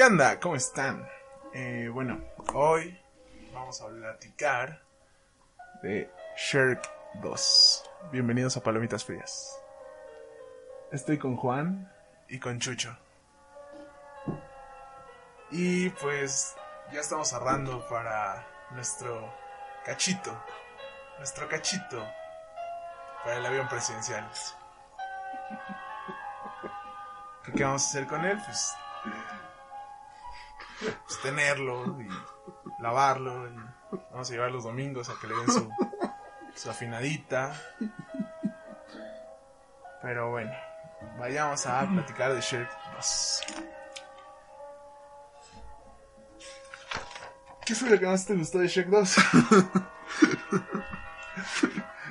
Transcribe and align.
¿Qué 0.00 0.06
onda? 0.06 0.40
¿Cómo 0.40 0.56
están? 0.56 1.06
Eh, 1.52 1.90
bueno, 1.92 2.24
hoy 2.54 2.98
vamos 3.52 3.82
a 3.82 3.88
platicar 3.88 4.80
de 5.82 6.10
Shrek 6.38 6.80
2. 7.16 7.90
Bienvenidos 8.10 8.56
a 8.56 8.62
Palomitas 8.62 9.04
Frías. 9.04 9.60
Estoy 10.90 11.18
con 11.18 11.36
Juan 11.36 11.92
y 12.30 12.38
con 12.38 12.58
Chucho. 12.58 12.96
Y 15.50 15.90
pues 15.90 16.56
ya 16.94 17.00
estamos 17.00 17.28
cerrando 17.28 17.86
para 17.86 18.46
nuestro 18.70 19.30
cachito. 19.84 20.32
Nuestro 21.18 21.46
cachito 21.46 22.02
para 23.22 23.36
el 23.36 23.44
avión 23.44 23.68
presidencial. 23.68 24.26
¿Qué 27.54 27.62
vamos 27.62 27.84
a 27.84 27.86
hacer 27.86 28.06
con 28.06 28.24
él? 28.24 28.40
Pues 28.46 28.74
pues, 30.80 31.20
tenerlo 31.22 32.00
y 32.00 32.08
lavarlo. 32.82 33.48
y 33.48 33.54
vamos 34.10 34.30
a 34.30 34.32
llevar 34.32 34.50
los 34.50 34.64
domingos 34.64 35.08
a 35.08 35.14
que 35.20 35.26
le 35.26 35.34
den 35.36 35.50
su, 35.50 35.70
su 36.54 36.70
afinadita. 36.70 37.54
Pero 40.02 40.30
bueno, 40.30 40.52
vayamos 41.18 41.66
a 41.66 41.86
platicar 41.86 42.34
de 42.34 42.40
Shrek 42.40 42.70
2. 42.96 43.42
¿Qué 47.66 47.74
fue 47.74 47.90
lo 47.90 47.98
que 47.98 48.06
más 48.06 48.26
te 48.26 48.34
gustó 48.34 48.58
de 48.58 48.68
Shrek 48.68 48.88
2? 48.88 49.16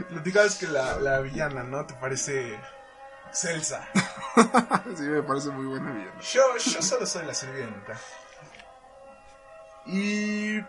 Platicabas 0.09 0.55
que 0.55 0.67
la, 0.67 0.97
la 0.99 1.19
villana, 1.19 1.63
¿no? 1.63 1.85
¿Te 1.85 1.93
parece 1.95 2.59
Celsa? 3.33 3.87
sí, 4.95 5.03
me 5.03 5.23
parece 5.23 5.49
muy 5.49 5.65
buena 5.65 5.91
villana. 5.91 6.21
Yo, 6.21 6.41
yo 6.57 6.81
solo 6.81 7.05
soy 7.05 7.25
la 7.25 7.33
sirvienta. 7.33 7.99
Y 9.85 10.59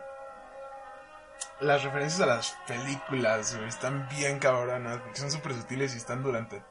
las 1.61 1.83
referencias 1.85 2.21
a 2.23 2.27
las 2.27 2.57
películas 2.67 3.55
güey, 3.57 3.69
están 3.69 4.09
bien 4.09 4.39
cabronas, 4.39 4.99
porque 5.01 5.19
son 5.21 5.31
súper 5.31 5.53
sutiles 5.55 5.95
y 5.95 5.99
están 5.99 6.23
durante 6.23 6.63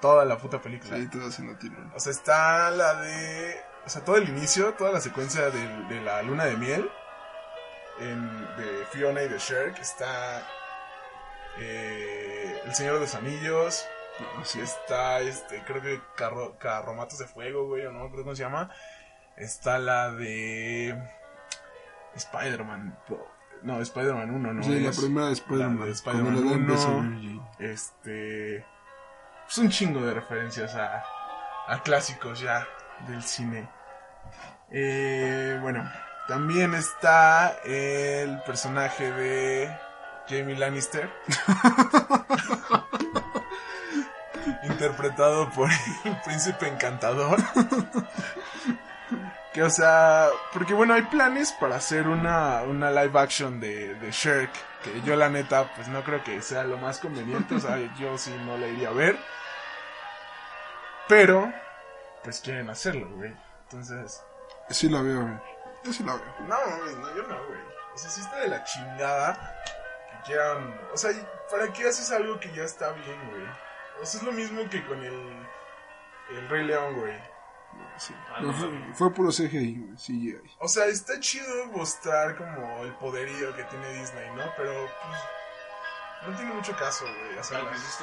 toda 0.00 0.24
la 0.24 0.38
puta 0.38 0.60
película. 0.60 0.96
Sí, 0.96 1.08
todo 1.08 1.26
así 1.26 1.42
no 1.42 1.56
tiene. 1.58 1.76
O 1.94 2.00
sea, 2.00 2.12
está 2.12 2.70
la 2.70 2.94
de... 2.94 3.60
O 3.84 3.88
sea, 3.88 4.02
todo 4.04 4.16
el 4.16 4.28
inicio, 4.28 4.74
toda 4.74 4.92
la 4.92 5.00
secuencia 5.00 5.50
de, 5.50 5.84
de 5.84 6.00
la 6.02 6.22
luna 6.22 6.44
de 6.44 6.56
miel 6.56 6.90
en- 7.98 8.56
de 8.56 8.86
Fiona 8.92 9.22
y 9.22 9.28
de 9.28 9.38
Shrek. 9.38 9.78
Está 9.78 10.46
eh, 11.58 12.60
El 12.64 12.74
Señor 12.74 12.94
de 12.94 13.00
los 13.00 13.14
Anillos. 13.14 13.86
Así 14.40 14.60
es. 14.60 14.70
Está, 14.70 15.20
este, 15.20 15.62
creo 15.64 15.82
que 15.82 16.00
carro, 16.14 16.56
Carromatos 16.58 17.18
de 17.18 17.26
Fuego, 17.26 17.66
güey, 17.66 17.86
o 17.86 17.92
no, 17.92 18.10
creo 18.10 18.22
cómo 18.22 18.34
se 18.36 18.42
llama. 18.42 18.70
Está 19.36 19.78
la 19.78 20.10
de 20.10 20.94
Spider-Man. 22.20 22.96
No, 23.62 23.80
Spider-Man 23.80 24.30
1, 24.30 24.52
¿no? 24.54 24.62
Sí, 24.62 24.80
la 24.80 24.90
Es 24.90 25.00
primera 25.00 25.26
de 25.26 25.32
la 25.32 25.92
Spider-Man. 25.92 26.34
de 26.34 26.40
a 26.44 26.54
1. 26.54 26.58
Mary 26.58 26.76
Jane. 26.78 27.40
Este. 27.58 28.56
Es 29.48 29.58
un 29.58 29.68
chingo 29.68 30.00
de 30.02 30.14
referencias 30.14 30.74
a, 30.76 31.02
a 31.66 31.82
clásicos 31.82 32.40
ya 32.40 32.66
del 33.08 33.22
cine. 33.22 33.68
Eh, 34.70 35.58
bueno, 35.60 35.90
también 36.28 36.74
está 36.74 37.56
el 37.64 38.40
personaje 38.42 39.10
de 39.12 39.76
Jamie 40.28 40.56
Lannister. 40.56 41.10
interpretado 44.62 45.50
por 45.50 45.68
el 46.04 46.16
príncipe 46.24 46.68
encantador. 46.68 47.38
Que, 49.52 49.62
o 49.62 49.70
sea, 49.70 50.28
porque 50.52 50.74
bueno, 50.74 50.94
hay 50.94 51.02
planes 51.02 51.52
para 51.52 51.76
hacer 51.76 52.06
una, 52.06 52.62
una 52.62 52.90
live 52.90 53.18
action 53.18 53.60
de, 53.60 53.94
de 53.94 54.10
Shrek. 54.10 54.50
Que 54.82 55.02
yo, 55.02 55.16
la 55.16 55.28
neta, 55.28 55.72
pues 55.74 55.88
no 55.88 56.02
creo 56.02 56.22
que 56.24 56.40
sea 56.40 56.64
lo 56.64 56.78
más 56.78 56.98
conveniente. 56.98 57.54
O 57.56 57.60
sea, 57.60 57.76
yo 57.98 58.16
sí 58.16 58.34
no 58.46 58.56
la 58.56 58.68
iría 58.68 58.88
a 58.88 58.92
ver. 58.92 59.18
Pero, 61.08 61.52
pues 62.22 62.40
quieren 62.40 62.70
hacerlo, 62.70 63.08
güey. 63.16 63.34
Entonces, 63.64 64.22
Sí 64.70 64.88
la 64.88 65.02
veo, 65.02 65.22
güey. 65.22 65.34
Yo 65.82 65.92
sí 65.92 66.04
la 66.04 66.14
veo. 66.14 66.24
no, 66.40 66.46
mames, 66.46 66.96
no, 66.96 67.16
yo 67.16 67.22
no, 67.24 67.46
güey. 67.46 67.60
O 67.92 67.98
sea, 67.98 68.10
sí 68.10 68.20
está 68.20 68.38
de 68.38 68.48
la 68.48 68.62
chingada 68.62 69.62
que 70.12 70.26
quieran. 70.26 70.80
O 70.94 70.96
sea, 70.96 71.10
¿para 71.50 71.72
qué 71.72 71.88
haces 71.88 72.10
algo 72.12 72.38
que 72.38 72.52
ya 72.52 72.62
está 72.62 72.92
bien, 72.92 73.30
güey? 73.30 73.42
O 74.00 74.06
sea, 74.06 74.20
es 74.20 74.26
lo 74.26 74.32
mismo 74.32 74.68
que 74.70 74.84
con 74.86 75.02
el. 75.02 75.46
El 76.30 76.48
Rey 76.48 76.64
León, 76.64 76.94
güey. 76.94 77.18
Sí. 77.98 78.14
Fue, 78.40 78.94
fue 78.94 79.14
puro 79.14 79.30
CGI. 79.30 79.94
CGI. 79.96 80.40
O 80.58 80.68
sea, 80.68 80.86
está 80.86 81.20
chido 81.20 81.66
mostrar 81.66 82.36
como 82.36 82.84
el 82.84 82.94
poderío 82.94 83.54
que 83.54 83.64
tiene 83.64 83.92
Disney, 84.00 84.30
¿no? 84.34 84.44
Pero, 84.56 84.72
pues. 85.02 85.20
No 86.30 86.36
tiene 86.36 86.52
mucho 86.54 86.74
caso, 86.76 87.04
güey. 87.04 87.38
O 87.38 87.44
sea, 87.44 87.62
las- 87.62 88.00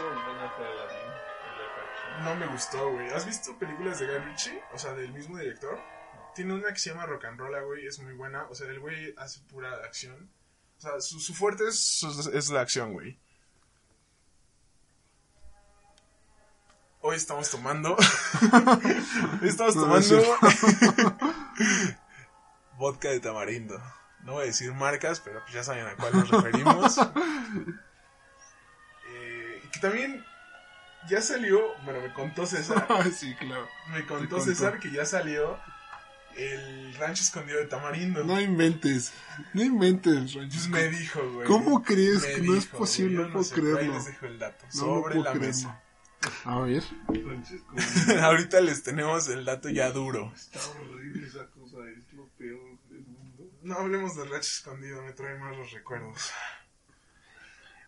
no 2.23 2.35
me 2.35 2.47
gustó, 2.47 2.91
güey. 2.91 3.09
¿Has 3.11 3.25
visto 3.25 3.57
películas 3.57 3.99
de 3.99 4.07
Guy 4.07 4.17
Ritchie? 4.19 4.63
O 4.73 4.77
sea, 4.77 4.93
del 4.93 5.11
mismo 5.13 5.37
director. 5.37 5.79
Tiene 6.33 6.53
una 6.53 6.71
que 6.73 6.79
se 6.79 6.89
llama 6.91 7.05
Rock 7.05 7.25
and 7.25 7.39
Roll, 7.39 7.63
güey. 7.65 7.85
Es 7.85 7.99
muy 7.99 8.13
buena. 8.13 8.45
O 8.49 8.55
sea, 8.55 8.67
el 8.67 8.79
güey 8.79 9.13
hace 9.17 9.41
pura 9.41 9.71
acción. 9.85 10.31
O 10.77 10.79
sea, 10.79 10.99
su, 11.01 11.19
su 11.19 11.33
fuerte 11.33 11.67
es, 11.67 11.79
su- 11.79 12.31
es 12.33 12.49
la 12.49 12.61
acción, 12.61 12.93
güey. 12.93 13.19
Hoy 17.09 17.15
estamos 17.15 17.49
tomando. 17.49 17.95
Hoy 19.41 19.47
estamos 19.47 19.77
No, 19.77 19.83
tomando. 19.83 20.21
vodka 22.77 23.07
de 23.07 23.21
tamarindo. 23.21 23.81
No 24.23 24.33
voy 24.33 24.43
a 24.43 24.45
decir 24.47 24.73
marcas, 24.73 25.21
pero 25.21 25.39
pues 25.41 25.53
ya 25.53 25.63
saben 25.63 25.87
a 25.87 25.95
cuál 25.95 26.11
nos 26.13 26.29
referimos. 26.29 26.97
Eh, 29.09 29.61
que 29.71 29.79
también 29.79 30.21
ya 31.09 31.21
salió. 31.21 31.61
Bueno, 31.85 32.01
me 32.01 32.11
contó 32.13 32.45
César. 32.45 32.85
Ah, 32.89 33.05
sí, 33.05 33.33
claro. 33.35 33.65
Me 33.93 34.05
contó 34.05 34.35
contó. 34.35 34.41
César 34.41 34.79
que 34.79 34.91
ya 34.91 35.05
salió 35.05 35.57
el 36.35 36.93
rancho 36.95 37.23
escondido 37.23 37.59
de 37.59 37.67
Tamarindo. 37.67 38.25
No 38.25 38.37
inventes. 38.41 39.13
No 39.53 39.63
inventes, 39.63 40.33
Pues 40.33 40.35
Ranchis. 40.35 40.67
me 40.67 40.89
dijo, 40.89 41.21
güey. 41.31 41.47
¿Cómo 41.47 41.81
crees 41.83 42.25
que 42.25 42.41
no 42.41 42.53
es 42.57 42.65
posible? 42.65 43.23
güey, 43.23 43.33
No 43.33 43.41
yo 43.41 43.41
puedo 43.41 43.43
sé, 43.45 43.55
ahí 43.55 43.61
creerlo. 43.61 43.93
les 43.93 44.05
dejo 44.07 44.25
el 44.25 44.39
dato. 44.39 44.65
No, 44.65 44.67
no 44.73 44.79
sobre 44.85 45.01
puedo 45.15 45.23
la 45.23 45.31
creerlo. 45.31 45.47
mesa. 45.47 45.81
A 46.45 46.59
ver. 46.61 46.83
Ahorita 48.21 48.59
les 48.61 48.83
tenemos 48.83 49.27
el 49.29 49.45
dato 49.45 49.69
ya 49.69 49.91
duro. 49.91 50.31
está 50.35 50.59
horrible 50.71 51.27
esa 51.27 51.45
cosa, 51.47 51.77
es 51.89 52.13
lo 52.13 52.27
peor 52.37 52.77
del 52.89 53.05
mundo. 53.05 53.51
No 53.61 53.75
hablemos 53.75 54.15
del 54.15 54.29
rancho 54.29 54.47
escondido, 54.49 55.01
me 55.03 55.13
trae 55.13 55.37
más 55.37 55.55
los 55.55 55.71
recuerdos. 55.71 56.31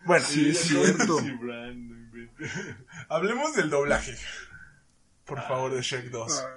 Bueno, 0.04 0.24
Sí, 0.26 0.50
es 0.50 0.68
de 0.70 0.82
cierto. 0.82 1.18
hablemos 3.08 3.54
del 3.54 3.70
doblaje. 3.70 4.16
Por 5.24 5.40
favor, 5.42 5.72
de 5.74 5.82
Shrek 5.82 6.06
2. 6.10 6.40
Ah, 6.44 6.56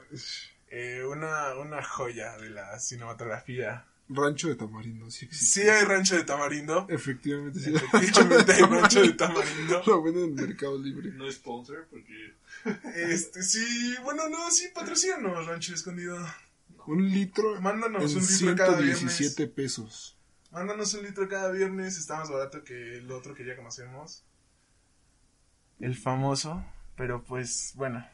Eh, 0.69 1.03
una, 1.05 1.53
una 1.55 1.83
joya 1.83 2.35
de 2.37 2.49
la 2.49 2.79
cinematografía. 2.79 3.85
Rancho 4.15 4.47
de 4.49 4.55
Tamarindo, 4.55 5.09
sí 5.11 5.25
existe. 5.25 5.61
Sí 5.61 5.67
hay 5.69 5.85
rancho 5.85 6.15
de 6.15 6.23
Tamarindo. 6.23 6.85
Efectivamente, 6.89 7.59
sí. 7.59 7.73
Efectivamente 7.75 8.53
hay 8.53 8.61
rancho 8.69 9.01
de 9.01 9.13
Tamarindo. 9.13 9.83
Lo 9.85 10.03
venden 10.03 10.23
en 10.25 10.35
Mercado 10.35 10.77
Libre. 10.77 11.11
No 11.11 11.27
es 11.27 11.35
sponsor 11.35 11.87
porque 11.89 12.33
Este, 12.95 13.41
sí, 13.43 13.95
bueno, 14.03 14.29
no, 14.29 14.49
sí, 14.51 14.67
patrocínanos, 14.73 15.45
rancho 15.47 15.73
escondido. 15.73 16.17
Un 16.85 17.09
litro 17.09 17.61
Mándanos 17.61 18.11
en 18.11 18.17
un 18.17 18.27
litro 18.27 18.55
cada 18.55 18.77
117 18.77 19.35
viernes. 19.43 19.55
pesos. 19.55 20.17
Mándanos 20.51 20.93
un 20.93 21.03
litro 21.03 21.27
cada 21.29 21.49
viernes, 21.51 21.97
está 21.97 22.17
más 22.17 22.29
barato 22.29 22.63
que 22.63 22.97
el 22.97 23.11
otro 23.11 23.33
que 23.33 23.45
ya 23.45 23.55
conocemos. 23.55 24.23
El 25.79 25.95
famoso, 25.95 26.63
pero 26.95 27.23
pues, 27.23 27.71
bueno. 27.75 28.05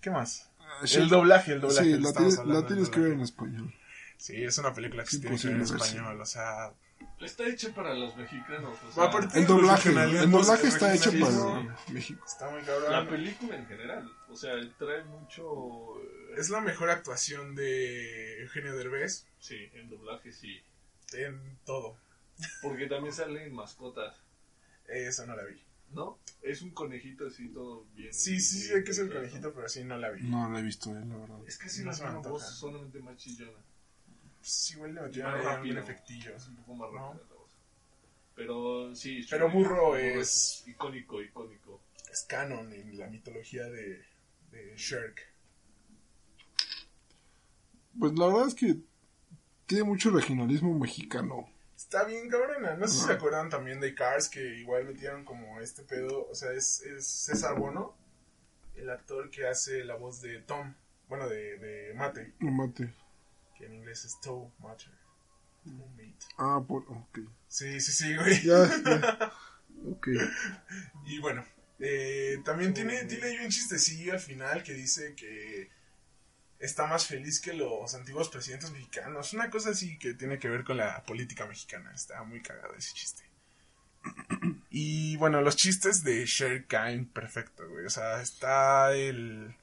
¿Qué 0.00 0.10
más? 0.10 0.50
Ah, 0.60 0.84
El 0.92 1.08
doblaje, 1.08 1.52
el 1.52 1.60
doblaje. 1.60 1.84
Sí, 1.94 1.98
la, 2.00 2.12
tienes- 2.12 2.44
la 2.44 2.90
que 2.90 3.00
ver 3.00 3.12
en 3.12 3.20
español. 3.20 3.74
Sí, 4.18 4.42
es 4.42 4.56
una 4.58 4.72
película 4.74 5.04
que 5.04 5.10
se 5.10 5.20
tiene 5.20 5.38
que 5.38 5.46
ver 5.48 5.56
en 5.56 5.62
español, 5.62 6.20
o 6.20 6.26
sea, 6.26 6.72
Está 7.20 7.46
hecha 7.46 7.74
para 7.74 7.94
los 7.94 8.16
mexicanos. 8.16 8.78
O 8.88 8.92
sea, 8.92 9.10
El 9.34 9.46
doblaje, 9.46 9.90
el 9.90 10.30
doblaje 10.30 10.68
está 10.68 10.94
hecho 10.94 11.10
para 11.12 11.76
México. 11.92 12.24
Está 12.26 12.50
muy 12.50 12.60
la 12.60 12.66
cabrón. 12.66 13.08
película 13.08 13.56
en 13.56 13.66
general. 13.66 14.10
O 14.28 14.36
sea, 14.36 14.52
trae 14.78 15.04
mucho. 15.04 16.00
eh, 16.00 16.34
Es 16.38 16.48
la 16.50 16.60
mejor 16.60 16.88
actuación 16.90 17.54
de 17.54 18.42
Eugenio 18.42 18.74
Derbez 18.76 19.26
Sí, 19.38 19.56
en 19.74 19.88
doblaje 19.90 20.32
sí. 20.32 20.60
en 21.12 21.58
todo. 21.64 21.96
Porque 22.62 22.86
también 22.86 23.14
salen 23.14 23.54
mascotas. 23.54 24.14
Esa 24.88 25.26
no 25.26 25.36
la 25.36 25.44
vi. 25.44 25.62
¿No? 25.92 26.18
Es 26.42 26.62
un 26.62 26.70
conejito 26.70 27.26
así 27.28 27.48
todo 27.48 27.84
bien. 27.94 28.12
Sí, 28.12 28.40
sí, 28.40 28.60
sé 28.60 28.84
que 28.84 28.90
es 28.90 28.98
el 28.98 29.12
conejito, 29.12 29.52
pero 29.54 29.68
sí 29.68 29.84
no 29.84 29.96
la 29.96 30.10
vi. 30.10 30.22
No 30.24 30.50
la 30.50 30.60
he 30.60 30.62
visto, 30.62 30.90
eh, 30.90 31.04
la 31.06 31.16
verdad. 31.16 31.38
Es 31.46 31.58
casi 31.58 31.80
No 31.80 31.90
la 31.90 31.92
se 31.96 32.04
me 32.04 32.10
misma 32.12 32.28
voz, 32.30 32.42
solamente 32.58 32.98
más 33.00 33.16
chillona. 33.16 33.58
Sí, 34.48 34.74
igual 34.74 34.94
le 34.94 35.00
metieron 35.00 35.42
rápido. 35.42 35.80
efectillo. 35.80 36.36
Es 36.36 36.46
un 36.46 36.54
poco 36.56 36.74
más 36.76 36.92
¿No? 36.92 37.12
rápida 37.12 37.24
la 37.30 37.34
voz. 37.34 37.50
Pero 38.36 38.94
sí. 38.94 39.26
Pero 39.28 39.50
Burro 39.50 39.96
es- 39.96 40.62
Icónico, 40.68 41.20
icónico. 41.20 41.80
Es 42.12 42.22
canon 42.22 42.72
en 42.72 42.96
la 42.96 43.08
mitología 43.08 43.64
de, 43.64 44.04
de 44.52 44.76
Shrek. 44.76 45.20
Pues 47.98 48.12
la 48.16 48.26
verdad 48.26 48.46
es 48.48 48.54
que 48.54 48.76
tiene 49.66 49.82
mucho 49.84 50.10
regionalismo 50.10 50.78
mexicano. 50.78 51.48
Está 51.76 52.04
bien 52.04 52.28
cabrona. 52.28 52.74
No 52.76 52.86
sé 52.86 52.98
si 53.00 53.04
se 53.06 53.12
acuerdan 53.12 53.50
también 53.50 53.80
de 53.80 53.94
Cars, 53.94 54.28
que 54.28 54.58
igual 54.60 54.84
metieron 54.84 55.24
como 55.24 55.60
este 55.60 55.82
pedo. 55.82 56.28
O 56.30 56.34
sea, 56.36 56.52
es, 56.52 56.82
es 56.82 57.04
César 57.06 57.58
Bono, 57.58 57.96
el 58.76 58.90
actor 58.90 59.28
que 59.30 59.46
hace 59.48 59.82
la 59.84 59.96
voz 59.96 60.20
de 60.22 60.38
Tom. 60.40 60.72
Bueno, 61.08 61.28
de, 61.28 61.58
de 61.58 61.94
Mate, 61.94 62.32
No 62.40 62.50
mate. 62.52 62.94
Que 63.56 63.66
en 63.66 63.74
inglés 63.74 64.04
es 64.04 64.20
Toe. 64.20 64.50
Mate. 64.58 64.84
Ah, 66.38 66.62
por. 66.66 66.84
Ok. 66.88 67.18
Sí, 67.48 67.80
sí, 67.80 67.92
sí, 67.92 68.16
güey. 68.16 68.42
Ya, 68.42 68.68
ya. 68.84 69.32
Ok. 69.88 70.08
Y 71.04 71.18
bueno, 71.18 71.44
eh, 71.78 72.38
también 72.44 72.72
tiene, 72.72 73.04
tiene 73.04 73.26
ahí 73.26 73.38
un 73.44 73.50
chistecillo 73.50 74.14
al 74.14 74.20
final 74.20 74.62
que 74.62 74.72
dice 74.72 75.14
que 75.14 75.70
está 76.58 76.86
más 76.86 77.06
feliz 77.06 77.40
que 77.40 77.52
los 77.52 77.94
antiguos 77.94 78.28
presidentes 78.28 78.70
mexicanos. 78.70 79.32
Una 79.32 79.50
cosa 79.50 79.70
así 79.70 79.98
que 79.98 80.14
tiene 80.14 80.38
que 80.38 80.48
ver 80.48 80.64
con 80.64 80.78
la 80.78 81.02
política 81.04 81.46
mexicana. 81.46 81.92
Está 81.94 82.22
muy 82.24 82.40
cagado 82.42 82.74
ese 82.74 82.94
chiste. 82.94 83.24
Y 84.70 85.16
bueno, 85.16 85.40
los 85.40 85.56
chistes 85.56 86.04
de 86.04 86.24
Sher 86.26 86.66
caen 86.66 87.06
perfecto, 87.06 87.68
güey. 87.68 87.86
O 87.86 87.90
sea, 87.90 88.20
está 88.20 88.92
el... 88.94 89.54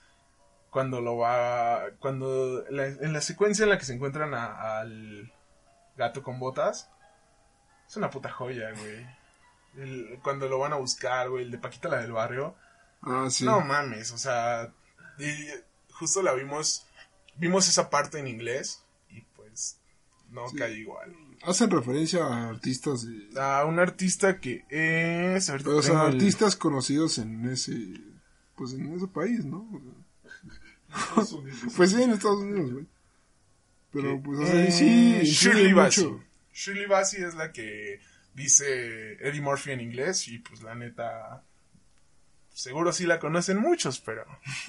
Cuando 0.73 0.99
lo 1.01 1.17
va... 1.17 1.83
Cuando... 1.99 2.65
la- 2.69 2.87
en 2.87 3.13
la 3.13 3.21
secuencia 3.21 3.63
en 3.63 3.69
la 3.69 3.77
que 3.77 3.85
se 3.85 3.93
encuentran 3.93 4.33
a- 4.33 4.79
al 4.79 5.31
gato 5.95 6.23
con 6.23 6.39
botas. 6.39 6.89
Es 7.87 7.95
una 7.95 8.09
puta 8.09 8.29
joya, 8.31 8.71
güey. 8.71 9.05
El- 9.77 10.19
cuando 10.23 10.49
lo 10.49 10.59
van 10.59 10.73
a 10.73 10.77
buscar, 10.77 11.29
güey, 11.29 11.45
el 11.45 11.51
de 11.51 11.57
Paquita 11.59 11.89
la 11.89 12.01
del 12.01 12.11
barrio. 12.11 12.55
Ah, 13.01 13.27
sí. 13.29 13.45
No 13.45 13.61
mames, 13.61 14.11
o 14.11 14.17
sea, 14.17 14.71
y 15.19 15.31
justo 15.93 16.21
la 16.23 16.33
vimos, 16.33 16.87
vimos 17.35 17.67
esa 17.67 17.89
parte 17.89 18.17
en 18.19 18.27
inglés 18.27 18.81
y 19.09 19.21
pues 19.35 19.77
no 20.29 20.47
Sí. 20.49 20.55
cae 20.57 20.73
igual. 20.73 21.15
Hacen 21.45 21.69
referencia 21.69 22.23
a 22.25 22.49
artistas. 22.49 23.05
A 23.37 23.65
un 23.65 23.77
artista 23.79 24.39
que 24.39 24.65
es... 24.69 25.49
ahorita 25.49 25.69
O 25.71 25.81
sea, 25.81 26.07
el- 26.07 26.13
artistas 26.15 26.55
conocidos 26.55 27.17
en 27.19 27.45
ese. 27.49 27.73
Pues 28.55 28.73
en 28.73 28.93
ese 28.95 29.07
país, 29.07 29.43
¿no? 29.45 29.67
O 29.73 29.79
sea, 29.79 29.92
Pues 31.75 31.91
sí, 31.91 32.01
en 32.01 32.11
Estados 32.11 32.39
Unidos, 32.41 32.71
güey. 32.71 32.85
Pero 33.91 34.21
pues, 34.21 34.39
o 34.39 34.45
sea, 34.45 34.65
Eh, 34.65 34.71
sí. 34.71 35.21
Shirley 35.23 35.73
Bassey. 35.73 36.11
Shirley 36.53 36.85
Bassey 36.85 37.23
es 37.23 37.35
la 37.35 37.51
que 37.51 37.99
dice 38.33 39.13
Eddie 39.13 39.41
Murphy 39.41 39.71
en 39.71 39.81
inglés 39.81 40.27
y 40.27 40.39
pues 40.39 40.61
la 40.63 40.75
neta... 40.75 41.43
Seguro 42.51 42.91
sí 42.93 43.05
la 43.07 43.19
conocen 43.19 43.57
muchos, 43.57 43.99
pero... 43.99 44.25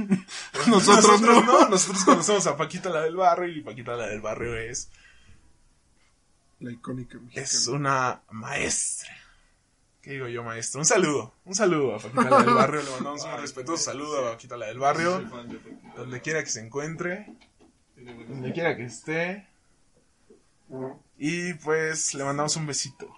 pero 0.52 0.66
Nosotros 0.68 1.20
no. 1.20 1.68
Nosotros 1.68 2.04
conocemos 2.04 2.46
a 2.46 2.56
Paquita 2.56 2.88
la 2.88 3.02
del 3.02 3.16
barrio 3.16 3.48
y 3.48 3.60
Paquita 3.60 3.94
la 3.96 4.06
del 4.06 4.20
barrio 4.20 4.56
es... 4.56 4.90
La 6.60 6.72
icónica 6.72 7.18
mexicana. 7.18 7.44
Es 7.44 7.66
una 7.66 8.22
maestra. 8.30 9.14
¿Qué 10.04 10.10
digo 10.10 10.28
yo, 10.28 10.44
maestro? 10.44 10.80
Un 10.80 10.84
saludo. 10.84 11.32
Un 11.46 11.54
saludo 11.54 11.94
a 11.94 11.98
Paquita 11.98 12.28
la 12.28 12.42
del 12.42 12.54
barrio. 12.54 12.82
Le 12.82 12.90
mandamos 12.90 13.24
un 13.24 13.40
respetuoso 13.40 13.84
saludo 13.84 14.18
a 14.18 14.32
Paquita 14.32 14.58
la 14.58 14.66
del 14.66 14.78
barrio. 14.78 15.20
Donde 15.96 16.20
quiera 16.20 16.44
que 16.44 16.50
se 16.50 16.60
encuentre. 16.60 17.34
Donde 17.96 18.52
quiera 18.52 18.76
que 18.76 18.84
esté. 18.84 19.48
Y 21.16 21.54
pues 21.54 22.12
le 22.12 22.22
mandamos 22.22 22.54
un 22.56 22.66
besito. 22.66 23.10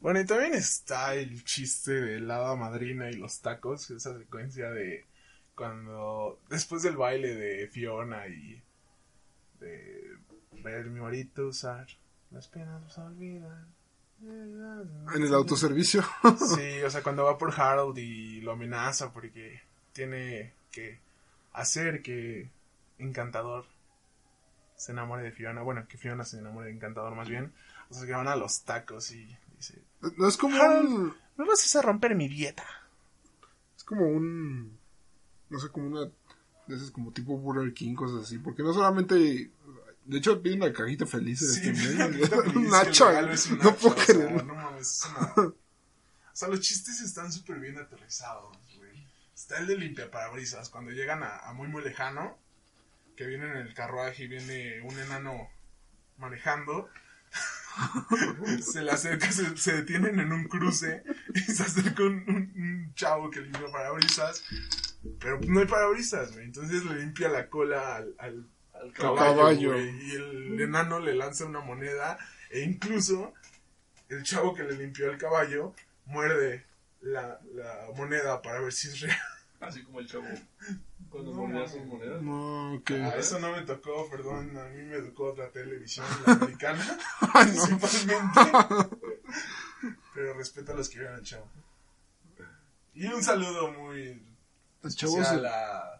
Bueno, 0.00 0.20
y 0.20 0.26
también 0.26 0.52
está 0.52 1.14
el 1.14 1.42
chiste 1.42 1.92
de 1.92 2.20
la 2.20 2.36
hada 2.36 2.54
madrina 2.54 3.08
y 3.08 3.14
los 3.14 3.40
tacos. 3.40 3.90
Esa 3.90 4.18
secuencia 4.18 4.70
de 4.70 5.06
cuando. 5.54 6.38
Después 6.50 6.82
del 6.82 6.98
baile 6.98 7.34
de 7.34 7.66
Fiona 7.68 8.28
y. 8.28 8.62
De 9.58 10.18
ver 10.62 10.84
mi 10.90 11.00
marito 11.00 11.46
usar. 11.46 11.86
Las 12.30 12.46
penas 12.48 12.82
nos 12.82 12.98
olvidan. 12.98 13.74
En 14.22 15.22
el 15.22 15.34
autoservicio. 15.34 16.02
Sí, 16.38 16.82
o 16.82 16.90
sea, 16.90 17.02
cuando 17.02 17.24
va 17.24 17.38
por 17.38 17.58
Harold 17.58 17.98
y 17.98 18.40
lo 18.40 18.52
amenaza 18.52 19.12
porque 19.12 19.60
tiene 19.92 20.54
que 20.70 20.98
hacer 21.52 22.02
que 22.02 22.50
Encantador 22.98 23.66
se 24.76 24.92
enamore 24.92 25.22
de 25.22 25.32
Fiona. 25.32 25.62
Bueno, 25.62 25.86
que 25.88 25.98
Fiona 25.98 26.24
se 26.24 26.38
enamore 26.38 26.68
de 26.68 26.74
Encantador 26.74 27.14
más 27.14 27.28
bien. 27.28 27.52
O 27.90 27.94
sea, 27.94 28.06
que 28.06 28.12
van 28.12 28.28
a 28.28 28.36
los 28.36 28.62
tacos 28.62 29.10
y 29.12 29.26
dice, 29.56 29.80
No 30.16 30.28
es 30.28 30.36
como 30.36 30.56
Harold. 30.56 30.88
un. 30.88 31.14
me 31.36 31.44
vas 31.44 31.76
a 31.76 31.82
romper 31.82 32.14
mi 32.14 32.28
dieta. 32.28 32.64
Es 33.76 33.84
como 33.84 34.06
un. 34.08 34.76
No 35.50 35.58
sé, 35.58 35.68
como 35.68 35.86
una. 35.86 36.10
Esas 36.68 36.90
como 36.90 37.12
tipo 37.12 37.38
Burger 37.38 37.72
King, 37.72 37.94
cosas 37.94 38.24
así. 38.24 38.38
Porque 38.38 38.62
no 38.62 38.72
solamente. 38.72 39.50
De 40.06 40.18
hecho, 40.18 40.40
piden 40.42 40.60
la 40.60 40.72
cajita 40.72 41.04
feliz 41.06 41.42
en 41.42 41.48
Sí, 41.48 41.68
este 41.70 41.94
medio. 42.08 42.60
nacho. 42.70 43.10
No 43.62 43.74
puedo 43.76 43.94
o 43.94 43.98
sea, 43.98 44.04
creerlo. 44.14 44.42
no 44.44 44.54
mames, 44.54 44.80
es 44.82 45.04
una- 45.10 45.32
O 45.48 45.54
sea, 46.32 46.48
los 46.48 46.60
chistes 46.60 47.00
están 47.00 47.32
súper 47.32 47.58
bien 47.58 47.78
aterrizados, 47.78 48.56
güey. 48.76 49.06
Está 49.34 49.58
el 49.58 49.66
de 49.66 49.76
limpiaparabrisas, 49.76 50.68
cuando 50.70 50.92
llegan 50.92 51.22
a, 51.22 51.38
a 51.38 51.52
muy 51.54 51.68
muy 51.68 51.82
lejano, 51.82 52.38
que 53.16 53.26
viene 53.26 53.46
en 53.46 53.56
el 53.56 53.74
carruaje 53.74 54.24
y 54.24 54.28
viene 54.28 54.80
un 54.82 54.98
enano 54.98 55.48
manejando. 56.18 56.88
se 58.62 58.82
le 58.82 58.90
acerca, 58.90 59.30
se, 59.32 59.56
se 59.56 59.72
detienen 59.74 60.18
en 60.20 60.32
un 60.32 60.44
cruce 60.48 61.02
y 61.34 61.40
se 61.40 61.62
acerca 61.62 62.02
un, 62.04 62.24
un- 62.28 62.52
un 62.56 62.94
chavo 62.94 63.30
que 63.30 63.40
limpia 63.40 63.70
parabrisas. 63.72 64.42
Pero 65.20 65.38
no 65.46 65.60
hay 65.60 65.66
parabrisas, 65.66 66.32
güey. 66.32 66.46
Entonces 66.46 66.84
le 66.84 66.96
limpia 67.00 67.28
la 67.28 67.48
cola 67.48 67.96
al, 67.96 68.14
al 68.18 68.46
Al 68.82 68.92
caballo, 68.92 69.78
y 69.80 70.10
el 70.12 70.60
enano 70.60 71.00
le 71.00 71.14
lanza 71.14 71.44
una 71.44 71.60
moneda 71.60 72.18
e 72.50 72.60
incluso 72.60 73.32
el 74.08 74.22
chavo 74.22 74.54
que 74.54 74.62
le 74.62 74.74
limpió 74.76 75.10
el 75.10 75.18
caballo 75.18 75.74
muerde 76.04 76.64
la, 77.00 77.40
la 77.54 77.88
moneda 77.96 78.40
para 78.42 78.60
ver 78.60 78.72
si 78.72 78.88
es 78.88 79.00
real. 79.00 79.16
Así 79.60 79.82
como 79.82 80.00
el 80.00 80.06
chavo. 80.06 80.24
Cuando 81.10 81.32
No, 81.32 81.46
mordía 81.46 81.66
sus 81.68 81.84
monedas. 81.86 82.20
No, 82.22 82.82
que. 82.84 83.02
Ah, 83.02 83.14
eso 83.16 83.38
no 83.38 83.52
me 83.52 83.62
tocó, 83.62 84.08
perdón, 84.10 84.56
a 84.58 84.64
mí 84.66 84.82
me 84.82 84.98
tocó 84.98 85.32
otra 85.32 85.48
televisión 85.50 86.04
la 86.26 86.32
americana, 86.34 86.98
Ay, 87.34 87.52
no. 87.54 87.78
principalmente. 87.78 88.40
Pero 90.14 90.34
respeto 90.34 90.72
a 90.72 90.76
los 90.76 90.88
que 90.88 90.98
vieron 90.98 91.16
al 91.16 91.22
chavo. 91.22 91.48
Y 92.94 93.06
un 93.06 93.22
saludo 93.22 93.70
muy 93.72 94.22
especial 94.82 95.44
es, 95.44 95.52
a, 95.52 95.94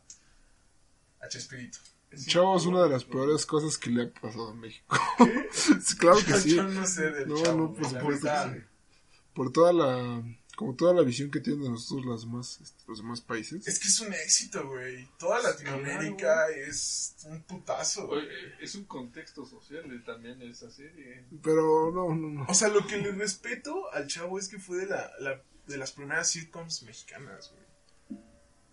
a 1.20 1.28
Chespirito. 1.28 1.78
Chavo 2.24 2.56
es 2.56 2.66
una 2.66 2.82
de 2.84 2.90
las 2.90 3.04
peores 3.04 3.44
cosas 3.46 3.76
que 3.78 3.90
le 3.90 4.04
ha 4.04 4.12
pasado 4.12 4.48
a 4.50 4.54
México. 4.54 4.96
Claro 5.98 6.18
que 6.24 6.32
sí. 6.40 6.54
Yo 6.56 6.62
no 6.64 6.86
sé 6.86 7.10
del 7.10 7.28
No, 7.28 7.42
chavo, 7.42 7.58
no, 7.58 7.72
por 7.74 7.82
la 7.82 7.88
supuesto 8.00 8.26
neta, 8.26 8.52
que 8.52 8.60
sí. 8.60 8.66
Por 9.34 9.52
toda 9.52 9.72
la. 9.72 10.22
Como 10.56 10.74
toda 10.74 10.94
la 10.94 11.02
visión 11.02 11.30
que 11.30 11.40
tienen 11.40 11.64
de 11.64 11.68
nosotros 11.68 12.06
las 12.06 12.22
demás, 12.22 12.58
este, 12.62 12.82
los 12.88 12.96
demás 12.98 13.20
países. 13.20 13.68
Es 13.68 13.78
que 13.78 13.88
es 13.88 14.00
un 14.00 14.10
éxito, 14.14 14.66
güey. 14.66 15.06
Toda 15.18 15.42
Latinoamérica 15.42 16.48
es 16.48 17.14
un 17.26 17.42
putazo. 17.42 18.08
Oye, 18.08 18.22
eh, 18.24 18.54
es 18.62 18.74
un 18.74 18.84
contexto 18.86 19.44
social 19.44 19.84
eh, 19.92 20.02
también 20.06 20.40
esa 20.40 20.70
serie. 20.70 21.26
Pero 21.42 21.90
no, 21.92 22.14
no, 22.14 22.28
no. 22.30 22.46
O 22.48 22.54
sea, 22.54 22.68
lo 22.68 22.86
que 22.86 22.96
le 22.96 23.12
respeto 23.12 23.92
al 23.92 24.06
chavo 24.06 24.38
es 24.38 24.48
que 24.48 24.58
fue 24.58 24.78
de, 24.78 24.86
la, 24.86 25.10
la- 25.20 25.42
de 25.66 25.76
las 25.76 25.92
primeras 25.92 26.30
sitcoms 26.30 26.84
mexicanas, 26.84 27.52
güey. 27.52 27.66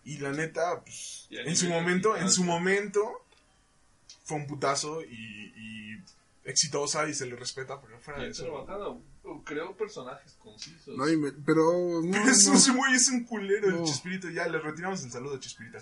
Y 0.05 0.17
la 0.19 0.31
neta, 0.31 0.81
pues, 0.83 1.27
Y 1.29 1.37
en 1.37 1.55
su 1.57 1.67
momento, 1.67 2.15
en 2.15 2.29
su 2.29 2.43
momento, 2.45 3.22
fue 4.23 4.37
un 4.37 4.47
putazo 4.47 5.01
y, 5.03 5.53
y 5.55 6.03
exitosa 6.45 7.07
y 7.07 7.13
se 7.13 7.25
le 7.25 7.35
respeta, 7.35 7.79
pero 7.81 7.99
fuera 7.99 8.23
de 8.23 8.29
eso. 8.29 8.65
Creó 9.45 9.75
personajes 9.77 10.33
concisos. 10.39 10.97
No, 10.97 11.07
y 11.09 11.15
me- 11.17 11.31
pero 11.31 12.01
no, 12.03 12.11
Pero 12.11 12.29
es 12.31 12.67
no. 12.67 12.75
güey 12.75 12.93
es 12.95 13.07
un 13.09 13.23
culero 13.23 13.69
el. 13.69 13.83
Chespirito. 13.85 14.29
Ya, 14.29 14.47
le 14.47 14.59
retiramos 14.59 15.03
el 15.03 15.11
saludo 15.11 15.35
a 15.35 15.39
Chespirita. 15.39 15.79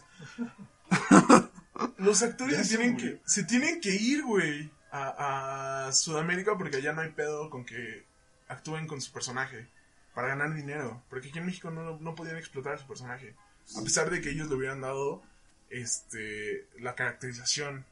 Los 1.98 2.22
actores 2.22 2.58
se 2.58 2.64
se 2.66 2.78
tienen, 2.78 2.94
murió. 2.94 3.16
que, 3.18 3.22
se 3.26 3.44
tienen 3.44 3.82
que 3.82 3.96
ir, 3.96 4.24
güey, 4.24 4.70
a, 4.92 5.88
a 5.88 5.92
Sudamérica 5.94 6.58
porque 6.58 6.78
allá 6.78 6.94
no 6.94 7.02
hay 7.02 7.10
pedo 7.12 7.50
con 7.50 7.66
que 7.66 8.04
actúen 8.48 8.88
con 8.88 9.02
su 9.02 9.12
personaje 9.12 9.68
para 10.14 10.28
ganar 10.28 10.54
dinero. 10.54 11.02
Porque 11.10 11.30
aquí 11.30 11.40
en 11.40 11.46
México 11.46 11.72
no, 11.72 11.98
no 12.00 12.16
podían 12.16 12.38
explotar 12.38 12.74
a 12.74 12.78
su 12.78 12.86
personaje. 12.88 13.36
A 13.80 13.84
pesar 13.84 14.10
de 14.10 14.22
que 14.22 14.30
ellos 14.32 14.50
le 14.50 14.56
hubieran 14.56 14.82
dado 14.82 15.24
este 15.70 16.68
la 16.80 16.94
caracterización 16.96 17.86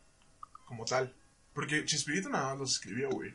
como 0.70 0.86
tal. 0.86 1.14
Porque 1.54 1.84
Chespirito 1.84 2.30
nada 2.30 2.52
más 2.52 2.60
los 2.60 2.72
escribió, 2.76 3.10
güey. 3.10 3.34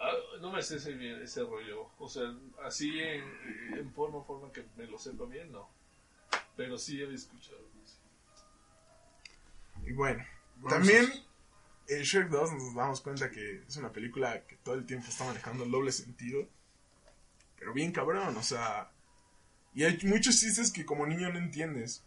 Ah, 0.00 0.12
no 0.40 0.50
me 0.52 0.62
sé 0.62 0.76
ese, 0.76 0.92
bien- 0.92 1.20
ese 1.20 1.42
rollo. 1.42 1.90
O 1.98 2.08
sea, 2.08 2.22
así 2.64 2.98
en, 3.00 3.22
en 3.76 3.92
forma, 3.92 4.22
forma 4.24 4.50
que 4.52 4.64
me 4.76 4.86
lo 4.86 4.98
sepa 4.98 5.24
bien, 5.26 5.52
no. 5.52 5.68
Pero 6.56 6.78
sí 6.78 7.02
había 7.02 7.16
escuchado. 7.16 7.58
sí. 7.84 7.96
Y 9.84 9.92
bueno, 9.92 10.24
también 10.68 11.12
en 11.88 12.02
Shrek 12.02 12.28
2 12.30 12.52
nos 12.54 12.74
damos 12.74 13.00
cuenta 13.02 13.30
que 13.30 13.62
es 13.68 13.76
una 13.76 13.92
película 13.92 14.40
que 14.46 14.56
todo 14.56 14.74
el 14.76 14.86
tiempo 14.86 15.08
está 15.08 15.24
manejando 15.24 15.64
el 15.64 15.70
doble 15.70 15.92
sentido. 15.92 16.48
Pero 17.58 17.72
bien 17.74 17.92
cabrón, 17.92 18.36
o 18.36 18.42
sea. 18.42 18.90
Y 19.74 19.84
hay 19.84 19.98
muchos 20.04 20.40
chistes 20.40 20.72
que 20.72 20.86
como 20.86 21.06
niño 21.06 21.30
no 21.32 21.38
entiendes. 21.38 22.02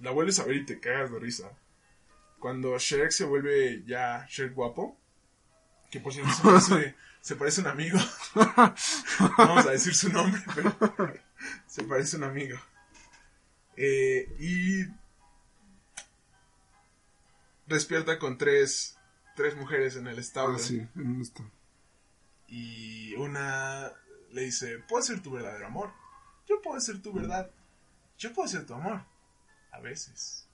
La 0.00 0.10
vuelves 0.10 0.38
a 0.40 0.44
ver 0.44 0.56
y 0.56 0.64
te 0.66 0.80
cagas 0.80 1.12
de 1.12 1.18
risa. 1.20 1.52
Cuando 2.40 2.76
Shrek 2.78 3.10
se 3.10 3.24
vuelve 3.24 3.84
ya 3.86 4.26
Shrek 4.28 4.54
guapo. 4.54 4.98
Que 5.90 6.00
por 6.00 6.12
cierto 6.12 6.32
se 6.32 6.42
parece, 6.42 6.96
se 7.20 7.36
parece 7.36 7.60
un 7.60 7.66
amigo. 7.66 7.98
Vamos 8.34 9.66
a 9.66 9.70
decir 9.70 9.94
su 9.94 10.08
nombre, 10.08 10.40
pero 10.54 10.74
se 11.66 11.84
parece 11.84 12.16
un 12.16 12.24
amigo. 12.24 12.58
Eh, 13.76 14.34
y 14.38 14.84
despierta 17.66 18.18
con 18.18 18.38
tres, 18.38 18.98
tres 19.36 19.56
mujeres 19.56 19.96
en 19.96 20.06
el 20.06 20.18
establo. 20.18 20.56
Ah, 20.56 20.58
sí, 20.58 20.86
en 20.96 21.20
esto. 21.20 21.48
Y 22.46 23.14
una 23.14 23.92
le 24.32 24.42
dice, 24.42 24.78
puedo 24.88 25.02
ser 25.02 25.22
tu 25.22 25.32
verdadero 25.32 25.66
amor. 25.66 25.92
Yo 26.48 26.60
puedo 26.62 26.80
ser 26.80 27.02
tu 27.02 27.12
verdad. 27.12 27.50
Yo 28.18 28.32
puedo 28.32 28.48
ser 28.48 28.66
tu 28.66 28.74
amor. 28.74 29.04
A 29.72 29.80
veces. 29.80 30.49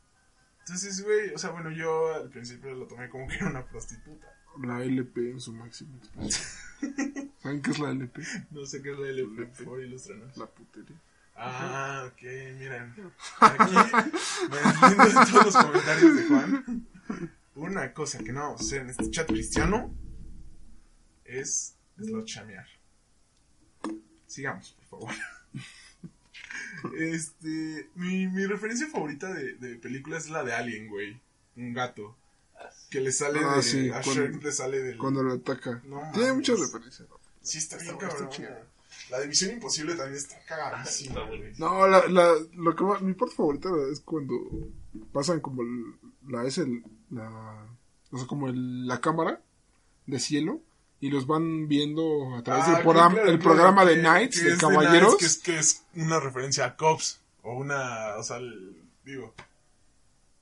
Entonces, 0.66 1.04
güey, 1.04 1.32
o 1.32 1.38
sea, 1.38 1.50
bueno, 1.50 1.70
yo 1.70 2.12
al 2.12 2.28
principio 2.28 2.74
lo 2.74 2.88
tomé 2.88 3.08
como 3.08 3.28
que 3.28 3.36
era 3.36 3.48
una 3.48 3.64
prostituta. 3.64 4.26
La 4.60 4.82
LP 4.82 5.30
en 5.30 5.40
su 5.40 5.54
expresión. 5.54 6.00
¿Saben 7.38 7.62
qué 7.62 7.70
es 7.70 7.78
la 7.78 7.90
LP? 7.90 8.20
No 8.50 8.66
sé 8.66 8.82
qué 8.82 8.90
es 8.90 8.98
la 8.98 9.06
LP, 9.06 9.46
por 9.46 9.54
favor, 9.54 9.84
ilústranos. 9.84 10.36
La 10.36 10.46
putería. 10.46 11.00
Ah, 11.36 12.10
ok, 12.10 12.22
miren. 12.58 12.94
Aquí, 13.40 13.74
me 14.48 15.04
de 15.06 15.30
todos 15.30 15.44
los 15.44 15.56
comentarios 15.56 16.16
de 16.16 16.24
Juan. 16.24 16.86
Una 17.54 17.92
cosa 17.92 18.18
que 18.18 18.32
no 18.32 18.40
vamos 18.40 18.60
a 18.60 18.64
hacer 18.64 18.80
en 18.80 18.90
este 18.90 19.08
chat 19.12 19.28
cristiano 19.28 19.94
es 21.24 21.76
deslochamear. 21.96 22.66
Sigamos, 24.26 24.72
por 24.72 24.86
favor. 24.86 25.14
Este, 26.98 27.88
mi, 27.94 28.26
mi 28.28 28.46
referencia 28.46 28.86
favorita 28.88 29.32
de, 29.32 29.54
de 29.54 29.76
película 29.76 30.18
es 30.18 30.28
la 30.30 30.44
de 30.44 30.52
Alien, 30.52 30.88
güey. 30.88 31.20
Un 31.56 31.72
gato. 31.72 32.16
Que 32.90 33.00
le 33.00 33.12
sale 33.12 33.40
Ah, 33.42 33.56
de. 33.56 33.62
sí, 33.62 33.88
a 33.90 34.00
cuando- 34.02 34.12
Shrek 34.26 34.42
le 34.42 34.52
sale 34.52 34.78
del. 34.80 34.98
Cuando 34.98 35.22
lo 35.22 35.34
ataca. 35.34 35.82
No 35.84 36.10
Tiene 36.14 36.32
muchas 36.32 36.58
referencias. 36.60 37.08
Sí, 37.42 37.58
está 37.58 37.76
bien, 37.76 37.92
Está- 37.94 38.06
está 38.06 38.16
cabrón. 38.18 38.30
chida. 38.32 38.66
La 39.10 39.20
de 39.20 39.28
Misión 39.28 39.52
Imposible 39.52 39.94
también 39.94 40.16
está 40.16 40.38
cagadísima, 40.46 41.20
güey. 41.26 41.38
buenísimo. 41.40 41.68
No, 41.68 41.86
la, 41.86 42.06
la, 42.08 42.32
lo 42.54 42.74
que 42.76 42.84
más- 42.84 43.02
mi 43.02 43.12
parte 43.14 43.34
favorita 43.34 43.68
es 43.92 44.00
cuando 44.00 44.34
pasan 45.12 45.40
como 45.40 45.62
el- 45.62 45.94
la 46.28 46.44
es 46.44 46.58
el 46.58 46.82
la 47.10 47.66
o 48.10 48.16
sea 48.18 48.26
como 48.26 48.48
el- 48.48 48.86
la 48.86 49.00
cámara 49.00 49.40
de 50.06 50.18
cielo 50.18 50.60
y 51.00 51.10
los 51.10 51.26
van 51.26 51.68
viendo 51.68 52.34
a 52.36 52.42
través 52.42 52.64
Ah, 52.66 52.72
del 52.74 52.82
programa, 52.82 53.14
claro, 53.14 53.30
el 53.30 53.38
claro, 53.38 53.54
programa 53.54 53.84
de 53.84 53.98
Knights 54.00 54.44
de 54.44 54.56
caballeros 54.56 55.16
Knights, 55.16 55.38
que, 55.38 55.58
es, 55.58 55.82
que 55.84 56.00
es 56.00 56.02
una 56.02 56.18
referencia 56.20 56.64
a 56.64 56.76
Cops. 56.76 57.20
O 57.42 57.54
una. 57.58 58.16
O 58.16 58.22
sea, 58.22 58.38
el- 58.38 58.82
digo. 59.04 59.34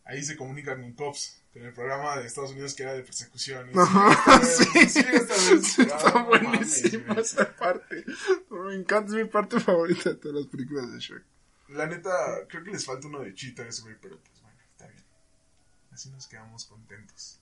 Ahí 0.06 0.22
se 0.22 0.36
comunican 0.36 0.80
con 0.82 0.92
Cops. 0.92 1.40
Con 1.52 1.62
el 1.62 1.72
programa 1.72 2.16
de 2.18 2.26
Estados 2.26 2.50
Unidos 2.50 2.74
que 2.74 2.82
era 2.82 2.94
de 2.94 3.02
persecución. 3.02 3.70
Sí, 4.42 4.88
sí. 4.88 5.00
Ah, 5.06 5.96
está 5.96 6.22
buenísima 6.24 7.14
esa 7.14 7.54
parte. 7.56 8.04
Me 8.50 8.74
encanta, 8.74 9.12
es 9.12 9.24
mi 9.24 9.30
parte 9.30 9.60
favorita 9.60 10.10
de 10.10 10.16
todas 10.16 10.36
las 10.38 10.46
películas 10.48 10.92
de 10.92 10.98
Shrek. 10.98 11.22
La 11.68 11.86
neta, 11.86 12.10
creo 12.48 12.64
que 12.64 12.70
les 12.72 12.84
falta 12.84 13.06
uno 13.06 13.20
de 13.20 13.32
Cheaters, 13.34 13.82
güey. 13.82 13.94
Pero 14.00 14.18
pues 14.18 14.42
bueno, 14.42 14.58
está 14.72 14.86
bien. 14.88 15.04
Así 15.92 16.10
nos 16.10 16.26
quedamos 16.26 16.64
contentos. 16.64 17.38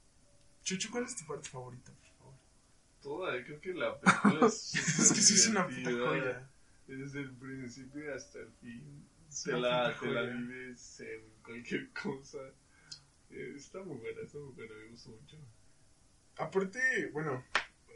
Chucho, 0.62 0.90
¿cuál 0.92 1.04
es 1.04 1.16
tu 1.16 1.24
parte 1.26 1.48
favorita? 1.48 1.90
Toda, 3.02 3.44
creo 3.44 3.60
que 3.60 3.74
la 3.74 3.98
película 3.98 4.46
es. 4.46 4.74
Es 4.74 5.12
que 5.12 5.20
sí 5.20 5.34
es 5.34 5.48
una 5.48 5.66
puta 5.66 5.90
joya. 5.90 6.48
Desde 6.86 7.20
el 7.20 7.32
principio 7.32 8.14
hasta 8.14 8.38
el 8.38 8.52
fin. 8.60 9.08
Te 9.44 9.52
la, 9.52 9.96
te 9.98 10.06
la 10.08 10.22
vives 10.22 11.00
en 11.00 11.42
cualquier 11.42 11.90
cosa. 11.92 12.38
Eh, 13.30 13.54
está 13.56 13.80
muy 13.82 13.96
buena, 13.96 14.20
está 14.22 14.38
muy 14.38 14.52
buena, 14.52 14.74
me 14.74 14.90
gustó 14.90 15.10
mucho. 15.10 15.36
Aparte, 16.36 17.08
bueno, 17.12 17.42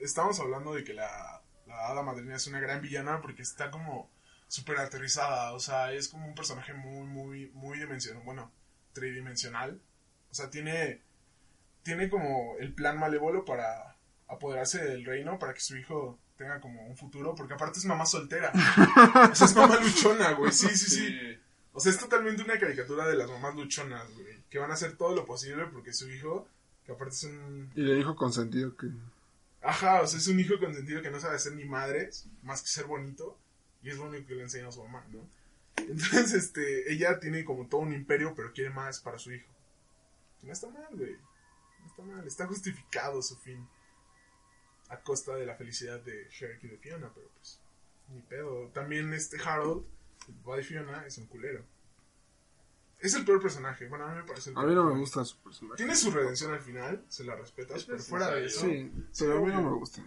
estamos 0.00 0.40
hablando 0.40 0.74
de 0.74 0.82
que 0.82 0.94
la, 0.94 1.42
la 1.66 1.88
hada 1.88 2.02
madrina 2.02 2.36
es 2.36 2.46
una 2.46 2.60
gran 2.60 2.80
villana 2.80 3.20
porque 3.20 3.42
está 3.42 3.70
como 3.70 4.10
súper 4.48 4.78
aterrizada, 4.78 5.52
o 5.52 5.60
sea, 5.60 5.92
es 5.92 6.08
como 6.08 6.26
un 6.26 6.34
personaje 6.34 6.72
muy, 6.72 7.06
muy, 7.06 7.50
muy 7.50 7.78
dimensional, 7.78 8.22
bueno, 8.24 8.52
tridimensional. 8.92 9.80
O 10.30 10.34
sea, 10.34 10.50
tiene, 10.50 11.02
tiene 11.82 12.08
como 12.08 12.56
el 12.58 12.72
plan 12.72 12.98
malévolo 12.98 13.44
para 13.44 13.95
apoderarse 14.28 14.84
del 14.84 15.04
reino, 15.04 15.38
para 15.38 15.54
que 15.54 15.60
su 15.60 15.76
hijo 15.76 16.18
tenga 16.36 16.60
como 16.60 16.86
un 16.86 16.96
futuro, 16.96 17.34
porque 17.34 17.54
aparte 17.54 17.78
es 17.78 17.84
mamá 17.84 18.06
soltera. 18.06 18.52
O 19.30 19.34
sea, 19.34 19.46
es 19.46 19.56
mamá 19.56 19.80
luchona, 19.80 20.32
güey, 20.32 20.52
sí, 20.52 20.68
sí, 20.68 20.90
sí. 20.90 21.38
O 21.72 21.80
sea, 21.80 21.92
es 21.92 21.98
totalmente 21.98 22.42
una 22.42 22.58
caricatura 22.58 23.06
de 23.06 23.16
las 23.16 23.30
mamás 23.30 23.54
luchonas, 23.54 24.10
güey, 24.14 24.42
que 24.48 24.58
van 24.58 24.70
a 24.70 24.74
hacer 24.74 24.96
todo 24.96 25.14
lo 25.14 25.24
posible 25.24 25.66
porque 25.66 25.92
su 25.92 26.10
hijo, 26.10 26.48
que 26.84 26.92
aparte 26.92 27.14
es 27.14 27.24
un 27.24 27.70
Y 27.74 27.82
le 27.82 27.94
dijo 27.94 28.16
consentido 28.16 28.76
que 28.76 28.88
Ajá, 29.62 30.02
o 30.02 30.06
sea, 30.06 30.18
es 30.18 30.28
un 30.28 30.38
hijo 30.38 30.58
consentido 30.60 31.02
que 31.02 31.10
no 31.10 31.18
sabe 31.18 31.38
ser 31.38 31.54
ni 31.54 31.64
madres, 31.64 32.26
más 32.42 32.62
que 32.62 32.68
ser 32.68 32.84
bonito, 32.84 33.36
y 33.82 33.90
es 33.90 33.96
lo 33.96 34.04
único 34.04 34.28
que 34.28 34.34
le 34.36 34.42
enseña 34.42 34.68
a 34.68 34.72
su 34.72 34.82
mamá, 34.84 35.04
¿no? 35.10 35.28
Entonces, 35.76 36.32
este, 36.34 36.92
ella 36.92 37.18
tiene 37.18 37.44
como 37.44 37.66
todo 37.66 37.80
un 37.80 37.92
imperio, 37.92 38.34
pero 38.34 38.52
quiere 38.52 38.70
más 38.70 39.00
para 39.00 39.18
su 39.18 39.32
hijo. 39.32 39.48
No 40.42 40.52
está 40.52 40.68
mal, 40.70 40.86
güey. 40.92 41.16
No 41.80 41.86
está 41.86 42.02
mal, 42.02 42.26
está 42.26 42.46
justificado 42.46 43.20
su 43.22 43.36
fin. 43.36 43.68
A 44.88 45.00
costa 45.00 45.34
de 45.34 45.46
la 45.46 45.54
felicidad 45.56 46.00
de 46.00 46.28
Shrek 46.30 46.62
y 46.64 46.68
de 46.68 46.78
Fiona, 46.78 47.10
pero 47.14 47.28
pues, 47.36 47.58
ni 48.08 48.20
pedo. 48.22 48.68
También 48.68 49.12
este 49.12 49.36
Harold, 49.42 49.84
el 50.28 50.34
papá 50.36 50.56
de 50.56 50.62
Fiona, 50.62 51.04
es 51.06 51.18
un 51.18 51.26
culero. 51.26 51.64
Es 53.00 53.14
el 53.14 53.24
peor 53.24 53.42
personaje, 53.42 53.88
bueno, 53.88 54.06
a 54.06 54.08
mí 54.10 54.16
me 54.16 54.22
parece 54.24 54.50
el 54.50 54.56
a 54.56 54.62
mí 54.62 54.74
no 54.74 54.84
me 54.84 54.92
personaje. 54.92 55.00
gusta 55.00 55.24
su 55.24 55.36
personaje. 55.38 55.76
Tiene 55.76 55.96
su 55.96 56.10
redención 56.10 56.52
al 56.54 56.60
final, 56.60 57.04
se 57.08 57.24
la 57.24 57.36
respetas, 57.36 57.78
Es 57.78 57.84
pero 57.84 57.98
fuera 57.98 58.30
de 58.30 58.46
eso... 58.46 58.60
Sí, 58.60 58.90
pero 59.18 59.38
a 59.38 59.40
mí 59.40 59.52
no 59.52 59.62
me 59.62 59.76
gusta. 59.76 60.02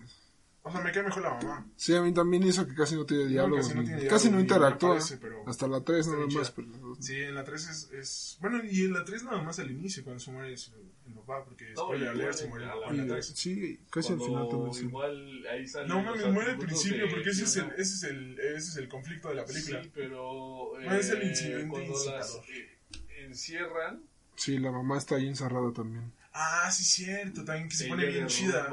O 0.61 0.71
sea, 0.71 0.81
me 0.81 0.91
cae 0.91 1.03
mejor 1.03 1.23
la 1.23 1.29
mamá. 1.35 1.65
Sí, 1.77 1.95
a 1.95 2.01
mí 2.01 2.13
también 2.13 2.43
hizo 2.43 2.67
que 2.67 2.75
casi 2.75 2.95
no 2.95 3.05
tiene 3.05 3.27
diálogos. 3.27 3.67
casi 3.69 3.75
no 3.79 3.83
casi 4.09 4.27
diálogo, 4.27 4.41
interactúa. 4.41 4.89
aparece, 4.89 5.17
pero 5.17 5.43
Hasta 5.47 5.67
la 5.67 5.81
3 5.81 5.99
está 5.99 6.11
nada 6.17 6.27
más. 6.27 6.51
Pero. 6.51 6.67
Sí, 6.99 7.15
en 7.15 7.33
la 7.35 7.43
3 7.45 7.67
es, 7.69 7.89
es... 7.93 8.37
Bueno, 8.41 8.61
y 8.69 8.81
en 8.81 8.93
la 8.93 9.03
3 9.05 9.23
nada 9.23 9.41
más 9.41 9.57
al 9.59 9.71
inicio, 9.71 10.03
cuando 10.03 10.19
se 10.19 10.31
muere 10.31 10.55
su- 10.57 10.71
el 11.07 11.13
papá, 11.13 11.45
porque 11.45 11.69
No, 11.71 11.83
spoiler 11.83 12.07
igual 12.09 12.21
alert, 12.21 12.37
se 12.37 12.47
muere 12.49 12.65
el 12.65 12.69
la- 12.71 12.75
papá 12.75 12.91
en 12.91 12.97
la 12.97 13.03
eh, 13.03 13.07
3. 13.07 13.25
sí, 13.35 13.79
casi 13.89 14.11
al 14.13 14.17
Cuando 14.19 14.25
final 14.25 14.49
también. 14.49 14.73
sí. 14.73 14.85
Igual 14.85 15.47
ahí 15.47 15.67
salen 15.67 15.87
No 15.87 16.03
mames, 16.03 16.25
muere 16.27 16.51
al 16.51 16.57
principio, 16.59 17.05
de 17.05 17.09
porque 17.09 17.29
ese 17.29 17.43
es, 17.45 17.55
el, 17.55 17.65
ese, 17.71 17.81
es 17.81 18.03
el, 18.03 18.39
ese 18.39 18.57
es 18.57 18.75
el 18.75 18.89
conflicto 18.89 19.29
de 19.29 19.35
la 19.35 19.45
película. 19.45 19.81
Sí, 19.83 19.91
pero. 19.95 20.73
No, 20.83 20.91
es 20.93 21.09
el 21.09 21.21
eh, 21.21 21.25
incidente 21.29 21.69
Cuando 21.69 21.89
las 21.93 22.05
incitador. 22.05 22.45
eh, 22.49 23.25
encierran. 23.25 24.03
Sí, 24.35 24.57
la 24.57 24.71
mamá 24.71 24.97
está 24.97 25.15
ahí 25.15 25.27
encerrada 25.27 25.71
también. 25.73 26.11
Ah, 26.33 26.69
sí, 26.71 26.83
cierto, 26.83 27.43
también 27.43 27.67
que 27.69 27.75
se 27.75 27.87
pone 27.87 28.05
bien 28.05 28.27
chida. 28.27 28.69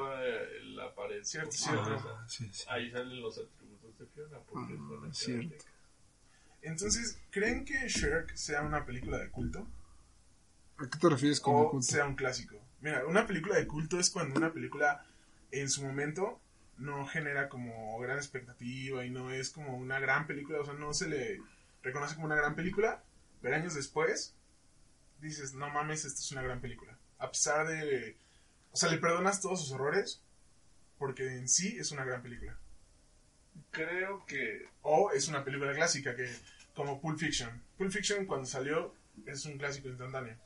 Pared. 1.07 1.25
Cierto, 1.25 1.53
cierto. 1.53 2.19
sí, 2.29 2.49
sí. 2.53 2.65
Ahí 2.69 2.91
salen 2.91 3.21
los 3.21 3.39
atributos 3.39 3.99
de 3.99 4.07
Fiona. 4.07 4.39
Porque 4.41 4.75
Ah, 4.79 5.09
cierto. 5.13 5.65
Entonces, 6.63 7.21
¿creen 7.31 7.65
que 7.65 7.89
Shrek 7.89 8.35
sea 8.35 8.63
una 8.63 8.85
película 8.85 9.19
de 9.19 9.31
culto? 9.31 9.67
¿A 10.79 10.89
qué 10.89 10.99
te 10.99 11.09
refieres 11.09 11.41
con 11.41 11.55
o 11.55 11.71
culto? 11.71 11.87
sea 11.87 12.05
un 12.07 12.17
clásico. 12.17 12.57
Mira, 12.81 13.07
una 13.07 13.27
película 13.27 13.57
de 13.57 13.67
culto 13.67 13.99
es 13.99 14.11
cuando 14.11 14.37
una 14.37 14.53
película 14.53 15.05
en 15.51 15.71
su 15.71 15.85
momento 15.85 16.41
no 16.79 17.07
genera 17.07 17.49
como 17.49 17.99
gran 18.01 18.19
expectativa 18.19 19.05
y 19.05 19.11
no 19.11 19.31
es 19.31 19.51
como 19.51 19.77
una 19.77 19.99
gran 19.99 20.27
película, 20.27 20.61
o 20.61 20.65
sea, 20.65 20.75
no 20.75 20.93
se 20.93 21.09
le 21.09 21.41
reconoce 21.83 22.15
como 22.15 22.27
una 22.27 22.37
gran 22.37 22.55
película, 22.55 23.03
pero 23.41 23.57
años 23.57 23.75
después 23.75 24.35
dices, 25.21 25.55
no 25.55 25.71
mames, 25.71 26.05
esta 26.05 26.21
es 26.21 26.33
una 26.33 26.43
gran 26.43 26.61
película. 26.61 26.99
A 27.19 27.31
pesar 27.31 27.67
de... 27.67 28.17
O 28.73 28.77
sea, 28.77 28.91
le 28.91 28.99
perdonas 28.99 29.41
todos 29.41 29.61
sus 29.61 29.73
errores 29.73 30.21
porque 30.99 31.27
en 31.27 31.49
sí 31.49 31.77
es 31.79 31.93
una 31.93 32.05
gran 32.05 32.23
película. 32.23 32.57
Creo 33.71 34.25
que. 34.27 34.67
O 34.83 35.11
es 35.13 35.29
una 35.29 35.45
película 35.45 35.73
clásica 35.75 36.15
que 36.15 36.29
como 36.75 37.01
Pulp 37.01 37.19
Fiction. 37.19 37.63
Pulp 37.79 37.91
Fiction 37.91 38.27
cuando 38.27 38.47
salió 38.47 38.95
es 39.27 39.45
un 39.47 39.59
clásico 39.59 39.89
instantáneo. 39.89 40.37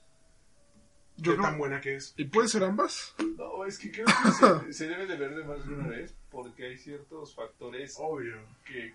Yo 1.16 1.32
qué 1.32 1.38
creo- 1.38 1.42
tan 1.50 1.58
buena 1.58 1.80
que 1.80 1.96
es. 1.96 2.14
¿Y 2.16 2.24
puede 2.24 2.48
ser 2.48 2.64
ambas? 2.64 3.14
No, 3.36 3.64
es 3.66 3.78
que 3.78 3.90
creo 3.90 4.06
que 4.06 4.30
se, 4.32 4.72
se 4.72 4.88
debe 4.88 5.06
de 5.06 5.16
ver 5.16 5.34
de 5.34 5.44
más 5.44 5.66
de 5.66 5.74
una 5.74 5.88
vez 5.88 6.14
porque 6.30 6.66
hay 6.66 6.78
ciertos 6.78 7.34
factores 7.34 7.96
Obvio. 7.98 8.40
que 8.64 8.94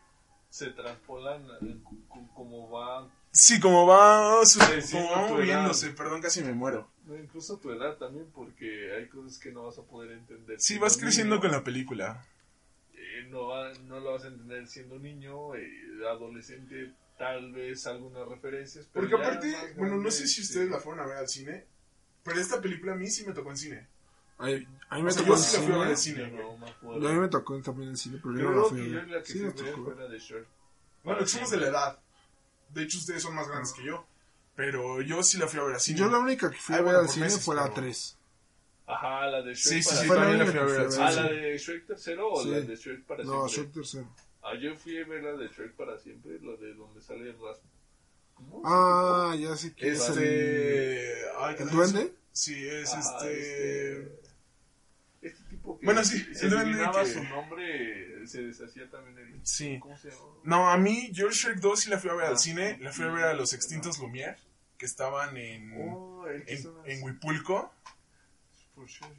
se 0.49 0.67
transpolan 0.71 1.45
como 2.33 2.69
va, 2.71 3.09
Sí, 3.31 3.59
como 3.59 3.85
va, 3.85 4.45
su- 4.45 4.61
Sí, 4.61 4.81
sí, 4.81 4.93
como 4.93 5.11
va 5.11 5.27
tu 5.27 5.33
moviéndose, 5.33 5.89
perdón, 5.89 6.21
casi 6.21 6.41
me 6.41 6.53
muero. 6.53 6.89
No, 7.05 7.15
incluso 7.17 7.57
tu 7.57 7.71
edad 7.71 7.97
también, 7.97 8.27
porque 8.33 8.93
hay 8.95 9.07
cosas 9.07 9.37
que 9.39 9.51
no 9.51 9.63
vas 9.63 9.77
a 9.77 9.83
poder 9.83 10.11
entender. 10.11 10.59
Sí, 10.59 10.67
siendo 10.67 10.85
vas 10.85 10.97
creciendo 10.97 11.35
niño. 11.35 11.41
con 11.41 11.51
la 11.51 11.63
película. 11.63 12.25
Eh, 12.93 13.27
no, 13.29 13.47
va- 13.47 13.73
no 13.85 13.99
lo 13.99 14.13
vas 14.13 14.23
a 14.25 14.27
entender 14.27 14.67
siendo 14.67 14.97
niño, 14.99 15.55
eh, 15.55 15.67
adolescente, 16.09 16.93
tal 17.17 17.51
vez 17.51 17.85
algunas 17.87 18.27
referencias. 18.27 18.87
Pero 18.91 19.07
Porque 19.09 19.23
aparte, 19.23 19.53
bueno, 19.77 19.97
no 19.97 20.11
sé 20.11 20.27
si 20.27 20.35
sí. 20.35 20.41
ustedes 20.43 20.69
la 20.69 20.79
fueron 20.79 21.01
a 21.03 21.07
ver 21.07 21.17
al 21.17 21.27
cine, 21.27 21.65
pero 22.23 22.39
esta 22.39 22.59
película 22.61 22.93
a 22.93 22.95
mí 22.95 23.07
sí 23.09 23.25
me 23.25 23.33
tocó 23.33 23.51
en 23.51 23.57
cine. 23.57 23.87
A 24.37 24.47
mí, 24.47 24.67
a 24.89 24.95
mí 24.97 25.03
me 25.03 25.09
O 25.09 25.11
sea, 25.13 25.21
tocó 25.23 25.35
en 25.85 25.97
sí 25.97 26.11
cine. 26.11 26.27
no 26.27 27.05
A 27.07 27.13
mí 27.13 27.19
me 27.19 27.27
tocó 27.29 27.61
también 27.61 27.89
en 27.89 27.97
cine, 27.97 28.19
pero 28.21 28.37
yo 28.37 28.43
no 28.51 28.63
la 28.63 28.63
fui 28.69 28.81
a 28.81 29.05
ver. 29.05 29.25
Sí, 29.25 29.39
me 29.39 29.51
tocó. 29.51 29.95
Bueno, 31.03 31.25
somos 31.25 31.51
de 31.51 31.57
la 31.57 31.67
edad. 31.67 31.99
De 32.69 32.83
hecho, 32.83 32.97
ustedes 32.97 33.21
son 33.21 33.35
más 33.35 33.47
grandes 33.47 33.71
que 33.73 33.85
yo. 33.85 34.05
Pero 34.55 35.01
yo 35.01 35.21
sí 35.23 35.37
la 35.37 35.47
fui 35.47 35.59
a 35.59 35.63
ver 35.63 35.73
al 35.75 35.81
cine. 35.81 35.99
Yo 35.99 36.09
la 36.09 36.19
única 36.19 36.49
que 36.49 36.57
fui 36.57 36.75
Ay, 36.75 36.79
a 36.79 36.83
ver 36.83 36.93
bueno, 36.93 36.99
al 37.07 37.09
cine 37.13 37.25
meses, 37.25 37.43
fue 37.43 37.55
la 37.55 37.63
pero- 37.63 37.75
3. 37.75 38.17
Ajá, 38.87 39.25
la 39.27 39.41
de 39.41 39.53
Shrek 39.55 39.73
Sí, 39.73 39.81
sí, 39.83 39.89
para 39.89 40.01
sí, 40.01 40.07
Fue 40.07 40.15
la 40.15 40.21
también 40.21 40.39
la 40.39 40.45
fui 40.51 40.59
a 40.59 40.63
ver 40.63 40.79
al. 40.81 40.93
Ah, 40.99 41.07
al 41.07 41.15
la 41.15 41.23
de 41.31 41.57
Shrek 41.57 41.87
tercero 41.87 42.31
o 42.31 42.43
Sí. 42.43 42.49
la 42.51 42.59
de 42.61 42.75
Shrek 42.75 43.03
para 43.05 43.23
No, 43.23 43.47
siempre. 43.49 43.71
Shrek 43.71 43.73
tercero. 43.73 44.15
Ah, 44.43 44.53
yo 44.61 44.75
fui 44.75 44.97
a 45.01 45.05
ver 45.07 45.23
la 45.23 45.31
de 45.33 45.47
Shrek 45.47 45.73
para 45.73 45.97
siempre, 45.97 46.39
la 46.41 46.55
de 46.57 46.73
donde 46.75 47.01
sale 47.01 47.21
el 47.29 47.33
Rasmus. 47.33 47.71
¿Cómo? 48.35 48.61
Ah, 48.63 49.35
ya 49.39 49.55
sé 49.57 49.73
que 49.73 49.89
es 49.91 50.07
el... 50.09 50.17
Este. 50.19 51.21
ay, 51.39 51.51
¿El 51.51 51.57
¿qué 51.57 51.63
duende? 51.73 52.13
Sí, 52.31 52.67
es 52.67 52.93
Ajá, 52.93 52.99
este. 53.27 53.97
este- 54.01 54.19
Este 55.21 55.43
tipo 55.49 55.79
que 55.79 55.85
Bueno, 55.87 56.03
sí, 56.03 56.19
se 56.35 56.45
el 56.45 56.51
duende 56.51 56.77
que- 56.93 57.05
su 57.07 57.23
nombre, 57.23 58.27
se 58.27 58.43
deshacía 58.43 58.87
también 58.91 59.17
el... 59.17 59.39
Sí. 59.47 59.79
¿Cómo 59.79 59.97
se 59.97 60.09
llama? 60.11 60.21
No, 60.43 60.69
a 60.69 60.77
mí, 60.77 61.09
yo 61.11 61.31
Shrek 61.31 61.57
2 61.59 61.79
sí 61.79 61.89
la 61.89 61.97
fui 61.97 62.11
a 62.11 62.13
ver 62.13 62.25
al 62.25 62.33
Ah. 62.35 62.37
cine. 62.37 62.77
La 62.81 62.91
fui 62.91 63.05
a 63.05 63.07
ver 63.07 63.23
a 63.23 63.33
los 63.33 63.51
extintos 63.53 63.97
Lumière, 63.99 64.35
que 64.77 64.85
estaban 64.85 65.37
en, 65.37 65.73
Oh, 65.77 66.25
en, 66.27 67.03
Huipulco, 67.03 67.73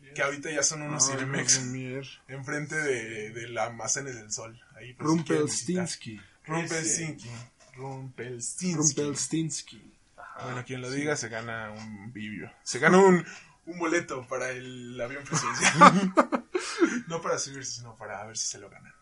ya. 0.02 0.12
que 0.14 0.22
ahorita 0.22 0.50
ya 0.50 0.62
son 0.62 0.82
unos 0.82 1.08
Ah, 1.08 1.12
Cinemex, 1.18 2.20
enfrente 2.28 2.74
de, 2.76 3.30
de 3.30 3.48
la 3.48 3.64
Almacenes 3.64 4.16
del 4.16 4.30
Sol. 4.32 4.60
Ahí, 4.76 4.88
visitar. 4.92 5.06
Rumpelstiltskin. 5.06 6.22
Rumpelstiltskin. 6.46 7.32
Rumpelstiltskin. 7.74 8.76
Rumpelstiltskin. 8.76 9.96
Bueno, 10.42 10.64
quien 10.66 10.80
lo 10.82 10.90
diga 10.90 11.16
se 11.16 11.28
gana 11.28 11.70
un 11.70 12.12
bibio. 12.12 12.52
Se 12.62 12.78
gana 12.78 12.98
un, 12.98 13.24
un 13.64 13.78
boleto 13.78 14.26
para 14.28 14.50
el 14.50 15.00
avión 15.00 15.24
presidencial. 15.24 16.12
no 17.08 17.22
para 17.22 17.38
subirse, 17.38 17.72
sino 17.78 17.96
para 17.96 18.24
ver 18.26 18.36
si 18.36 18.46
se 18.46 18.58
lo 18.58 18.68
ganan. 18.68 18.92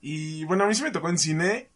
Y 0.00 0.44
bueno, 0.44 0.64
a 0.64 0.66
mí 0.66 0.74
sí 0.74 0.82
me 0.82 0.90
tocó 0.90 1.08
en 1.10 1.18
cine 1.18 1.68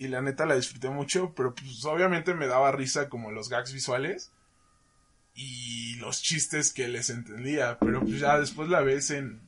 y 0.00 0.08
la 0.08 0.22
neta 0.22 0.46
la 0.46 0.54
disfruté 0.54 0.88
mucho, 0.88 1.34
pero 1.34 1.54
pues 1.54 1.84
obviamente 1.84 2.32
me 2.32 2.46
daba 2.46 2.72
risa 2.72 3.10
como 3.10 3.30
los 3.32 3.50
gags 3.50 3.74
visuales 3.74 4.32
y 5.34 5.96
los 5.96 6.22
chistes 6.22 6.72
que 6.72 6.88
les 6.88 7.10
entendía, 7.10 7.78
pero 7.78 8.00
pues 8.00 8.18
ya 8.18 8.40
después 8.40 8.70
la 8.70 8.80
ves 8.80 9.10
en... 9.10 9.42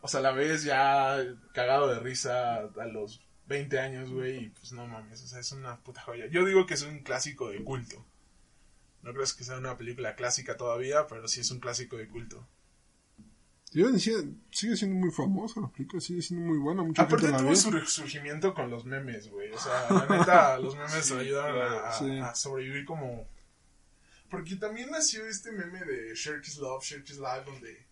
O 0.00 0.06
sea, 0.06 0.20
la 0.20 0.30
ves 0.30 0.62
ya 0.62 1.18
cagado 1.52 1.88
de 1.88 1.98
risa 1.98 2.58
a 2.58 2.86
los 2.86 3.20
20 3.46 3.80
años, 3.80 4.12
güey, 4.12 4.44
y 4.44 4.48
pues 4.50 4.70
no 4.70 4.86
mames, 4.86 5.20
o 5.24 5.26
sea, 5.26 5.40
es 5.40 5.50
una 5.50 5.82
puta 5.82 6.02
joya. 6.02 6.26
Yo 6.26 6.44
digo 6.44 6.64
que 6.64 6.74
es 6.74 6.82
un 6.82 7.00
clásico 7.00 7.50
de 7.50 7.64
culto. 7.64 8.06
No 9.02 9.12
creo 9.12 9.24
que 9.36 9.42
sea 9.42 9.58
una 9.58 9.76
película 9.76 10.14
clásica 10.14 10.56
todavía, 10.56 11.08
pero 11.08 11.26
sí 11.26 11.40
es 11.40 11.50
un 11.50 11.58
clásico 11.58 11.96
de 11.96 12.06
culto. 12.06 12.46
Yo 13.72 13.90
decía, 13.90 14.14
sigue 14.50 14.76
siendo 14.76 14.96
muy 14.96 15.10
famosa 15.10 15.60
la 15.60 15.68
película, 15.68 16.00
sigue 16.00 16.22
siendo 16.22 16.46
muy 16.46 16.56
buena. 16.58 16.82
Mucha 16.82 17.02
Aparte 17.02 17.26
gente 17.26 17.32
la 17.32 17.38
tuvo 17.42 17.50
ve. 17.50 17.56
su 17.56 17.70
resurgimiento 17.70 18.54
con 18.54 18.70
los 18.70 18.84
memes, 18.86 19.28
güey. 19.30 19.50
O 19.52 19.58
sea, 19.58 19.86
la 19.90 20.06
neta, 20.18 20.58
los 20.60 20.74
memes 20.76 21.10
ayudaron 21.12 21.60
a, 21.60 21.88
a- 21.88 21.92
Sí. 21.92 22.18
a 22.18 22.34
sobrevivir 22.34 22.84
como... 22.84 23.26
Porque 24.30 24.56
también 24.56 24.90
nació 24.90 25.26
este 25.26 25.52
meme 25.52 25.80
de 25.84 26.14
Shirk 26.14 26.46
is 26.46 26.56
Love, 26.58 26.82
Shirk 26.84 27.08
is 27.10 27.18
Life, 27.18 27.42
donde 27.44 27.86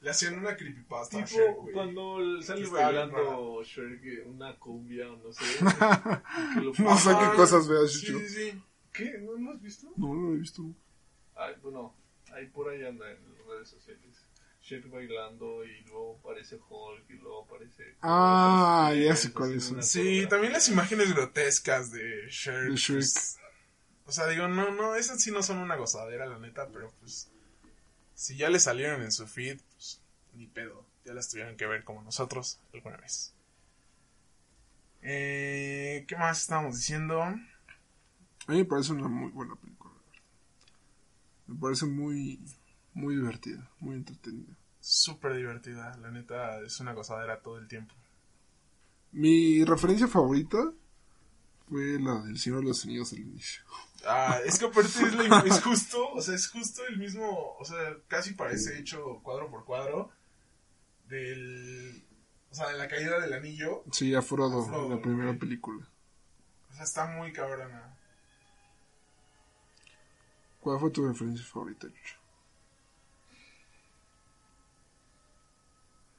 le 0.00 0.10
hacían 0.10 0.38
una 0.38 0.56
creepypasta 0.56 1.20
a 1.20 1.24
Tipo, 1.24 1.62
güey. 1.62 1.74
cuando 1.74 2.40
sale 2.42 2.66
bailando 2.66 3.62
eh, 3.62 4.22
una 4.26 4.56
cumbia 4.58 5.10
o 5.10 5.16
no 5.16 5.32
sé. 5.32 5.44
y 5.44 5.58
que 6.54 6.60
lo- 6.60 6.72
No 6.78 6.96
sé 6.96 7.10
qué 7.10 7.36
cosas 7.36 7.68
veas, 7.68 7.92
Sí, 7.92 8.06
sí, 8.06 8.28
sí. 8.28 8.62
¿Qué? 8.92 9.18
¿No 9.18 9.32
lo 9.32 9.50
has 9.52 9.60
visto? 9.60 9.88
No, 9.96 10.14
no 10.14 10.30
lo 10.30 10.34
he 10.34 10.38
visto. 10.38 10.62
Ay, 11.36 11.54
bueno, 11.62 11.94
ahí 12.32 12.46
por 12.46 12.68
ahí 12.70 12.84
anda 12.84 13.08
en 13.10 13.18
las 13.36 13.46
redes 13.46 13.68
sociales. 13.68 14.02
Shrek 14.68 14.90
bailando 14.90 15.64
y 15.64 15.80
luego 15.84 16.18
aparece 16.20 16.56
Hulk 16.56 17.08
y 17.08 17.14
luego 17.14 17.44
aparece... 17.44 17.96
Ah, 18.02 18.92
ya 18.94 19.16
sé 19.16 19.32
cuáles 19.32 19.64
son. 19.64 19.74
una 19.74 19.82
Sí, 19.82 20.26
también 20.28 20.52
las 20.52 20.68
imágenes 20.68 21.14
grotescas 21.14 21.90
de 21.90 22.26
Shrek. 22.28 22.70
De 22.70 22.76
Shrek. 22.76 22.98
pues, 22.98 23.38
o 24.04 24.12
sea, 24.12 24.26
digo, 24.26 24.46
no, 24.46 24.70
no, 24.70 24.94
esas 24.94 25.22
sí 25.22 25.30
no 25.30 25.42
son 25.42 25.58
una 25.58 25.76
gozadera, 25.76 26.26
la 26.26 26.38
neta, 26.38 26.68
pero 26.72 26.92
pues. 27.00 27.30
Si 28.14 28.36
ya 28.36 28.50
le 28.50 28.58
salieron 28.58 29.02
en 29.02 29.12
su 29.12 29.26
feed, 29.26 29.60
pues 29.72 30.02
ni 30.34 30.46
pedo. 30.46 30.84
Ya 31.04 31.14
las 31.14 31.30
tuvieron 31.30 31.56
que 31.56 31.66
ver 31.66 31.84
como 31.84 32.02
nosotros 32.02 32.60
alguna 32.74 32.96
vez. 32.96 33.32
Eh, 35.02 36.04
¿Qué 36.08 36.16
más 36.16 36.42
estábamos 36.42 36.76
diciendo? 36.76 37.22
A 37.22 37.32
mí 38.48 38.58
me 38.58 38.64
parece 38.64 38.92
una 38.92 39.08
muy 39.08 39.30
buena 39.30 39.54
película. 39.56 39.94
la 39.94 40.00
verdad. 40.00 40.22
Me 41.46 41.60
parece 41.60 41.86
muy, 41.86 42.40
muy 42.98 43.14
divertida, 43.14 43.70
muy 43.80 43.96
entretenida. 43.96 44.54
Súper 44.80 45.36
divertida, 45.36 45.96
la 45.98 46.10
neta, 46.10 46.60
es 46.60 46.80
una 46.80 46.92
gozadera 46.92 47.40
todo 47.40 47.58
el 47.58 47.68
tiempo. 47.68 47.94
Mi 49.12 49.64
referencia 49.64 50.08
favorita 50.08 50.58
fue 51.68 51.98
la 52.00 52.22
del 52.22 52.38
Señor 52.38 52.60
de 52.60 52.66
los 52.68 52.84
Anillos 52.84 53.12
al 53.12 53.20
inicio. 53.20 53.62
Ah, 54.06 54.38
es 54.44 54.58
que 54.58 54.66
aparte 54.66 54.88
es, 54.88 55.14
la- 55.14 55.38
es 55.46 55.62
justo, 55.62 56.08
o 56.12 56.20
sea, 56.20 56.34
es 56.34 56.48
justo 56.48 56.86
el 56.86 56.98
mismo, 56.98 57.54
o 57.58 57.64
sea, 57.64 57.96
casi 58.08 58.34
parece 58.34 58.78
hecho 58.78 59.20
cuadro 59.22 59.50
por 59.50 59.64
cuadro 59.64 60.10
del, 61.08 62.04
o 62.50 62.54
sea, 62.54 62.68
de 62.68 62.78
la 62.78 62.88
caída 62.88 63.18
del 63.20 63.32
anillo. 63.32 63.84
Sí, 63.92 64.14
a 64.14 64.22
Frodo, 64.22 64.62
A 64.62 64.66
Frodo, 64.66 64.84
en 64.86 64.96
la 64.96 65.02
primera 65.02 65.38
película. 65.38 65.86
O 66.70 66.74
sea, 66.74 66.84
está 66.84 67.06
muy 67.06 67.32
cabrona. 67.32 67.94
¿Cuál 70.60 70.78
fue 70.80 70.90
tu 70.90 71.06
referencia 71.06 71.44
favorita, 71.46 71.86
Chucho? 71.88 72.17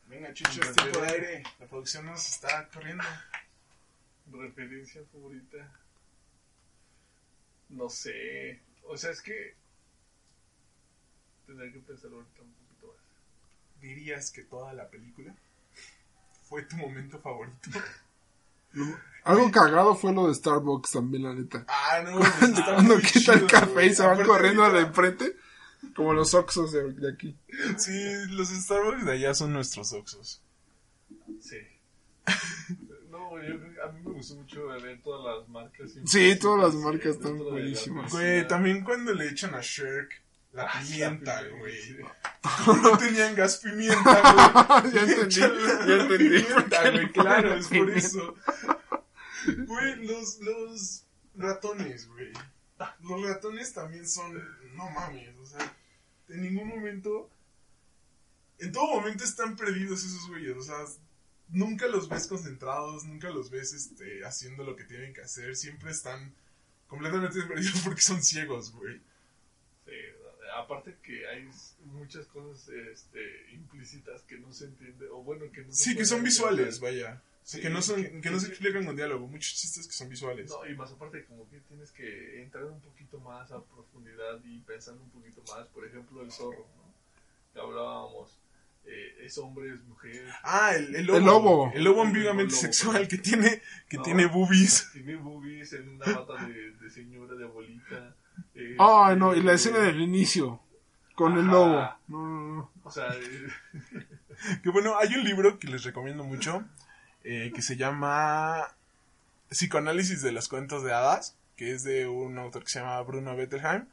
Venga, 0.09 0.33
Chucho, 0.33 0.61
es 0.61 0.75
tiempo 0.75 1.01
de 1.01 1.07
aire. 1.07 1.43
La 1.59 1.67
producción 1.67 2.05
nos 2.05 2.27
está 2.27 2.67
corriendo. 2.73 3.03
Referencia 4.31 5.01
favorita. 5.11 5.71
No 7.69 7.89
sé. 7.89 8.59
O 8.87 8.97
sea, 8.97 9.11
es 9.11 9.21
que. 9.21 9.55
Tendré 11.45 11.71
que 11.71 11.79
pensar 11.79 12.11
ahorita 12.11 12.41
un 12.41 12.51
poquito 12.53 12.87
más. 12.87 13.81
¿Dirías 13.81 14.31
que 14.31 14.43
toda 14.43 14.73
la 14.73 14.87
película 14.89 15.33
fue 16.47 16.63
tu 16.63 16.75
momento 16.77 17.19
favorito? 17.19 17.69
Algo 19.23 19.51
cagado 19.51 19.95
fue 19.95 20.13
lo 20.13 20.27
de 20.27 20.35
Starbucks 20.35 20.91
también, 20.91 21.23
la 21.23 21.33
neta. 21.33 21.65
Ah, 21.67 22.01
no, 22.03 22.19
Cuando 22.65 22.99
quita 22.99 23.33
el 23.33 23.47
café 23.47 23.87
y 23.87 23.93
se 23.95 24.03
van 24.05 24.23
corriendo 24.25 24.63
ahorita- 24.63 24.87
enfrente, 24.87 25.35
como 25.95 26.13
los 26.13 26.33
Oxos 26.33 26.71
de, 26.71 26.91
de 26.93 27.11
aquí. 27.11 27.35
Sí, 27.77 27.91
los 28.29 28.49
Starbucks 28.49 29.05
de 29.05 29.11
allá 29.13 29.33
son 29.33 29.53
nuestros 29.53 29.93
Oxos. 29.93 30.41
Sí. 31.41 31.57
No, 33.09 33.41
yo, 33.41 33.55
a 33.83 33.91
mí 33.91 34.01
me 34.05 34.11
gustó 34.13 34.35
mucho 34.35 34.67
ver 34.67 35.01
todas 35.01 35.39
las 35.39 35.49
marcas. 35.49 35.91
Sí, 36.05 36.37
todas 36.39 36.71
las 36.71 36.75
marcas 36.83 37.15
están 37.15 37.39
buenísimas. 37.39 38.11
Güey, 38.11 38.47
también 38.47 38.83
cuando 38.83 39.13
le 39.15 39.29
echan 39.29 39.55
a 39.55 39.61
Shirk 39.61 40.11
la 40.53 40.63
Ah, 40.65 40.81
pimienta, 40.87 41.41
güey. 41.57 41.97
No 42.83 42.97
tenían 42.99 43.33
gas 43.35 43.57
pimienta, 43.57 44.81
güey. 44.83 44.93
ya 44.93 45.01
entendí, 45.01 45.35
ya 45.39 45.95
entendí. 45.95 46.17
pimienta, 46.29 46.91
güey, 46.91 47.11
claro, 47.11 47.55
es 47.55 47.67
por 47.67 47.89
eso. 47.89 48.35
Güey, 49.65 50.05
los, 50.05 50.39
los 50.41 51.03
ratones, 51.35 52.07
güey. 52.09 52.31
Los 53.01 53.21
ratones 53.23 53.73
también 53.73 54.07
son, 54.07 54.39
no 54.79 54.89
mames, 54.89 55.37
o 55.37 55.45
sea, 55.45 55.75
en 56.29 56.41
ningún 56.41 56.67
momento, 56.69 57.29
en 58.59 58.71
todo 58.71 58.95
momento 58.95 59.23
están 59.23 59.55
perdidos 59.55 60.03
esos 60.03 60.27
güeyes, 60.29 60.55
o 60.57 60.63
sea, 60.63 60.77
nunca 61.49 61.87
los 61.87 62.07
ves 62.07 62.27
concentrados, 62.27 63.03
nunca 63.03 63.29
los 63.29 63.49
ves 63.49 63.73
este, 63.73 64.25
haciendo 64.25 64.63
lo 64.63 64.75
que 64.75 64.85
tienen 64.85 65.13
que 65.13 65.21
hacer, 65.21 65.55
siempre 65.55 65.91
están 65.91 66.33
completamente 66.87 67.41
perdidos 67.47 67.81
porque 67.83 68.01
son 68.01 68.23
ciegos, 68.23 68.71
güey. 68.71 68.99
Sí, 69.85 69.91
aparte 70.55 70.95
que 71.03 71.27
hay 71.27 71.49
muchas 71.85 72.25
cosas 72.27 72.69
este, 72.69 73.51
implícitas 73.51 74.21
que 74.23 74.37
no 74.37 74.53
se 74.53 74.65
entiende, 74.65 75.07
o 75.09 75.23
bueno, 75.23 75.51
que 75.51 75.63
no 75.63 75.71
se 75.73 75.83
Sí, 75.83 75.95
que 75.95 76.05
son 76.05 76.23
visuales, 76.23 76.75
entender. 76.75 77.03
vaya. 77.03 77.21
Sí, 77.49 77.61
que 77.61 77.69
no, 77.71 77.81
son, 77.81 78.03
que- 78.03 78.21
que 78.21 78.29
no 78.29 78.39
se 78.39 78.47
explican 78.49 78.85
con 78.85 78.95
diálogo. 78.95 79.27
Muchos 79.27 79.55
chistes 79.55 79.87
que 79.87 79.93
son 79.93 80.07
visuales. 80.09 80.49
No, 80.51 80.67
y 80.69 80.75
más 80.75 80.91
aparte 80.91 81.25
como 81.25 81.49
que 81.49 81.59
tienes 81.61 81.91
que 81.91 82.41
entrar 82.43 82.65
un 82.65 82.79
poquito 82.79 83.19
más 83.21 83.51
a 83.51 83.59
profundidad 83.63 84.39
y 84.45 84.59
pensando 84.59 85.01
un 85.03 85.09
poquito 85.09 85.41
más, 85.51 85.67
por 85.69 85.83
ejemplo, 85.85 86.21
el 86.21 86.31
zorro, 86.31 86.67
¿no? 86.77 86.93
Que 87.53 87.59
hablábamos, 87.59 88.37
eh, 88.85 89.15
es 89.25 89.35
hombre, 89.39 89.73
es 89.73 89.83
mujer, 89.85 90.27
Ah, 90.43 90.73
el, 90.75 90.95
el 90.95 91.05
lobo. 91.07 91.17
El 91.17 91.25
lobo. 91.25 91.71
El 91.73 91.83
lobo 91.85 92.01
El 92.03 92.07
ambiguamente 92.09 92.51
lobo. 92.53 92.61
sexual 92.61 93.07
que 93.07 93.17
tiene, 93.17 93.61
que 93.89 93.97
No. 93.97 94.03
tiene 94.03 94.25
boobies. 94.27 94.89
tiene 94.93 95.15
boobies 95.15 95.73
en 95.73 95.89
una 95.89 96.05
bata 96.05 96.45
de, 96.45 96.71
de 96.73 96.89
señora, 96.91 97.33
de 97.33 97.45
abuelita. 97.45 98.15
eh, 98.53 98.75
Ay, 98.77 99.15
no, 99.17 99.33
y 99.35 99.41
la 99.41 99.53
eh, 99.53 99.55
escena 99.55 99.79
del 99.79 99.99
inicio. 100.01 100.61
Con 101.15 101.33
el 101.33 101.45
Ajá. 101.49 101.51
lobo. 101.51 101.89
No, 102.07 102.27
no, 102.27 102.55
no. 102.57 102.71
O 102.83 102.91
sea, 102.91 103.07
eh, 103.15 103.47
Que 104.63 104.69
bueno, 104.69 104.97
hay 104.97 105.15
un 105.15 105.23
libro 105.23 105.57
que 105.59 105.67
les 105.67 105.83
recomiendo 105.83 106.23
mucho 106.23 106.63
eh, 107.23 107.51
que 107.53 107.61
se 107.61 107.75
llama 107.75 108.75
Psicoanálisis 109.49 110.21
de 110.21 110.31
los 110.31 110.47
cuentos 110.47 110.83
de 110.83 110.93
hadas, 110.93 111.35
que 111.55 111.71
es 111.71 111.83
de 111.83 112.07
un 112.07 112.37
autor 112.37 112.63
que 112.63 112.69
se 112.69 112.79
llama 112.79 113.01
Bruno 113.01 113.35
Bettelheim, 113.35 113.87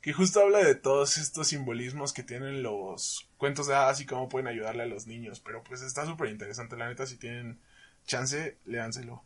que 0.00 0.12
justo 0.12 0.40
habla 0.40 0.58
de 0.58 0.74
todos 0.74 1.16
estos 1.16 1.48
simbolismos 1.48 2.12
que 2.12 2.24
tienen 2.24 2.62
los 2.62 3.28
cuentos 3.38 3.68
de 3.68 3.74
hadas 3.74 4.00
y 4.00 4.06
cómo 4.06 4.28
pueden 4.28 4.48
ayudarle 4.48 4.82
a 4.82 4.86
los 4.86 5.06
niños. 5.06 5.40
Pero 5.40 5.62
pues 5.62 5.80
está 5.82 6.04
súper 6.04 6.28
interesante, 6.28 6.76
la 6.76 6.88
neta, 6.88 7.06
si 7.06 7.16
tienen 7.16 7.60
chance, 8.04 8.56
léanselo. 8.64 9.22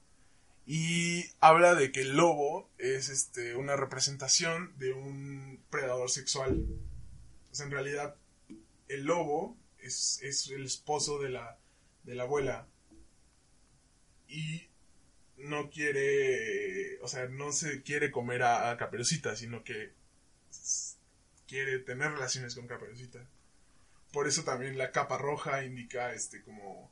Y 0.66 1.25
habla 1.40 1.75
de 1.75 1.92
que 1.92 2.03
el 2.03 2.16
lobo 2.16 2.68
es 2.77 3.09
este, 3.09 3.57
una 3.57 3.77
representación 3.77 4.77
de 4.79 4.92
un 4.92 5.61
predador 5.70 6.11
sexual. 6.11 6.66
Sea, 7.53 7.66
en 7.66 7.72
realidad, 7.72 8.16
el 8.88 9.05
lobo 9.05 9.57
es, 9.79 10.20
es 10.22 10.51
el 10.51 10.66
esposo 10.66 11.18
de 11.20 11.31
la, 11.31 11.59
de 12.03 12.16
la 12.16 12.25
abuela. 12.25 12.66
Y 14.28 14.68
no 15.36 15.70
quiere, 15.70 16.98
o 17.02 17.08
sea, 17.08 17.28
no 17.28 17.52
se 17.52 17.82
quiere 17.82 18.10
comer 18.10 18.42
a, 18.42 18.70
a 18.70 18.76
Caperucita, 18.76 19.36
sino 19.36 19.62
que 19.64 19.92
quiere 21.46 21.78
tener 21.80 22.10
relaciones 22.12 22.54
con 22.54 22.66
Caperucita. 22.66 23.24
Por 24.12 24.26
eso 24.26 24.44
también 24.44 24.78
la 24.78 24.92
capa 24.92 25.18
roja 25.18 25.64
indica 25.64 26.12
este 26.12 26.42
como 26.42 26.90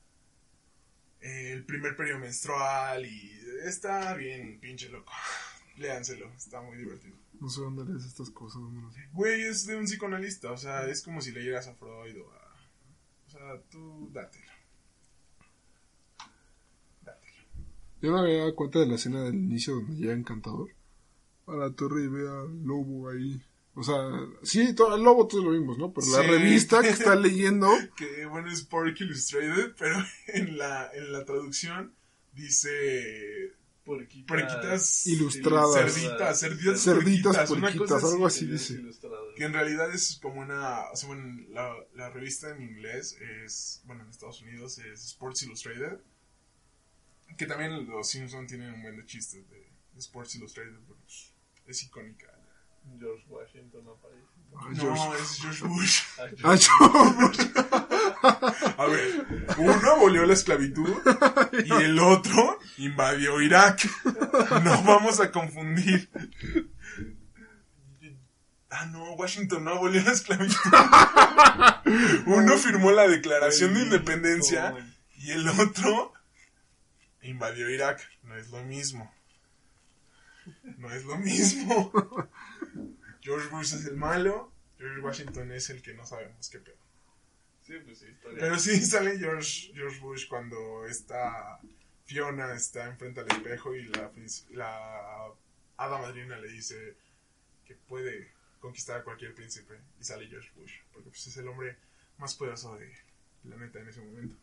eh, 1.21 1.53
el 1.53 1.65
primer 1.65 1.97
periodo 1.97 2.19
menstrual 2.21 3.07
y 3.07 3.33
está 3.65 4.15
bien, 4.15 4.61
pinche 4.61 4.89
loco. 4.91 5.13
Léanselo, 5.77 6.33
está 6.35 6.61
muy 6.61 6.77
divertido. 6.77 7.17
No 7.41 7.49
sé 7.49 7.61
dónde 7.63 7.85
lees 7.85 8.05
estas 8.05 8.31
cosas. 8.31 8.61
dónde 8.63 8.81
las- 8.83 9.13
Güey, 9.13 9.43
es 9.43 9.67
de 9.67 9.77
un 9.77 9.87
psicoanalista, 9.87 10.53
o 10.53 10.57
sea, 10.57 10.87
es 10.89 11.03
como 11.03 11.21
si 11.21 11.33
leyeras 11.33 11.67
a 11.67 11.75
Freud 11.75 12.17
o 12.21 12.31
a... 12.33 12.55
O 13.27 13.31
sea, 13.31 13.61
tú. 13.71 14.09
Dátelo. 14.13 14.45
Yo 18.05 18.11
no 18.11 18.21
me 18.21 18.29
había 18.29 18.41
dado 18.41 18.55
cuenta 18.55 18.81
de 18.81 18.87
la 18.87 18.97
escena 18.97 19.23
del 19.23 19.37
inicio 19.37 19.77
donde 19.77 19.97
llega 19.97 20.13
Encantador 20.13 20.69
a 21.47 21.57
la 21.57 21.71
torre 21.71 22.03
y 22.03 22.09
ve 22.09 22.29
al 22.29 22.63
lobo 22.63 23.09
ahí. 23.09 23.43
O 23.73 23.83
sea, 23.83 23.97
sí, 24.43 24.75
todo, 24.75 24.95
el 24.97 25.03
lobo 25.03 25.27
todos 25.27 25.43
lo 25.43 25.53
vimos, 25.53 25.79
¿no? 25.79 25.91
Pero 25.91 26.09
la 26.09 26.23
revista 26.23 26.83
que 26.83 26.91
está 26.91 27.17
leyendo, 27.17 27.67
Que 27.97 28.27
bueno, 28.27 28.53
es 28.53 28.61
Pork 28.61 29.01
Illustrated, 29.01 29.75
pero 29.79 29.97
en 30.27 30.59
la, 30.59 30.91
en 30.93 31.13
la 31.13 31.25
traducción 31.25 31.95
dice... 32.35 33.55
puerquitas, 33.87 34.27
Puerquitas 34.27 35.07
Ilustradas. 35.07 35.95
Cerditas, 35.95 36.41
cerditas, 36.41 36.81
Cerditas 36.83 37.37
así. 37.39 37.55
algo 38.13 38.27
así 38.27 38.45
dice. 38.45 38.83
Que 39.35 39.45
en 39.45 39.55
realidad 39.55 39.91
es 39.95 40.19
como 40.21 40.43
una... 40.43 40.91
O 40.93 40.97
sea, 40.97 41.09
bueno, 41.09 41.43
la, 41.49 41.75
la 41.95 42.11
revista 42.11 42.55
en 42.55 42.61
inglés 42.61 43.17
es... 43.43 43.81
Bueno, 43.87 44.03
en 44.03 44.11
Estados 44.11 44.43
Unidos 44.43 44.77
es 44.77 45.07
Sports 45.07 45.45
Illustrated. 45.45 46.01
Que 47.37 47.47
también 47.47 47.87
los 47.89 48.09
Simpsons 48.09 48.47
tienen 48.49 48.73
un 48.75 48.83
buen 48.83 48.97
de 48.97 49.05
chistes 49.07 49.49
de, 49.51 49.57
de 49.93 49.99
Sports 49.99 50.37
Illustrated, 50.37 50.73
pero 50.87 50.97
pues, 51.01 51.33
es 51.67 51.83
icónica. 51.83 52.27
George 52.99 53.25
Washington 53.29 53.85
aparece. 53.89 54.27
Ah, 54.57 54.69
No, 54.71 54.95
George. 54.95 55.23
es 55.23 55.41
George 55.41 55.65
Bush. 55.65 56.03
Ah, 56.19 56.57
George- 56.57 57.51
Ah, 58.27 58.47
yo- 58.47 58.83
A 58.83 58.87
ver, 58.87 59.27
uno 59.59 59.91
abolió 59.93 60.25
la 60.27 60.33
esclavitud 60.35 60.89
y 61.67 61.73
el 61.83 61.99
otro 61.99 62.59
invadió 62.79 63.41
Irak. 63.43 63.83
No 64.63 64.83
vamos 64.83 65.21
a 65.21 65.31
confundir. 65.31 66.09
Ah, 68.71 68.87
no, 68.87 69.13
Washington 69.15 69.65
no 69.65 69.73
abolió 69.73 70.03
la 70.03 70.13
esclavitud. 70.13 70.57
Uno 72.27 72.57
firmó 72.59 72.91
la 72.93 73.07
declaración 73.09 73.75
de 73.75 73.83
independencia 73.83 74.75
y 75.17 75.31
el 75.31 75.47
otro 75.49 76.13
invadió 77.25 77.69
Irak. 77.71 78.01
No 78.23 78.37
es 78.37 78.51
lo 78.51 78.63
mismo. 78.63 79.13
No 80.79 80.91
es 80.93 81.05
lo 81.05 81.17
mismo. 81.17 81.93
George 83.21 83.49
Bush 83.49 83.75
es 83.75 83.87
el 83.87 83.97
malo, 83.97 84.53
George 84.79 85.01
Washington 85.01 85.51
es 85.53 85.71
el 85.71 85.81
que 85.81 85.95
no 85.95 86.05
sabemos 86.05 86.51
qué 86.51 86.59
pedo. 86.59 86.77
Sí, 87.63 87.73
pues 87.83 87.99
sí, 87.99 88.07
historia. 88.07 88.39
Pero 88.39 88.59
sí 88.59 88.81
sale 88.85 89.19
George, 89.19 89.73
George 89.75 89.99
Bush 90.01 90.29
cuando 90.29 90.87
está 90.87 91.59
Fiona 92.05 92.55
está 92.55 92.87
enfrente 92.87 93.21
al 93.21 93.29
espejo 93.29 93.75
y 93.75 93.85
la, 93.85 94.13
la 94.51 95.33
hada 95.79 95.99
madrina 95.99 96.37
le 96.37 96.49
dice 96.49 96.97
que 97.65 97.75
puede 97.75 98.31
conquistar 98.61 99.01
a 99.01 99.05
cualquier 99.05 99.35
príncipe 99.35 99.81
y 99.99 100.05
sale 100.05 100.27
George 100.27 100.51
Bush 100.57 100.75
porque 100.93 101.09
pues, 101.09 101.27
es 101.27 101.37
el 101.39 101.49
hombre 101.49 101.79
más 102.19 102.35
poderoso 102.35 102.77
de 102.77 102.93
la 103.45 103.57
neta 103.57 103.81
en 103.81 103.89
ese 103.89 104.01
momento. 104.03 104.37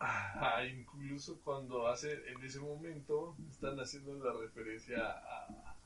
Ah, 0.00 0.62
incluso 0.64 1.40
cuando 1.42 1.88
hace, 1.88 2.12
en 2.30 2.42
ese 2.44 2.60
momento, 2.60 3.36
están 3.50 3.78
haciendo 3.80 4.14
la 4.22 4.32
referencia 4.40 4.98
a... 5.02 5.76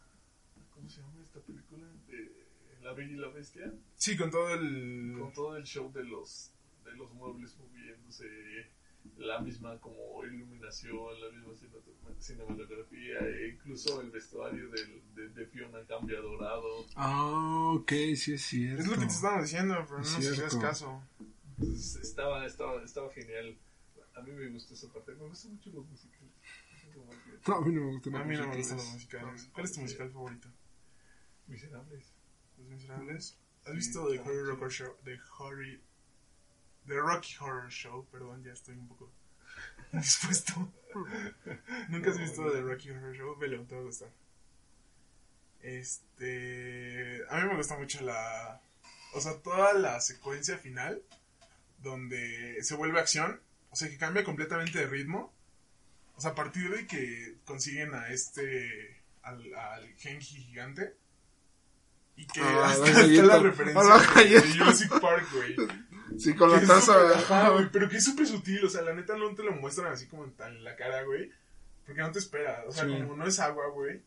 ¿Cómo 0.74 0.88
se 0.88 1.00
llama 1.00 1.22
esta 1.22 1.40
película? 1.40 1.86
De 2.08 2.46
La 2.82 2.92
Bella 2.92 3.12
y 3.12 3.16
la 3.16 3.28
Bestia. 3.28 3.72
Sí, 3.96 4.16
con 4.16 4.30
todo 4.30 4.52
el... 4.54 5.16
Con 5.18 5.32
todo 5.32 5.56
el 5.56 5.64
show 5.64 5.90
de 5.92 6.04
los, 6.04 6.52
de 6.84 6.92
los 6.92 7.10
muebles 7.12 7.56
moviéndose, 7.56 8.26
la 9.16 9.40
misma 9.40 9.78
como 9.80 10.22
iluminación, 10.24 11.20
la 11.20 11.30
misma 11.30 11.54
cine- 11.54 12.20
cinematografía, 12.20 13.18
e 13.20 13.48
incluso 13.54 14.00
el 14.02 14.10
vestuario 14.10 14.68
del, 14.68 15.02
de, 15.14 15.28
de 15.30 15.46
Fiona 15.46 15.78
cambia 15.86 16.18
a 16.18 16.22
dorado. 16.22 16.86
Ah, 16.96 17.72
ok, 17.76 17.90
sí 18.16 18.34
es 18.34 18.42
cierto. 18.42 18.82
Es 18.82 18.88
lo 18.88 18.94
que 18.94 19.00
te 19.06 19.06
estaba 19.06 19.40
diciendo, 19.40 19.74
pero 19.86 19.98
no 19.98 20.04
Es 20.04 20.10
cierto. 20.36 20.60
caso. 20.60 21.02
Entonces, 21.58 21.96
estaba, 21.96 22.44
estaba, 22.46 22.82
estaba 22.84 23.10
genial. 23.12 23.56
A 24.14 24.20
mí 24.22 24.30
me 24.32 24.48
gustó 24.50 24.74
esa 24.74 24.92
parte. 24.92 25.14
Me 25.14 25.26
gustan 25.26 25.52
mucho 25.52 25.70
los 25.70 25.86
musicales. 25.86 26.32
No, 27.46 27.54
a 27.56 27.60
mí 27.64 27.72
no 27.72 27.80
me 27.82 27.92
gusta. 27.92 28.10
A 28.10 28.24
mí 28.24 28.36
no 28.36 28.46
me 28.48 28.56
gusta. 28.56 28.74
gustan 28.74 28.76
los 28.78 28.92
musicales. 28.92 29.50
¿Cuál 29.52 29.64
es 29.64 29.72
tu 29.72 29.80
musical 29.80 30.10
favorito? 30.12 30.48
Miserables. 31.46 32.12
¿Los 32.58 32.68
Miserables? 32.68 33.38
¿Has 33.64 33.70
Sí, 33.70 33.76
visto 33.76 34.08
The 34.10 34.18
Horror 34.20 34.44
sí. 34.44 34.50
Rocker 34.50 34.70
Show? 34.70 34.96
The 35.04 35.18
Horror... 35.38 35.80
The 36.86 36.94
Rocky 36.98 37.34
Horror 37.40 37.70
Show, 37.70 38.06
perdón, 38.10 38.42
ya 38.42 38.52
estoy 38.52 38.74
un 38.74 38.88
poco 38.88 39.10
indispuesto. 39.92 40.72
¿Nunca 41.88 42.10
has 42.10 42.18
visto 42.18 42.50
The 42.50 42.60
Rocky 42.60 42.90
Horror 42.90 43.14
Show? 43.16 43.38
Velo, 43.38 43.64
te 43.64 43.74
va 43.76 43.80
a 43.80 43.84
gustar. 43.84 44.10
Este... 45.62 47.22
A 47.28 47.40
mí 47.40 47.48
me 47.48 47.56
gusta 47.56 47.78
mucho 47.78 48.00
la... 48.04 48.60
O 49.14 49.20
sea, 49.20 49.40
toda 49.42 49.74
la 49.74 50.00
secuencia 50.00 50.58
final 50.58 51.02
donde 51.78 52.58
se 52.62 52.74
vuelve 52.74 52.98
acción, 52.98 53.40
o 53.72 53.76
sea, 53.76 53.88
que 53.88 53.98
cambia 53.98 54.22
completamente 54.22 54.78
de 54.78 54.86
ritmo. 54.86 55.32
O 56.16 56.20
sea, 56.20 56.30
a 56.30 56.34
partir 56.34 56.70
de 56.70 56.86
que 56.86 57.36
consiguen 57.44 57.94
a 57.94 58.08
este... 58.10 59.02
al, 59.22 59.42
al 59.54 59.86
Genji 59.96 60.36
gigante. 60.36 60.94
Y 62.16 62.26
que 62.26 62.40
Ah, 62.42 62.68
hasta, 62.70 62.84
la 62.90 63.34
hasta 63.34 63.38
referencia 63.40 63.82
la 63.82 64.22
de- 64.22 64.52
Jurassic 64.52 65.00
Park, 65.00 65.26
güey. 65.32 65.56
Sí, 66.18 66.34
con 66.34 66.52
la 66.52 66.60
taza. 66.60 67.18
ajá, 67.18 67.48
güey, 67.48 67.70
pero 67.72 67.88
que 67.88 67.96
es 67.96 68.04
súper 68.04 68.26
sutil, 68.26 68.62
o 68.66 68.68
sea, 68.68 68.82
la 68.82 68.92
neta 68.94 69.16
no 69.16 69.34
te 69.34 69.42
lo 69.42 69.52
muestran 69.52 69.90
así 69.92 70.06
como 70.06 70.24
en, 70.24 70.32
tan 70.32 70.54
en 70.56 70.64
la 70.64 70.76
cara, 70.76 71.02
güey. 71.04 71.32
Porque 71.86 72.02
no 72.02 72.12
te 72.12 72.18
espera, 72.18 72.62
o 72.68 72.72
sea, 72.72 72.84
Sí. 72.84 72.90
como 72.90 73.16
no 73.16 73.26
es 73.26 73.40
agua, 73.40 73.66
güey, 73.70 74.02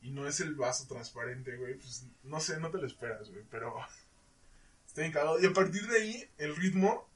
y 0.00 0.10
no 0.10 0.26
es 0.26 0.40
el 0.40 0.54
vaso 0.54 0.86
transparente, 0.88 1.56
güey, 1.56 1.74
pues 1.74 2.06
no 2.24 2.40
sé, 2.40 2.58
no 2.58 2.70
te 2.70 2.78
lo 2.78 2.86
esperas, 2.86 3.28
güey, 3.30 3.44
pero 3.50 3.76
está 4.86 5.02
bien 5.02 5.12
cagado. 5.12 5.38
Y 5.40 5.44
a 5.46 5.52
partir 5.52 5.86
de 5.86 6.00
ahí, 6.00 6.28
el 6.38 6.56
ritmo 6.56 7.06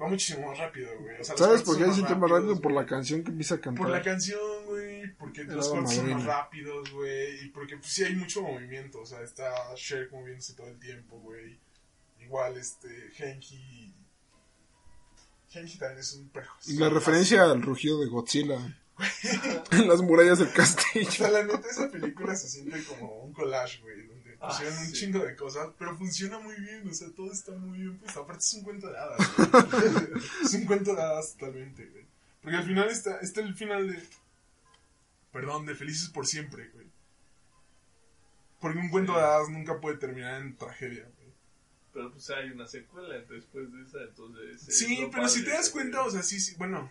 va 0.00 0.08
muchísimo 0.08 0.48
más 0.48 0.58
rápido, 0.58 0.90
güey. 1.00 1.20
O 1.20 1.24
sea, 1.24 1.36
¿Sabes 1.36 1.62
por 1.62 1.78
qué 1.78 1.84
siente 1.84 2.14
más 2.14 2.30
rápidos, 2.30 2.40
rápido? 2.40 2.60
Por 2.60 2.72
la 2.72 2.86
canción 2.86 3.22
que 3.22 3.30
empieza 3.30 3.56
a 3.56 3.60
cantar. 3.60 3.84
Por 3.84 3.90
la 3.90 4.02
canción, 4.02 4.66
güey, 4.66 5.14
porque 5.14 5.44
los 5.44 5.68
cortes 5.68 5.96
son 5.96 6.10
más 6.10 6.24
rápidos, 6.24 6.90
güey, 6.92 7.44
y 7.44 7.48
porque 7.48 7.76
pues 7.76 7.92
sí 7.92 8.04
hay 8.04 8.16
mucho 8.16 8.42
movimiento, 8.42 9.00
o 9.00 9.06
sea, 9.06 9.22
está 9.22 9.52
Cher 9.74 10.10
moviéndose 10.10 10.54
todo 10.54 10.68
el 10.68 10.78
tiempo, 10.78 11.18
güey. 11.20 11.58
Igual, 12.20 12.56
este, 12.56 12.88
Genki... 13.12 13.92
Genki 15.50 15.78
también 15.78 16.00
es 16.00 16.14
un 16.14 16.28
perro. 16.30 16.50
Y 16.66 16.76
la 16.78 16.88
referencia 16.88 17.44
al 17.44 17.62
rugido 17.62 18.00
de 18.00 18.06
Godzilla 18.08 18.58
en 19.72 19.88
las 19.88 20.00
murallas 20.00 20.38
del 20.38 20.48
O 20.48 20.52
castillo. 20.52 21.10
sea, 21.10 21.30
la 21.30 21.44
neta, 21.44 21.68
esa 21.68 21.90
película 21.90 22.34
se 22.34 22.48
siente 22.48 22.82
como 22.84 23.22
un 23.22 23.32
collage, 23.32 23.80
güey, 23.82 24.06
pusieron 24.48 24.74
Ah, 24.76 24.80
un 24.80 24.86
sí. 24.86 24.92
chingo 24.92 25.18
de 25.24 25.36
cosas, 25.36 25.70
pero 25.78 25.96
funciona 25.96 26.38
muy 26.38 26.54
bien, 26.56 26.88
o 26.88 26.92
sea, 26.94 27.08
todo 27.14 27.32
está 27.32 27.52
muy 27.52 27.78
bien. 27.78 27.98
Pues 27.98 28.16
aparte 28.16 28.42
es 28.42 28.54
un 28.54 28.62
cuento 28.64 28.88
de 28.90 28.98
hadas. 28.98 29.20
es 30.44 30.54
un 30.54 30.64
cuento 30.66 30.94
de 30.94 31.02
hadas 31.02 31.32
totalmente, 31.34 31.86
güey. 31.86 32.06
Porque 32.42 32.56
al 32.56 32.64
final 32.64 32.88
está, 32.88 33.18
está 33.20 33.40
el 33.40 33.54
final 33.54 33.90
de. 33.90 34.02
Perdón, 35.32 35.64
de 35.66 35.74
Felices 35.74 36.08
por 36.10 36.26
siempre, 36.26 36.68
güey. 36.70 36.86
Porque 38.60 38.78
un 38.78 38.90
cuento 38.90 39.12
Sí. 39.12 39.18
de 39.18 39.24
hadas 39.24 39.48
nunca 39.48 39.80
puede 39.80 39.96
terminar 39.96 40.40
en 40.42 40.56
tragedia, 40.56 41.04
güey. 41.16 41.32
Pero 41.92 42.10
pues 42.12 42.30
hay 42.30 42.50
una 42.50 42.66
secuela 42.66 43.14
después 43.14 43.70
de 43.72 43.82
esa, 43.82 43.98
entonces... 44.02 44.66
es 44.68 44.78
Sí, 44.78 45.08
pero 45.12 45.28
si 45.28 45.44
te 45.44 45.50
das 45.50 45.68
cuenta, 45.70 46.02
o 46.02 46.10
sea, 46.10 46.22
sí, 46.22 46.40
sí, 46.40 46.54
bueno, 46.56 46.90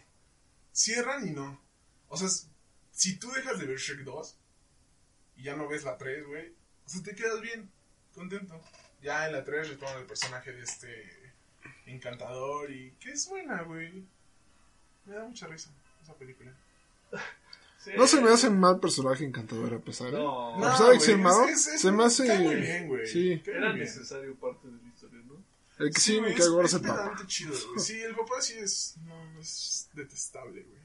cierran 0.72 1.28
y 1.28 1.32
no. 1.32 1.60
O 2.08 2.18
sea, 2.18 2.28
si 2.92 3.18
tú 3.18 3.32
dejas 3.32 3.58
de 3.60 3.66
ver 3.66 3.78
Shrek 3.78 4.02
2 4.04 4.38
y 5.38 5.44
ya 5.44 5.56
no 5.56 5.68
ves 5.68 5.84
la 5.86 5.98
3, 5.98 6.28
güey, 6.28 6.54
o 6.92 6.94
sea, 6.94 7.04
te 7.04 7.16
quedas 7.16 7.42
bien, 7.42 7.70
contento. 8.14 8.60
Ya 9.02 9.26
en 9.28 9.34
la 9.34 9.44
3 9.44 9.70
retoman 9.70 9.98
el 10.00 10.06
personaje 10.06 10.52
de 10.52 10.62
este 10.64 11.34
encantador 11.86 12.70
y 12.72 12.92
que 13.00 13.12
es 13.12 13.28
buena, 13.30 13.62
güey. 13.64 14.06
Me 15.06 15.16
da 15.16 15.24
mucha 15.26 15.48
risa 15.48 15.72
esa 16.02 16.14
película. 16.16 16.54
Sí. 17.84 17.90
No 17.98 18.06
se 18.06 18.22
me 18.22 18.30
hace 18.30 18.48
mal 18.52 18.80
personaje 18.80 19.26
encantador 19.26 19.74
a 19.74 19.80
pesar. 19.80 20.10
¿eh? 20.10 20.12
No, 20.12 20.64
A 20.64 20.72
pesar 20.72 20.90
de 20.92 21.00
que 21.00 21.04
sea 21.04 21.18
malo, 21.18 21.46
es- 21.50 21.66
es- 21.66 21.82
se 21.82 21.92
me 21.92 22.04
hace- 22.06 22.38
muy 22.38 22.56
bien, 22.58 22.88
güey. 22.88 23.08
Sí. 23.08 23.42
era 23.44 23.60
muy 23.70 23.80
bien. 23.80 23.80
necesario 23.80 24.36
parte 24.36 24.68
de 24.68 24.74
la 24.84 24.88
historia, 24.88 25.20
¿no? 25.26 25.44
El 25.84 25.92
que 25.92 26.00
sí, 26.00 26.22
me 26.22 26.28
güey, 26.28 26.36
cae 26.36 26.48
gordo 26.50 26.68
es, 26.68 26.74
el 26.76 26.82
papá. 26.82 27.16
chido, 27.26 27.56
güey. 27.70 27.80
Sí, 27.80 28.00
el 28.00 28.14
papá 28.16 28.40
sí 28.40 28.54
es, 28.60 28.98
no, 29.04 29.40
es 29.40 29.90
detestable, 29.96 30.62
güey. 30.62 30.82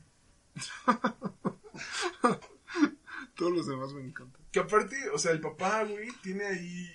Todos 3.37 3.53
los 3.53 3.66
demás 3.66 3.92
me 3.92 4.01
encantan. 4.01 4.40
Que 4.57 4.61
aparte, 4.61 4.97
o 5.12 5.19
sea, 5.19 5.33
el 5.33 5.40
papá, 5.42 5.85
güey, 5.85 6.09
tiene 6.23 6.47
ahí. 6.47 6.90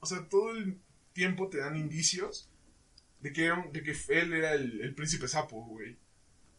O 0.00 0.06
sea, 0.06 0.26
todo 0.26 0.52
el 0.52 0.80
tiempo 1.12 1.50
te 1.50 1.58
dan 1.58 1.76
indicios 1.76 2.48
de 3.20 3.30
que, 3.30 3.52
de 3.72 3.82
que 3.82 3.94
él 4.08 4.32
era 4.32 4.54
el, 4.54 4.80
el 4.80 4.94
príncipe 4.94 5.28
sapo, 5.28 5.66
güey. 5.66 5.98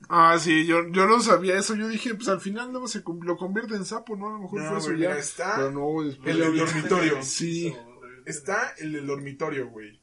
Ah, 0.07 0.37
sí, 0.39 0.67
yo, 0.67 0.87
yo 0.91 1.07
no 1.07 1.19
sabía 1.19 1.57
eso. 1.57 1.73
Yo 1.75 1.87
dije, 1.87 2.13
pues 2.13 2.27
al 2.27 2.41
final 2.41 2.71
no 2.71 2.87
se 2.87 3.01
lo 3.23 3.37
convierte 3.37 3.73
en 3.73 3.85
sapo, 3.85 4.15
¿no? 4.15 4.27
A 4.27 4.31
lo 4.33 4.39
mejor 4.41 4.61
No, 4.61 4.69
fue 4.69 4.77
eso 4.77 4.93
ya. 4.93 5.17
está 5.17 5.55
Pero 5.55 5.71
no, 5.71 6.03
después. 6.03 6.35
el 6.35 6.39
del 6.41 6.57
dormitorio. 6.59 7.19
Sí. 7.23 7.75
Está 8.27 8.75
el 8.77 8.91
del 8.91 9.07
dormitorio, 9.07 9.67
güey. 9.71 9.99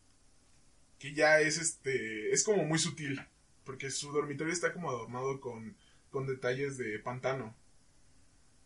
Que 0.98 1.14
ya 1.14 1.38
es 1.38 1.56
este. 1.56 2.32
Es 2.32 2.42
como 2.42 2.64
muy 2.64 2.80
sutil. 2.80 3.20
Porque 3.62 3.92
su 3.92 4.10
dormitorio 4.10 4.52
está 4.52 4.72
como 4.72 4.90
adornado 4.90 5.40
con, 5.40 5.76
con 6.10 6.26
detalles 6.26 6.78
de 6.78 6.98
pantano. 6.98 7.54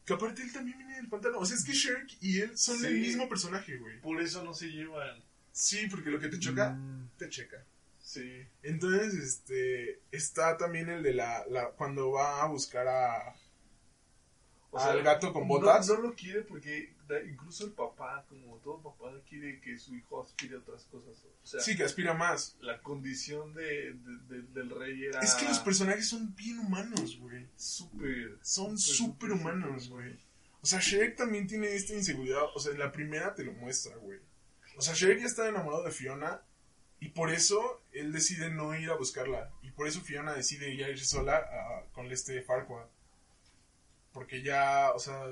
Que 0.07 0.15
aparte 0.15 0.41
él 0.43 0.53
también 0.53 0.79
viene 0.79 0.95
del 0.97 1.09
pantano. 1.09 1.39
O 1.39 1.45
sea, 1.45 1.57
es 1.57 1.65
que 1.65 1.73
Shrek 1.73 2.17
y 2.23 2.41
él 2.41 2.57
son 2.57 2.83
el 2.85 2.95
mismo 3.01 3.29
personaje, 3.29 3.77
güey. 3.77 4.01
Por 4.01 4.23
eso 4.23 4.43
no 4.45 4.55
se 4.55 4.69
llevan. 4.69 5.23
Sí, 5.53 5.89
porque 5.91 6.11
lo 6.11 6.19
que 6.21 6.29
te 6.29 6.39
choca, 6.39 6.71
Mm. 6.71 7.11
te 7.19 7.29
checa. 7.29 7.65
Sí. 7.99 8.47
Entonces, 8.63 9.15
este, 9.15 10.01
está 10.13 10.57
también 10.57 10.89
el 10.89 11.03
de 11.03 11.13
la, 11.13 11.45
la 11.49 11.71
cuando 11.71 12.13
va 12.13 12.43
a 12.43 12.47
buscar 12.47 12.87
a, 12.87 13.35
O 14.71 14.79
al 14.79 15.03
gato 15.03 15.33
con 15.33 15.49
botas. 15.49 15.89
No, 15.89 15.97
lo 16.01 16.15
quiere 16.15 16.43
porque 16.43 16.95
incluso 17.29 17.65
el 17.67 17.73
papá, 17.73 18.25
como 18.29 18.57
todo 18.59 18.83
papá, 18.83 19.13
quiere 19.29 19.61
que 19.61 19.79
su 19.79 19.95
hijo 19.95 20.23
aspire 20.23 20.57
a 20.57 20.59
otras 20.59 20.85
cosas. 20.85 21.17
O 21.43 21.47
sea, 21.47 21.61
Sí, 21.61 21.77
que 21.77 21.85
aspira 21.85 22.15
más. 22.15 22.57
la 22.61 22.81
condición 22.83 23.55
de, 23.55 23.93
de- 23.95 24.19
de- 24.37 24.43
del 24.53 24.71
rey 24.71 25.05
era 25.05 25.21
Es 25.21 25.35
que 25.35 25.45
los 25.47 25.59
personajes 25.61 26.09
son 26.09 26.35
bien 26.35 26.59
humanos, 26.59 27.19
güey. 27.19 27.47
súper... 27.57 28.39
Son 28.43 28.77
súper, 28.79 29.33
humanos, 29.33 29.89
güey. 29.89 30.19
O 30.63 30.67
sea, 30.67 30.81
Shrek 30.81 31.17
también 31.17 31.47
tiene 31.47 31.75
esta 31.75 31.93
inseguridad. 31.95 32.43
O 32.55 32.59
sea, 32.59 32.73
en 32.73 32.79
la 32.81 32.91
primera 32.91 33.35
te 33.35 33.45
lo 33.45 33.53
muestra, 33.53 33.95
güey. 33.97 34.19
O 34.77 34.83
sea, 34.83 34.95
Shrek 34.95 35.21
ya 35.21 35.27
está 35.27 35.49
enamorado 35.49 35.85
de 35.85 35.93
Fiona. 35.93 36.43
Y 36.99 37.11
por 37.11 37.31
eso 37.31 37.83
él 37.93 38.11
decide 38.11 38.51
no 38.51 38.75
ir 38.75 38.91
a 38.91 38.97
buscarla. 38.97 39.51
Y 39.63 39.71
por 39.71 39.87
eso 39.87 40.01
Fiona 40.01 40.33
decide 40.33 40.77
ya 40.77 40.89
ir 40.89 40.99
sola 41.05 41.37
a- 41.37 41.85
con 41.93 42.11
este 42.11 42.43
Farquaad. 42.43 42.89
Porque 44.13 44.43
ya, 44.43 44.93
o 44.95 44.99
sea, 44.99 45.27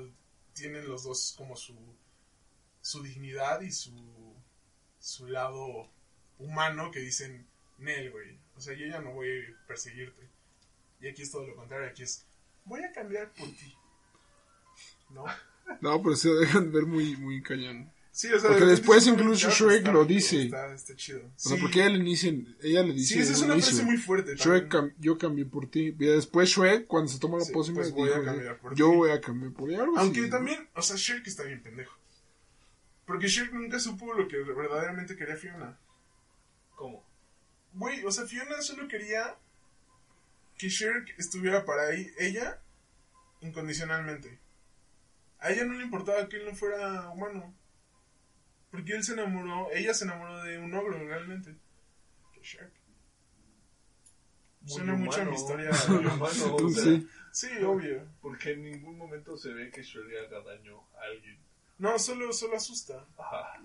tienen 0.55 0.87
los 0.87 1.03
dos 1.03 1.35
como 1.37 1.55
su, 1.55 1.75
su 2.81 3.03
dignidad 3.03 3.61
y 3.61 3.71
su, 3.71 3.93
su 4.99 5.27
lado 5.27 5.91
humano 6.39 6.91
que 6.91 6.99
dicen, 6.99 7.47
Nel, 7.77 8.11
güey. 8.11 8.39
O 8.55 8.61
sea, 8.61 8.73
yo 8.73 8.87
ya 8.87 8.99
no 9.01 9.11
voy 9.11 9.29
a 9.29 9.67
perseguirte. 9.67 10.27
Y 11.01 11.07
aquí 11.07 11.21
es 11.21 11.31
todo 11.31 11.45
lo 11.45 11.55
contrario. 11.55 11.89
Aquí 11.89 12.03
es, 12.03 12.25
voy 12.63 12.83
a 12.83 12.91
cambiar 12.91 13.31
por 13.33 13.47
ti. 13.47 13.75
¿No? 15.09 15.25
No, 15.81 15.99
pero 15.99 16.15
se 16.15 16.29
dejan 16.29 16.71
ver 16.71 16.85
muy, 16.85 17.17
muy 17.17 17.41
cañón. 17.41 17.91
Sí, 18.17 18.31
o 18.31 18.39
sea, 18.39 18.49
Porque 18.51 18.63
después 18.63 19.05
incluso 19.07 19.49
Shrek 19.49 19.79
está 19.79 19.91
lo 19.91 20.05
dice. 20.05 20.43
Está, 20.43 20.73
está 20.73 20.95
chido. 20.95 21.19
O 21.19 21.31
sea, 21.35 21.57
Sí. 21.57 21.61
porque 21.61 21.81
ella 21.81 21.89
le 21.97 22.01
dice, 22.05 22.45
ella 22.63 22.81
le 22.83 22.93
dice 22.93 23.15
Sí, 23.15 23.19
esa 23.19 23.33
es 23.33 23.41
una 23.41 23.55
frase 23.55 23.83
muy 23.83 23.97
fuerte. 23.97 24.35
Shrek, 24.37 24.71
cam- 24.71 24.93
yo 24.99 25.17
cambié 25.17 25.43
por 25.45 25.69
ti. 25.69 25.87
Y 25.99 26.05
después 26.05 26.47
Shrek, 26.49 26.87
cuando 26.87 27.11
se 27.11 27.19
toma 27.19 27.39
la 27.39 27.43
Sí, 27.43 27.51
pócima, 27.51 27.79
pues 27.81 27.91
voy 27.91 28.07
a 28.09 28.13
dijo, 28.13 28.23
cambiar 28.23 28.57
por 28.61 28.73
yo 28.73 28.89
ti. 28.89 28.95
voy 28.95 29.11
a 29.11 29.19
cambiar 29.19 29.51
por 29.51 29.67
ti. 29.67 29.75
Algo 29.75 29.97
Aunque 29.99 30.19
así, 30.21 30.29
¿no? 30.29 30.35
también, 30.37 30.69
o 30.75 30.81
sea, 30.81 30.95
Shrek 30.95 31.27
está 31.27 31.43
bien 31.43 31.61
pendejo. 31.61 31.93
Porque 33.05 33.27
Shrek 33.27 33.51
nunca 33.51 33.81
supo 33.81 34.13
lo 34.13 34.29
que 34.29 34.37
verdaderamente 34.37 35.17
quería 35.17 35.35
Fiona. 35.35 35.77
¿Cómo? 36.77 37.05
Güey, 37.73 38.05
o 38.05 38.11
sea, 38.13 38.25
Fiona 38.25 38.61
solo 38.61 38.87
quería 38.87 39.35
que 40.57 40.69
Shrek 40.69 41.15
estuviera 41.19 41.65
para 41.65 41.87
ahí, 41.89 42.09
ella 42.17 42.61
incondicionalmente. 43.41 44.39
A 45.39 45.51
ella 45.51 45.65
no 45.65 45.73
le 45.73 45.83
importaba 45.83 46.29
que 46.29 46.37
él 46.37 46.45
no 46.45 46.55
fuera 46.55 47.09
humano. 47.09 47.53
Porque 48.71 48.93
él 48.93 49.03
se 49.03 49.13
enamoró, 49.13 49.69
ella 49.71 49.93
se 49.93 50.05
enamoró 50.05 50.43
de 50.43 50.57
un 50.59 50.73
ogro 50.73 50.97
realmente. 51.07 51.55
Que 52.33 52.41
Shrek. 52.41 52.71
Muy 54.61 54.71
Suena 54.73 54.93
mucho 54.95 55.21
a 55.21 55.25
mi 55.25 55.35
historia. 55.35 55.69
muy 55.89 56.05
humano, 56.05 56.53
o 56.53 56.55
Tú 56.57 56.69
sea, 56.71 56.83
sí. 56.83 57.07
Sí, 57.31 57.47
obvio. 57.63 58.01
Porque 58.21 58.53
en 58.53 58.63
ningún 58.63 58.97
momento 58.97 59.37
se 59.37 59.53
ve 59.53 59.69
que 59.71 59.83
Shrek 59.83 60.07
le 60.07 60.19
haga 60.25 60.41
daño 60.41 60.77
a 60.97 61.03
alguien. 61.11 61.37
No, 61.77 61.99
solo, 61.99 62.31
solo 62.33 62.55
asusta. 62.55 63.05
Ajá. 63.17 63.61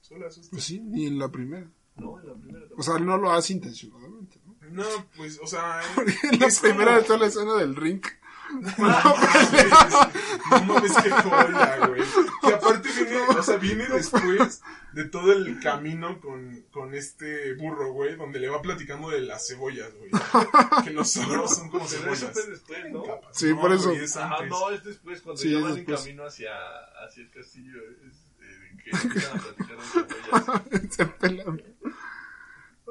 Solo 0.00 0.26
asusta. 0.26 0.50
Pues 0.50 0.64
sí, 0.64 0.80
ni 0.80 1.06
en 1.06 1.18
la 1.18 1.28
primera. 1.28 1.66
No, 1.96 2.20
en 2.20 2.26
la 2.26 2.34
primera 2.34 2.66
O 2.76 2.82
sea, 2.82 2.98
no 2.98 3.16
lo 3.16 3.30
hace 3.32 3.52
intencionadamente, 3.54 4.38
¿no? 4.44 4.56
No, 4.70 4.84
pues, 5.16 5.38
o 5.42 5.46
sea. 5.46 5.80
En 6.24 6.40
la 6.40 6.48
primera 6.60 6.84
como- 6.86 6.96
de 6.98 7.02
toda 7.04 7.18
la 7.20 7.26
escena 7.26 7.54
del 7.54 7.76
ring. 7.76 8.02
No 10.50 10.62
mames, 10.64 10.92
qué 11.02 11.10
joya, 11.10 11.86
güey. 11.88 12.02
Que 12.42 12.54
aparte 12.54 12.88
viene, 12.92 13.18
o 13.36 13.42
sea, 13.42 13.56
viene 13.56 13.86
después 13.88 14.62
de 14.92 15.04
todo 15.06 15.32
el 15.32 15.58
camino 15.60 16.20
con, 16.20 16.62
con 16.70 16.94
este 16.94 17.54
burro, 17.54 17.92
güey, 17.92 18.14
donde 18.16 18.38
le 18.38 18.48
va 18.48 18.62
platicando 18.62 19.10
de 19.10 19.20
las 19.20 19.48
cebollas, 19.48 19.90
güey. 19.94 20.10
Que 20.84 20.90
los 20.90 21.16
ogros 21.16 21.56
son 21.56 21.68
como 21.70 21.86
Pero 21.86 22.12
eso 22.12 22.26
cebollas. 22.28 22.32
fue 22.32 22.46
después, 22.50 22.92
¿no? 22.92 23.02
Capas. 23.02 23.36
Sí, 23.36 23.52
por 23.54 23.72
eso. 23.72 23.88
güey, 23.90 24.04
es 24.04 24.16
Ajá, 24.16 24.34
antes. 24.36 24.50
no, 24.50 24.70
es 24.70 24.84
después, 24.84 25.20
cuando 25.22 25.42
Sí, 25.42 25.50
ya 25.50 25.58
es 25.58 25.64
van 25.64 25.76
en 25.78 25.84
camino 25.84 26.24
hacia, 26.24 26.52
hacia 27.04 27.22
el 27.24 27.30
castillo, 27.30 27.78
es, 28.06 28.14
eh, 28.42 28.76
que 28.84 28.90
empiezan 28.90 29.38
a 29.38 29.42
platicar 29.42 29.76
de 29.76 29.82
cebollas. 29.84 30.62
Se 30.94 31.06
pelan. 31.06 31.62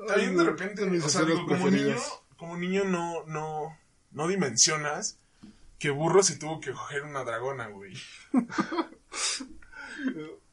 También 0.07 0.37
de 0.37 0.43
repente, 0.43 0.99
o 0.99 1.09
sea, 1.09 1.23
digo, 1.23 1.45
como 1.47 1.69
niño, 1.69 1.95
como 2.37 2.57
niño 2.57 2.83
no, 2.83 3.23
no, 3.25 3.75
no 4.11 4.27
dimensionas 4.27 5.17
que 5.79 5.89
burro 5.89 6.23
se 6.23 6.37
tuvo 6.37 6.59
que 6.59 6.71
coger 6.71 7.03
una 7.03 7.23
dragona, 7.23 7.67
güey. 7.67 7.93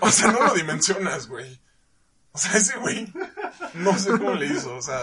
O 0.00 0.10
sea, 0.10 0.32
no 0.32 0.44
lo 0.44 0.54
dimensionas, 0.54 1.28
güey. 1.28 1.60
O 2.32 2.38
sea, 2.38 2.52
ese 2.52 2.78
güey, 2.78 3.12
no 3.74 3.98
sé 3.98 4.10
cómo 4.10 4.34
le 4.34 4.46
hizo, 4.46 4.76
o 4.76 4.82
sea, 4.82 5.00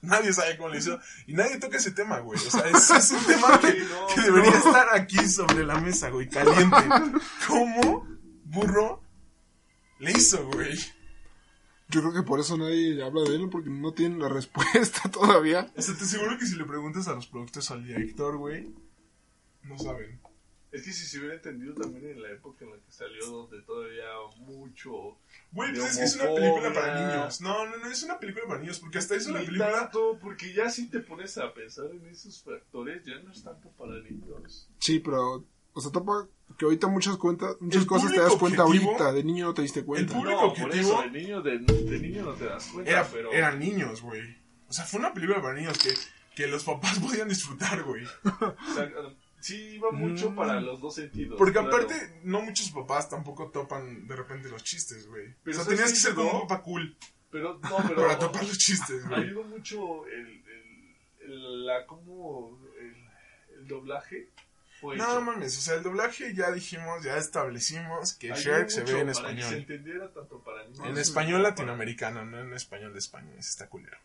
nadie 0.00 0.32
sabe 0.32 0.56
cómo 0.56 0.70
le 0.70 0.78
hizo. 0.78 0.98
Y 1.26 1.34
nadie 1.34 1.58
toca 1.58 1.76
ese 1.76 1.92
tema, 1.92 2.18
güey. 2.20 2.38
O 2.38 2.50
sea, 2.50 2.68
ese 2.68 2.96
es 2.96 3.10
un 3.12 3.24
tema 3.26 3.60
que, 3.60 3.72
Sí, 3.72 3.88
no, 3.90 4.06
que 4.14 4.20
debería 4.22 4.50
estar 4.50 4.88
aquí 4.94 5.28
sobre 5.28 5.64
la 5.64 5.80
mesa, 5.80 6.10
güey, 6.10 6.28
caliente. 6.28 6.76
¿Cómo 7.46 8.06
burro 8.44 9.02
le 9.98 10.12
hizo, 10.12 10.46
güey? 10.46 10.78
Yo 11.88 12.00
creo 12.00 12.12
que 12.12 12.22
por 12.22 12.40
eso 12.40 12.56
nadie 12.56 13.02
habla 13.04 13.22
de 13.22 13.36
él, 13.36 13.48
porque 13.50 13.70
no 13.70 13.92
tienen 13.92 14.18
la 14.18 14.28
respuesta 14.28 15.08
todavía. 15.10 15.70
O 15.76 15.82
sea, 15.82 15.94
te 15.94 16.04
aseguro 16.04 16.38
que 16.38 16.46
si 16.46 16.56
le 16.56 16.64
preguntas 16.64 17.06
a 17.08 17.14
los 17.14 17.26
productores 17.26 17.70
al 17.70 17.84
director, 17.84 18.36
güey, 18.36 18.74
no 19.64 19.78
saben. 19.78 20.20
Es 20.72 20.82
que 20.82 20.92
si 20.92 21.06
se 21.06 21.18
hubiera 21.20 21.36
entendido 21.36 21.72
también 21.74 22.04
en 22.10 22.20
la 22.20 22.30
época 22.32 22.64
en 22.64 22.72
la 22.72 22.76
que 22.78 22.90
salió, 22.90 23.24
donde 23.26 23.62
todavía 23.62 24.06
mucho. 24.38 25.16
Güey, 25.52 25.72
pues 25.72 25.92
es 25.92 25.98
que 25.98 26.04
es 26.04 26.14
una 26.16 26.34
película 26.34 26.72
para 26.72 27.00
niños. 27.16 27.40
No, 27.40 27.64
no, 27.66 27.76
no, 27.76 27.86
es 27.86 28.02
una 28.02 28.18
película 28.18 28.44
para 28.48 28.60
niños, 28.60 28.80
porque 28.80 28.98
hasta 28.98 29.14
eso 29.14 29.30
la 29.30 29.38
película... 29.38 29.70
tanto, 29.70 30.18
porque 30.20 30.52
ya 30.52 30.68
si 30.70 30.88
te 30.90 30.98
pones 30.98 31.38
a 31.38 31.54
pensar 31.54 31.86
en 31.92 32.04
esos 32.08 32.42
factores, 32.42 33.04
ya 33.04 33.20
no 33.20 33.30
es 33.30 33.44
tanto 33.44 33.68
para 33.78 34.00
niños. 34.00 34.68
Sí, 34.80 34.98
pero, 34.98 35.44
o 35.74 35.80
sea, 35.80 35.92
topa 35.92 36.26
que 36.58 36.64
ahorita 36.64 36.88
muchas 36.88 37.16
cuentas, 37.18 37.54
muchas 37.60 37.82
El 37.82 37.86
cosas 37.88 38.10
te 38.12 38.20
das 38.20 38.34
cuenta 38.34 38.64
objetivo- 38.64 38.88
ahorita, 38.90 39.12
de 39.12 39.22
niño 39.22 39.46
no 39.46 39.54
te 39.54 39.62
diste 39.62 39.84
cuenta. 39.84 40.12
El 40.12 40.18
público 40.18 40.40
No, 40.42 40.54
por 40.54 40.64
objetivo- 40.70 40.92
eso, 40.92 41.02
de 41.02 41.10
niño, 41.10 41.40
de, 41.40 41.58
de 41.60 41.98
niño 42.00 42.24
no 42.24 42.32
te 42.32 42.46
das 42.46 42.66
cuenta, 42.66 42.90
Era, 42.90 43.08
pero... 43.12 43.32
Eran 43.32 43.60
niños, 43.60 44.02
güey. 44.02 44.22
O 44.68 44.72
sea, 44.72 44.84
fue 44.84 44.98
una 44.98 45.14
película 45.14 45.40
para 45.40 45.54
niños 45.54 45.78
que, 45.78 45.94
que 46.34 46.48
los 46.48 46.64
papás 46.64 46.98
podían 47.00 47.28
disfrutar, 47.28 47.84
güey. 47.84 48.04
o 48.04 48.74
sea, 48.74 48.90
Sí, 49.44 49.78
va 49.78 49.90
mucho 49.90 50.30
Mm. 50.30 50.34
para 50.36 50.60
los 50.60 50.80
dos 50.80 50.94
sentidos. 50.94 51.36
Porque 51.36 51.52
claro. 51.52 51.68
aparte, 51.68 52.20
no 52.24 52.40
muchos 52.40 52.70
papás 52.70 53.08
tampoco 53.10 53.50
topan 53.50 54.06
de 54.06 54.16
repente 54.16 54.48
los 54.48 54.64
chistes, 54.64 55.06
güey. 55.06 55.34
Pero 55.42 55.56
o 55.56 55.60
sea, 55.60 55.64
¿sabes 55.64 55.78
tenías 55.78 55.92
que 55.92 55.98
ser 56.00 56.14
como 56.14 56.42
un 56.42 56.48
papá 56.48 56.62
cool 56.62 56.96
Pero, 57.30 57.60
no, 57.62 57.76
pero. 57.88 57.96
para 58.02 58.18
topar 58.18 58.44
los 58.46 58.56
chistes, 58.58 59.06
güey. 59.06 59.20
Ayudó 59.22 59.42
mucho 59.44 60.06
el. 60.06 60.26
el, 60.26 60.96
el- 61.30 61.66
la, 61.66 61.84
como. 61.86 62.58
El, 62.80 63.58
el 63.60 63.68
doblaje. 63.68 64.30
No 64.82 64.92
hecho. 64.92 65.20
mames, 65.22 65.56
o 65.56 65.60
sea, 65.62 65.74
el 65.76 65.82
doblaje 65.82 66.34
ya 66.34 66.50
dijimos, 66.52 67.02
ya 67.02 67.16
establecimos 67.16 68.12
que 68.14 68.28
Shrek 68.34 68.68
se 68.68 68.82
ve 68.82 68.90
en 69.00 69.06
para 69.06 69.06
que 69.06 69.14
se 69.14 69.20
español. 69.20 69.54
entendiera 69.54 70.12
tanto 70.12 70.40
para 70.42 70.64
niños 70.68 70.86
En 70.86 70.98
español 70.98 71.40
para- 71.40 71.50
latinoamericano, 71.50 72.24
no 72.26 72.38
en 72.40 72.52
español 72.52 72.92
de 72.92 72.98
España. 72.98 73.30
Ese 73.38 73.48
está 73.50 73.68
culero. 73.68 73.96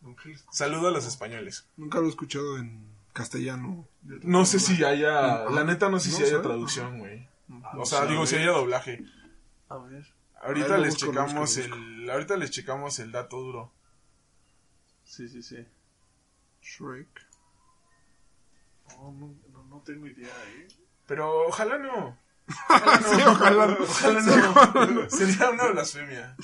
Nunca 0.00 0.22
lo 0.28 0.34
escuché. 0.34 0.56
Saludo 0.56 0.88
a 0.88 0.90
los 0.90 1.06
españoles. 1.06 1.66
Nunca 1.76 1.98
lo 2.00 2.06
he 2.06 2.08
escuchado 2.08 2.58
en 2.58 2.89
castellano. 3.12 3.88
No 4.22 4.44
sé 4.46 4.60
si 4.60 4.82
haya, 4.84 5.44
la 5.50 5.64
neta 5.64 5.88
no 5.88 5.98
sé 6.00 6.10
no 6.10 6.16
si 6.16 6.22
haya 6.24 6.42
traducción, 6.42 6.98
güey. 6.98 7.28
O 7.76 7.84
sea, 7.84 8.06
digo, 8.06 8.26
si 8.26 8.36
haya 8.36 8.50
doblaje. 8.52 9.04
A 9.68 9.76
ver. 9.78 10.06
Ahorita 10.42 10.78
les 10.78 10.96
checamos 10.96 11.56
el, 11.58 12.08
ahorita 12.10 12.36
les 12.36 12.50
checamos 12.50 12.98
el 12.98 13.12
dato 13.12 13.38
duro. 13.38 13.72
Sí, 15.04 15.28
sí, 15.28 15.42
sí. 15.42 15.66
Shrek. 16.62 17.26
No, 18.96 19.12
no, 19.12 19.34
no, 19.52 19.64
no 19.64 19.82
tengo 19.82 20.06
idea, 20.06 20.28
¿eh? 20.28 20.68
Pero 21.06 21.46
ojalá 21.46 21.78
no. 21.78 22.18
Ojalá 22.68 22.96
no. 22.98 23.08
Sí, 23.08 23.22
ojalá. 23.26 23.76
Ojalá 23.80 24.86
no. 24.86 25.10
Sería 25.10 25.50
una 25.50 25.66
blasfemia. 25.66 26.36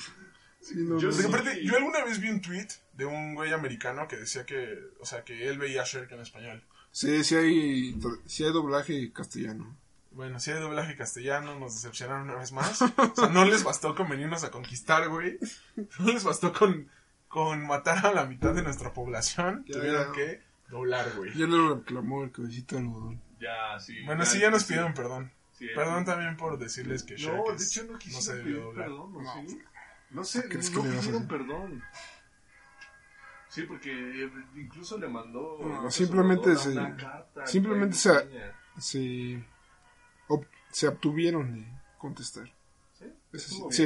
Sí, 0.67 0.75
no, 0.77 0.99
Yo 0.99 1.09
no. 1.09 1.15
Porque 1.15 1.21
sí. 1.23 1.27
aparte, 1.27 1.63
yo 1.63 1.75
alguna 1.77 2.03
vez 2.03 2.19
vi 2.19 2.29
un 2.29 2.41
tweet 2.41 2.67
de 2.93 3.05
un 3.05 3.35
güey 3.35 3.53
americano 3.53 4.07
que 4.07 4.17
decía 4.17 4.45
que, 4.45 4.77
o 4.99 5.05
sea, 5.05 5.23
que 5.23 5.47
él 5.47 5.57
veía 5.57 5.83
Shrek 5.85 6.11
en 6.11 6.19
español. 6.21 6.63
Sí, 6.91 7.23
sí 7.23 7.35
hay, 7.35 7.99
sí 8.25 8.43
hay 8.43 8.51
doblaje 8.51 9.11
castellano. 9.13 9.77
Bueno, 10.11 10.39
si 10.39 10.51
hay 10.51 10.59
doblaje 10.59 10.95
castellano, 10.95 11.59
nos 11.59 11.75
decepcionaron 11.75 12.23
una 12.29 12.35
vez 12.39 12.51
más. 12.51 12.81
O 12.81 13.13
sea, 13.15 13.29
no 13.29 13.45
les 13.45 13.63
bastó 13.63 13.93
con 13.95 14.09
venirnos 14.09 14.43
a 14.43 14.51
conquistar, 14.51 15.07
güey. 15.09 15.37
No 15.99 16.11
les 16.11 16.23
bastó 16.23 16.51
con, 16.51 16.89
con 17.27 17.65
matar 17.67 18.03
a 18.05 18.11
la 18.13 18.25
mitad 18.25 18.53
de 18.55 18.63
nuestra 18.63 18.93
población. 18.93 19.63
Ya, 19.67 19.73
Tuvieron 19.77 20.07
ya. 20.07 20.11
que 20.13 20.41
doblar, 20.69 21.13
güey. 21.15 21.33
Ya 21.37 21.45
le 21.45 21.75
reclamó 21.75 22.23
el 22.23 22.31
cabecito 22.31 22.75
de 22.75 22.81
algodón. 22.81 23.21
Ya, 23.39 23.79
sí. 23.79 24.01
Bueno, 24.05 24.25
sí, 24.25 24.39
ya 24.39 24.49
nos 24.49 24.63
sí. 24.63 24.69
pidieron 24.69 24.93
perdón. 24.95 25.31
Sí, 25.53 25.67
Perdón 25.73 26.05
también 26.05 26.35
por 26.37 26.57
decirles 26.59 27.01
que 27.03 27.15
Shrek 27.15 27.35
No, 27.35 27.43
de 27.51 27.55
es- 27.55 27.67
hecho 27.71 27.83
no 27.85 27.93
no 27.93 27.99
quisieron 27.99 28.23
se 28.23 28.35
debió 28.37 28.45
pedir 28.53 28.63
doblar. 28.63 28.85
perdón, 28.87 29.13
¿no? 29.13 29.21
No. 29.21 29.49
¿Sí? 29.49 29.59
No 30.11 30.23
sé, 30.23 30.43
¿Qué 30.43 30.49
crees 30.49 30.69
que 30.69 30.77
no 30.77 30.83
pidieron 30.83 31.27
perdón. 31.27 31.83
Sí, 33.49 33.61
Sí, 33.61 33.63
porque 33.63 34.29
incluso 34.55 34.97
le 34.97 35.07
mandó. 35.07 35.57
No, 35.61 35.89
simplemente 35.89 36.55
se- 36.57 36.69
una 36.69 36.95
carta 36.95 37.47
simplemente 37.47 37.95
se- 37.97 38.27
se, 38.79 39.43
ob- 40.27 40.47
se 40.71 40.87
obtuvieron 40.87 41.53
de 41.53 41.67
contestar. 41.97 42.45
¿Sí? 42.93 43.05
Sí. 43.33 43.63
Sí. 43.71 43.85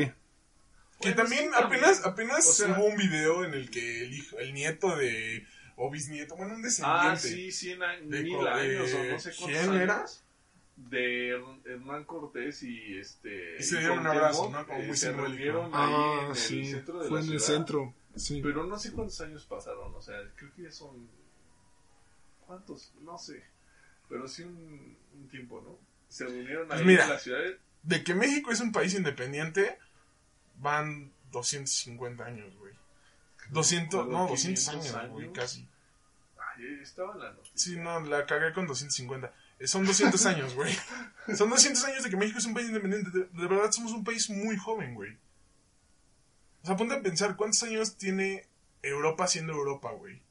Que 1.00 1.10
Bueno, 1.14 1.16
también 1.16 1.44
sí, 1.46 1.50
apenas, 1.56 2.06
apenas 2.06 2.48
O 2.48 2.52
sea- 2.52 2.78
hubo 2.78 2.86
un 2.86 2.98
video 2.98 3.44
en 3.46 3.54
el 3.54 3.70
que 3.72 4.04
el 4.04 4.14
hijo, 4.14 4.38
el 4.40 4.54
nieto 4.54 4.96
de, 4.98 5.46
o 5.78 5.90
bisnieto, 5.90 6.36
bueno, 6.36 6.54
un 6.56 6.62
descendiente. 6.62 7.08
Ah, 7.10 7.16
sí, 7.16 7.52
cien 7.52 7.82
años, 7.82 8.10
De 8.10 8.24
mil 8.24 8.40
de- 8.40 8.50
años 8.50 8.94
o 8.94 9.04
no 9.06 9.20
sé 9.20 9.30
cuántos 9.38 9.46
¿quién 9.46 9.58
años. 9.70 9.76
era? 9.82 10.06
De 10.90 11.36
Her- 11.38 11.62
Hernán 11.66 12.04
Cortés 12.06 12.64
y 12.64 12.98
este. 12.98 13.58
Y 13.60 13.64
se 13.64 13.80
dieron 13.80 14.00
un 14.00 14.08
abrazo, 14.08 14.50
¿no? 14.50 14.66
Como 14.66 14.80
eh, 14.80 14.88
muy 14.88 14.98
se 14.98 15.12
reunieron 15.12 15.70
Ah, 15.74 16.20
ahí 16.22 16.26
en 16.30 16.36
sí. 16.36 16.60
el 16.60 16.66
centro 16.76 17.02
de 17.04 17.08
Fue 17.10 17.20
la 17.20 17.26
en 17.26 17.32
el 17.34 17.40
ciudad. 17.40 17.58
centro. 17.58 17.94
Sí. 18.16 18.42
Pero 18.42 18.66
no 18.66 18.78
sé 18.80 18.92
cuántos 18.92 19.22
años 19.22 19.46
pasaron, 19.46 19.94
o 19.96 20.02
sea, 20.02 20.16
creo 20.36 20.52
que 20.56 20.64
ya 20.64 20.72
son. 20.72 21.08
¿Cuántos? 22.46 22.92
No 23.02 23.18
sé. 23.18 23.44
Pero 24.10 24.28
sí 24.28 24.44
un, 24.44 24.98
un 25.14 25.28
tiempo, 25.30 25.62
¿no? 25.62 25.78
Se 26.10 26.26
reunieron 26.26 26.68
Pues 26.68 26.80
ahí 26.80 26.86
mira. 26.86 27.04
en 27.06 27.10
la 27.12 27.20
ciudad. 27.20 27.40
De 27.84 28.04
que 28.04 28.14
México 28.14 28.52
es 28.52 28.60
un 28.60 28.72
país 28.72 28.94
independiente, 28.94 29.78
van 30.58 31.12
250 31.32 32.26
años, 32.26 32.54
güey. 32.58 32.74
200, 33.52 34.08
no, 34.08 34.28
200 34.28 34.68
años, 34.70 34.86
500 34.88 35.10
güey, 35.12 35.26
años. 35.26 35.38
casi. 35.38 35.68
Ay, 36.58 36.80
estaba 36.82 37.14
en 37.14 37.20
la 37.20 37.32
noche. 37.34 37.52
Sí, 37.56 37.78
no, 37.78 38.00
la 38.02 38.26
cagué 38.26 38.52
con 38.54 38.68
250. 38.68 39.34
Son 39.66 39.86
200 39.86 40.26
años, 40.26 40.56
güey. 40.56 40.76
Son 41.36 41.50
200 41.50 41.84
años 41.86 42.04
de 42.04 42.10
que 42.10 42.18
México 42.18 42.40
es 42.40 42.46
un 42.46 42.54
país 42.54 42.68
independiente. 42.68 43.10
De, 43.12 43.26
de 43.26 43.48
verdad, 43.48 43.72
somos 43.72 43.92
un 43.92 44.04
país 44.04 44.30
muy 44.30 44.58
joven, 44.58 44.96
güey. 44.96 45.18
O 46.64 46.68
sea, 46.68 46.76
ponte 46.76 46.96
a 46.96 47.02
pensar, 47.02 47.36
¿cuántos 47.36 47.64
años 47.64 47.96
tiene 47.98 48.48
Europa 48.82 49.28
siendo 49.28 49.54
Europa, 49.54 49.92
güey? 49.92 50.22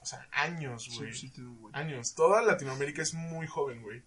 O 0.00 0.06
sea, 0.06 0.26
años, 0.32 0.88
güey. 0.96 1.12
Sí, 1.14 1.32
sí, 1.34 1.44
Años. 1.72 2.14
Toda 2.14 2.42
Latinoamérica 2.42 3.02
es 3.02 3.14
muy 3.14 3.46
joven, 3.46 3.82
güey. 3.82 4.02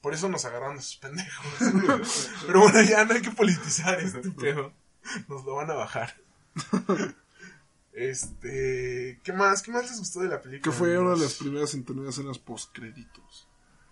Por 0.00 0.14
eso 0.14 0.28
nos 0.28 0.44
agarraron 0.44 0.78
esos 0.78 0.96
pendejos. 0.96 2.30
Pero 2.46 2.60
bueno, 2.60 2.82
ya 2.82 3.04
no 3.04 3.14
hay 3.14 3.22
que 3.22 3.30
politizar 3.30 4.00
este 4.00 4.30
pedo. 4.30 4.72
Nos 5.28 5.44
lo 5.44 5.54
van 5.54 5.70
a 5.70 5.74
bajar. 5.74 6.16
Este, 7.96 9.20
¿qué 9.24 9.32
más? 9.32 9.62
¿Qué 9.62 9.70
más 9.70 9.84
les 9.88 9.98
gustó 9.98 10.20
de 10.20 10.28
la 10.28 10.42
película? 10.42 10.70
Que 10.70 10.78
fue 10.78 10.98
una 10.98 11.14
de 11.14 11.20
las 11.20 11.32
primeras 11.32 11.72
en 11.72 11.82
tener 11.82 12.06
escenas 12.06 12.38
postcréditos. 12.38 13.48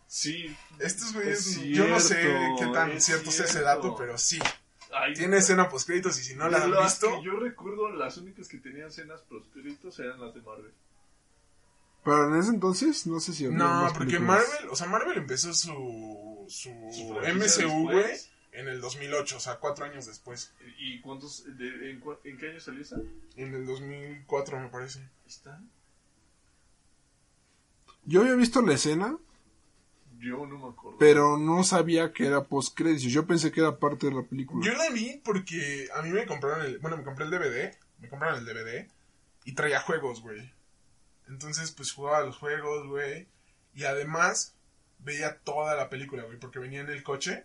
Sí. 0.07 0.55
Estos 0.79 1.15
güeyes, 1.15 1.47
Es 1.47 1.63
yo 1.63 1.89
no 1.89 1.99
sé 1.99 2.21
qué 2.59 2.67
tan 2.67 2.93
es 2.93 3.05
cierto 3.05 3.31
sea 3.31 3.47
ese 3.47 3.63
dato, 3.63 3.97
pero 3.97 4.19
sí. 4.19 4.39
Ay, 4.93 5.15
Tiene 5.15 5.39
escena 5.39 5.71
post 5.71 5.87
créditos 5.87 6.19
y 6.21 6.23
si 6.23 6.35
no 6.35 6.49
la 6.51 6.63
han 6.63 6.71
visto, 6.71 7.09
que 7.19 7.25
yo 7.25 7.41
recuerdo, 7.41 7.89
las 7.95 8.19
únicas 8.19 8.47
que 8.47 8.59
tenían 8.59 8.89
escenas 8.89 9.23
prosperitos 9.23 9.99
eran 9.99 10.21
las 10.21 10.35
de 10.35 10.43
Marvel. 10.43 10.73
Pero 12.05 12.29
en 12.29 12.39
ese 12.39 12.51
entonces, 12.51 13.07
no 13.07 13.19
sé 13.19 13.33
si 13.33 13.47
había 13.47 13.57
no, 13.57 13.65
más 13.65 13.93
porque 13.95 14.19
películas. 14.19 14.45
Marvel, 14.51 14.69
o 14.71 14.77
sea, 14.77 14.87
Marvel 14.87 15.17
empezó 15.17 15.55
su, 15.55 16.45
su 16.49 16.71
Su 16.93 17.15
MCU, 17.35 17.91
güey. 17.91 18.13
En 18.55 18.69
el 18.69 18.81
2008, 18.81 19.37
o 19.37 19.41
sea, 19.41 19.57
cuatro 19.57 19.85
años 19.85 20.07
después. 20.07 20.53
¿Y 20.79 21.01
cuántos? 21.01 21.45
de- 21.59 21.91
en, 21.91 22.03
en 22.25 22.39
qué 22.39 22.51
año 22.51 22.61
salió 22.61 22.83
esa? 22.83 22.97
En 23.37 23.55
el 23.55 23.67
2004, 23.67 24.59
me 24.61 24.69
parece. 24.69 25.01
está. 25.27 25.61
Yo 28.05 28.21
había 28.21 28.35
visto 28.35 28.61
la 28.63 28.75
escena, 28.75 29.17
Yo 30.19 30.47
no 30.47 30.59
me 30.59 30.69
acuerdo. 30.69 30.99
pero 30.99 31.39
no 31.39 31.65
sabía 31.65 32.13
que 32.13 32.27
era 32.27 32.45
postcréditos. 32.45 33.11
Yo 33.13 33.27
pensé 33.27 33.51
que 33.51 33.61
era 33.61 33.79
parte 33.79 34.07
de 34.09 34.15
la 34.15 34.23
película. 34.23 34.65
Yo 34.65 34.73
la 34.75 34.91
vi 34.91 35.21
porque 35.25 35.89
a 35.95 36.03
mí 36.03 36.11
me 36.11 36.27
compraron 36.27 36.67
el, 36.67 36.79
bueno, 36.79 36.97
me 36.99 37.05
compré 37.05 37.25
el 37.25 37.31
DVD, 37.31 37.75
me 38.01 38.09
compraron 38.09 38.39
el 38.39 38.45
DVD 38.45 38.89
y 39.45 39.55
traía 39.55 39.81
juegos, 39.81 40.21
güey. 40.21 40.53
Entonces, 41.29 41.71
pues 41.73 41.93
jugaba 41.93 42.25
los 42.27 42.37
juegos, 42.37 42.87
güey. 42.87 43.27
Y 43.75 43.85
además 43.85 44.55
veía 44.99 45.39
toda 45.39 45.75
la 45.75 45.89
película, 45.89 46.25
güey, 46.25 46.39
porque 46.39 46.59
venía 46.59 46.81
en 46.81 46.91
el 46.91 47.03
coche. 47.03 47.45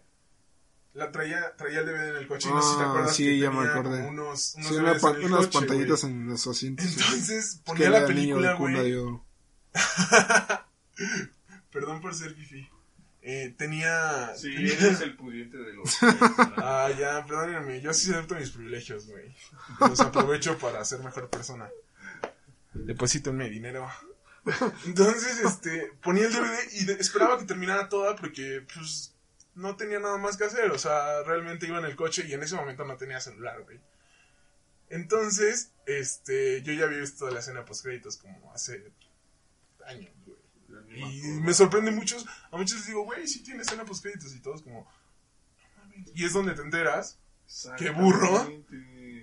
La 0.93 1.12
traía, 1.12 1.56
traía 1.56 1.82
el 1.82 1.86
DVD 1.86 2.10
en 2.10 2.15
el 2.17 2.28
coche 2.28 2.49
y 2.49 2.52
no 2.54 2.62
sé 2.62 2.69
si 2.71 2.78
te 2.78 2.84
Ah, 2.84 2.89
acuerdas 2.89 3.15
sí, 3.15 3.23
que 3.25 3.38
ya 3.39 3.52
me 3.52 3.58
tenía 3.58 3.71
acordé. 3.73 3.97
como 3.97 4.10
unos, 4.10 4.56
unos 4.56 4.67
Sí, 4.69 4.75
una 4.75 4.89
DVDs 4.89 5.02
pan- 5.02 5.15
en 5.15 5.21
el 5.21 5.25
unas 5.28 5.45
coche, 5.47 5.60
pantallitas 5.60 6.04
en 6.04 6.28
los 6.28 6.47
asientos. 6.47 6.86
sí. 6.88 6.93
Entonces 6.99 7.30
Es 7.45 7.56
que 7.56 7.62
ponía 7.63 7.89
la 7.91 8.06
película, 8.08 8.54
güey. 8.56 8.73
de 8.75 8.97
oro. 8.97 9.25
Perdón 11.71 12.02
por 12.02 12.13
ser 12.15 12.34
fifi. 12.34 12.67
Eh, 13.21 13.54
tenía... 13.58 14.34
Sí, 14.36 14.54
tenía- 14.56 14.73
él 14.73 14.86
es 14.86 15.02
el 15.02 15.15
pudiente 15.15 15.58
de 15.58 15.73
los. 15.73 15.97
Ah, 16.58 16.89
ya, 16.97 17.23
perdónenme, 17.25 17.82
yo 17.82 17.93
sí 17.93 18.12
acepto 18.12 18.36
mis 18.36 18.49
privilegios, 18.49 19.06
güey. 19.08 19.36
Los 19.80 19.99
aprovecho 19.99 20.58
para 20.58 20.84
ser 20.86 20.99
mejor 21.04 21.30
persona. 21.30 21.69
Deposítenme 22.73 23.49
dinero. 23.49 23.88
Entonces, 24.86 25.39
este, 25.41 25.91
ponía 26.02 26.25
el 26.25 26.34
DVD 26.34 26.58
y 26.73 26.91
esperaba 26.99 27.38
que 27.38 27.45
terminara 27.45 27.89
toda 27.89 28.15
porque, 28.15 28.65
pues, 28.73 29.13
no 29.56 29.76
tenía 29.76 30.00
nada 30.00 30.18
más 30.18 30.38
que 30.38 30.46
hacer. 30.46 30.72
O 30.72 30.78
sea, 30.78 31.24
realmente 31.24 31.68
iba 31.68 31.80
en 31.80 31.86
el 31.86 31.96
coche 31.96 32.26
y 32.28 32.34
en 32.34 32.44
ese 32.44 32.56
momento 32.56 32.86
no 32.86 32.98
tenía 32.98 33.20
celular, 33.20 33.62
güey. 33.64 33.80
Entonces, 34.90 35.72
este, 35.86 36.62
yo 36.64 36.74
ya 36.74 36.86
había 36.86 37.00
visto 37.00 37.30
la 37.30 37.40
escena 37.40 37.66
post 37.66 37.84
créditos 37.84 38.18
como 38.18 38.52
hace 38.54 38.92
años, 39.86 40.12
güey. 40.26 40.40
Y 40.96 41.22
me 41.42 41.54
sorprende 41.54 41.92
muchos, 41.92 42.26
a 42.52 42.58
muchos 42.58 42.78
les 42.80 42.88
digo, 42.88 43.04
güey, 43.04 43.28
sí 43.28 43.44
tiene 43.44 43.62
escena 43.62 43.86
post 43.86 44.02
créditos 44.02 44.34
y 44.34 44.40
todos 44.40 44.64
como, 44.64 44.92
y 46.16 46.26
es 46.26 46.34
donde 46.34 46.54
te 46.54 46.62
enteras, 46.62 47.20
¡Qué 47.78 47.90
burro! 47.90 48.48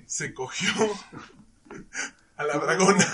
Se 0.07 0.35
cogió 0.35 0.73
a 2.37 2.45
la 2.45 2.59
dragona. 2.59 3.05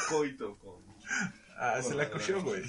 Ah, 1.59 1.81
se 1.83 1.95
la 1.95 2.11
cogió, 2.11 2.43
güey. 2.43 2.63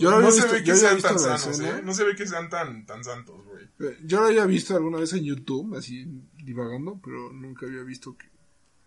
Yo 0.00 0.10
la 0.10 0.20
No 0.20 0.30
se 0.30 0.46
ve 0.46 0.64
que 0.64 0.74
sean 0.74 1.00
tan 1.00 1.14
la 1.14 1.38
sanos. 1.38 1.60
¿eh? 1.60 1.82
No 1.84 1.94
se 1.94 2.04
ve 2.04 2.16
que 2.16 2.26
sean 2.26 2.48
tan, 2.48 2.86
tan 2.86 3.04
santos, 3.04 3.44
güey. 3.44 3.96
Yo 4.04 4.20
la 4.20 4.28
había 4.28 4.46
visto 4.46 4.74
alguna 4.74 4.98
vez 4.98 5.12
en 5.12 5.24
YouTube, 5.24 5.76
así 5.76 6.06
divagando, 6.34 7.00
pero 7.02 7.32
nunca 7.32 7.66
había 7.66 7.82
visto 7.82 8.16
que 8.16 8.28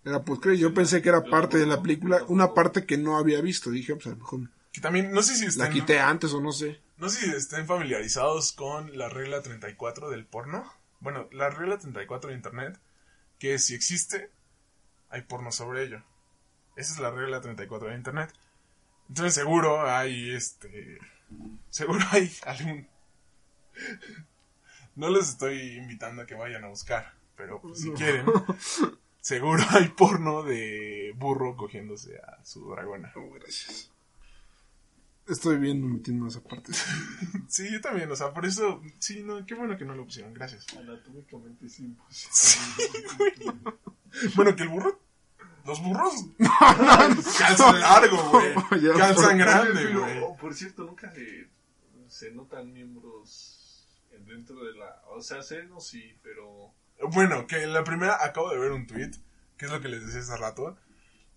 era 0.05 0.23
postcrédito. 0.23 0.61
Yo 0.61 0.73
pensé 0.73 1.01
que 1.01 1.09
era 1.09 1.23
parte 1.23 1.57
de 1.57 1.65
la 1.65 1.81
película, 1.81 2.23
una 2.27 2.53
parte 2.53 2.85
que 2.85 2.97
no 2.97 3.17
había 3.17 3.41
visto. 3.41 3.69
Dije, 3.71 3.95
pues 3.95 4.07
a 4.07 4.09
lo 4.11 4.17
mejor 4.17 4.49
Que 4.71 4.81
también, 4.81 5.11
no 5.11 5.23
sé 5.23 5.35
si 5.35 5.43
la 5.43 5.49
están, 5.49 5.71
quité 5.71 5.99
antes 5.99 6.33
o 6.33 6.41
no 6.41 6.51
sé. 6.51 6.79
no 6.97 7.09
sé 7.09 7.25
si 7.25 7.31
estén 7.31 7.65
familiarizados 7.65 8.51
con 8.51 8.97
la 8.97 9.09
regla 9.09 9.41
34 9.41 10.09
del 10.09 10.25
porno. 10.25 10.71
Bueno, 10.99 11.27
la 11.31 11.49
regla 11.49 11.77
34 11.77 12.29
de 12.29 12.35
internet, 12.35 12.79
que 13.39 13.59
si 13.59 13.75
existe, 13.75 14.29
hay 15.09 15.21
porno 15.23 15.51
sobre 15.51 15.83
ello. 15.83 16.03
Esa 16.75 16.93
es 16.93 16.99
la 16.99 17.11
regla 17.11 17.41
34 17.41 17.89
de 17.89 17.95
internet. 17.95 18.33
Entonces 19.09 19.33
seguro 19.35 19.89
hay 19.89 20.31
este 20.33 20.99
Seguro 21.69 21.99
hay 22.11 22.31
algún... 22.45 22.87
No 24.95 25.09
les 25.09 25.29
estoy 25.29 25.77
invitando 25.77 26.21
a 26.21 26.25
que 26.27 26.35
vayan 26.35 26.63
a 26.63 26.67
buscar, 26.67 27.13
pero 27.35 27.59
pues, 27.61 27.81
si 27.81 27.89
No. 27.89 27.95
quieren, 27.95 28.25
seguro 29.21 29.63
hay 29.71 29.87
porno 29.89 30.43
de 30.43 31.13
burro 31.17 31.57
cogiéndose 31.57 32.17
a 32.19 32.43
su 32.45 32.69
dragona. 32.69 33.11
Oh, 33.15 33.31
gracias. 33.31 33.89
Estoy 35.27 35.57
viendo 35.57 35.87
metiendo 35.87 36.27
esa 36.27 36.41
parte. 36.43 36.71
Sí, 37.47 37.71
yo 37.71 37.81
también, 37.81 38.11
o 38.11 38.15
sea, 38.15 38.33
por 38.33 38.45
eso, 38.45 38.81
sí, 38.99 39.23
no, 39.23 39.45
qué 39.45 39.53
bueno 39.55 39.77
que 39.77 39.85
no 39.85 39.95
lo 39.95 40.05
pusieron, 40.05 40.33
gracias. 40.33 40.65
Anatómicamente 40.77 41.65
es 41.65 41.79
imposible. 41.79 42.33
Sí, 42.35 42.59
güey. 43.17 44.31
Bueno, 44.35 44.55
que 44.55 44.63
el 44.63 44.69
burro. 44.69 44.99
Los 45.65 45.81
burros 45.81 46.13
calzan 47.37 47.79
largo, 47.79 48.17
güey. 48.31 48.53
Calzan 48.97 49.37
grande, 49.37 49.81
Pero, 49.85 49.99
güey. 50.01 50.19
oh, 50.21 50.35
por 50.35 50.53
cierto, 50.53 50.83
nunca 50.83 51.11
se, 51.11 51.47
se 52.07 52.31
notan 52.31 52.73
miembros 52.73 53.87
dentro 54.25 54.63
de 54.63 54.73
la... 54.77 55.01
O 55.15 55.21
sea, 55.21 55.41
senos 55.41 55.87
sí, 55.87 56.17
pero... 56.21 56.73
Bueno, 57.11 57.47
que 57.47 57.63
en 57.63 57.73
la 57.73 57.83
primera 57.83 58.17
acabo 58.23 58.49
de 58.49 58.59
ver 58.59 58.71
un 58.71 58.87
tweet, 58.87 59.11
que 59.57 59.65
es 59.65 59.71
lo 59.71 59.81
que 59.81 59.87
les 59.89 60.05
decía 60.05 60.21
hace 60.21 60.37
rato, 60.37 60.77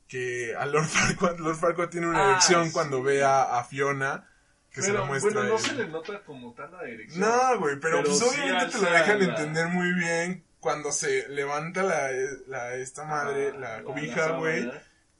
que 0.08 0.54
a 0.56 0.66
Lord 0.66 0.86
Farquaad, 0.86 1.38
Lord 1.38 1.56
Farquaad 1.56 1.88
tiene 1.88 2.06
una 2.08 2.26
Ah, 2.26 2.30
erección 2.32 2.66
sí. 2.66 2.72
cuando 2.72 3.02
ve 3.02 3.24
a, 3.24 3.58
a 3.58 3.64
Fiona, 3.64 4.28
que 4.70 4.82
se 4.82 4.92
la 4.92 5.02
muestra. 5.04 5.32
bueno, 5.32 5.48
no 5.48 5.56
él. 5.56 5.60
se 5.62 5.74
le 5.74 5.88
nota 5.88 6.22
como 6.24 6.52
tal 6.52 6.70
la 6.72 6.84
dirección. 6.84 7.20
No, 7.20 7.58
güey, 7.58 7.80
pero, 7.80 7.98
Pero 8.02 8.08
pues 8.10 8.18
sí 8.18 8.40
obviamente 8.40 8.78
te 8.78 8.84
lo 8.84 8.90
dejan 8.90 9.18
la- 9.18 9.24
entender 9.24 9.68
muy 9.68 9.92
bien 9.94 10.44
cuando 10.66 10.90
se 10.90 11.28
levanta 11.28 11.84
la, 11.84 12.10
la 12.48 12.74
esta 12.74 13.04
madre, 13.04 13.52
Ah, 13.54 13.56
la 13.56 13.82
cobija, 13.84 14.32
güey, 14.32 14.68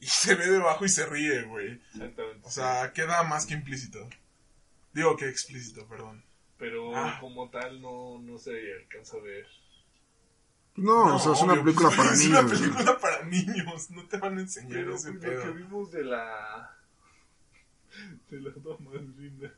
y 0.00 0.06
se 0.08 0.34
ve 0.34 0.44
debajo 0.50 0.84
y 0.84 0.88
se 0.88 1.06
ríe, 1.06 1.42
güey. 1.42 1.80
Exactamente. 1.94 2.40
O 2.42 2.50
sea, 2.50 2.92
queda 2.92 3.22
más 3.22 3.46
que 3.46 3.54
implícito. 3.54 4.08
Digo 4.92 5.16
que 5.16 5.28
explícito, 5.28 5.86
perdón. 5.86 6.24
pero 6.58 6.96
ah. 6.96 7.18
como 7.20 7.48
tal 7.48 7.80
no, 7.80 8.18
no 8.18 8.38
se 8.38 8.50
alcanza 8.74 9.18
a 9.18 9.20
ver. 9.20 9.46
No, 10.74 11.14
o 11.14 11.18
sea, 11.20 11.32
es 11.32 11.40
una 11.42 11.52
obvio, 11.52 11.62
película 11.62 11.90
pues, 11.90 11.96
para 11.96 12.12
es 12.12 12.18
niños. 12.18 12.38
una 12.40 12.42
güey. 12.48 12.58
película 12.58 12.98
para 12.98 13.22
niños, 13.22 13.90
no 13.90 14.08
te 14.08 14.16
van 14.18 14.38
a 14.38 14.40
enseñar 14.40 14.72
Pero 14.72 14.94
ese 14.96 15.12
pues, 15.12 15.22
lo 15.22 15.36
que 15.42 15.48
pedo. 15.48 15.54
vimos 15.54 15.92
de 15.92 16.02
la... 16.02 16.76
De 18.28 18.40
la 18.40 18.50
dama 18.50 18.90
linda. 19.16 19.54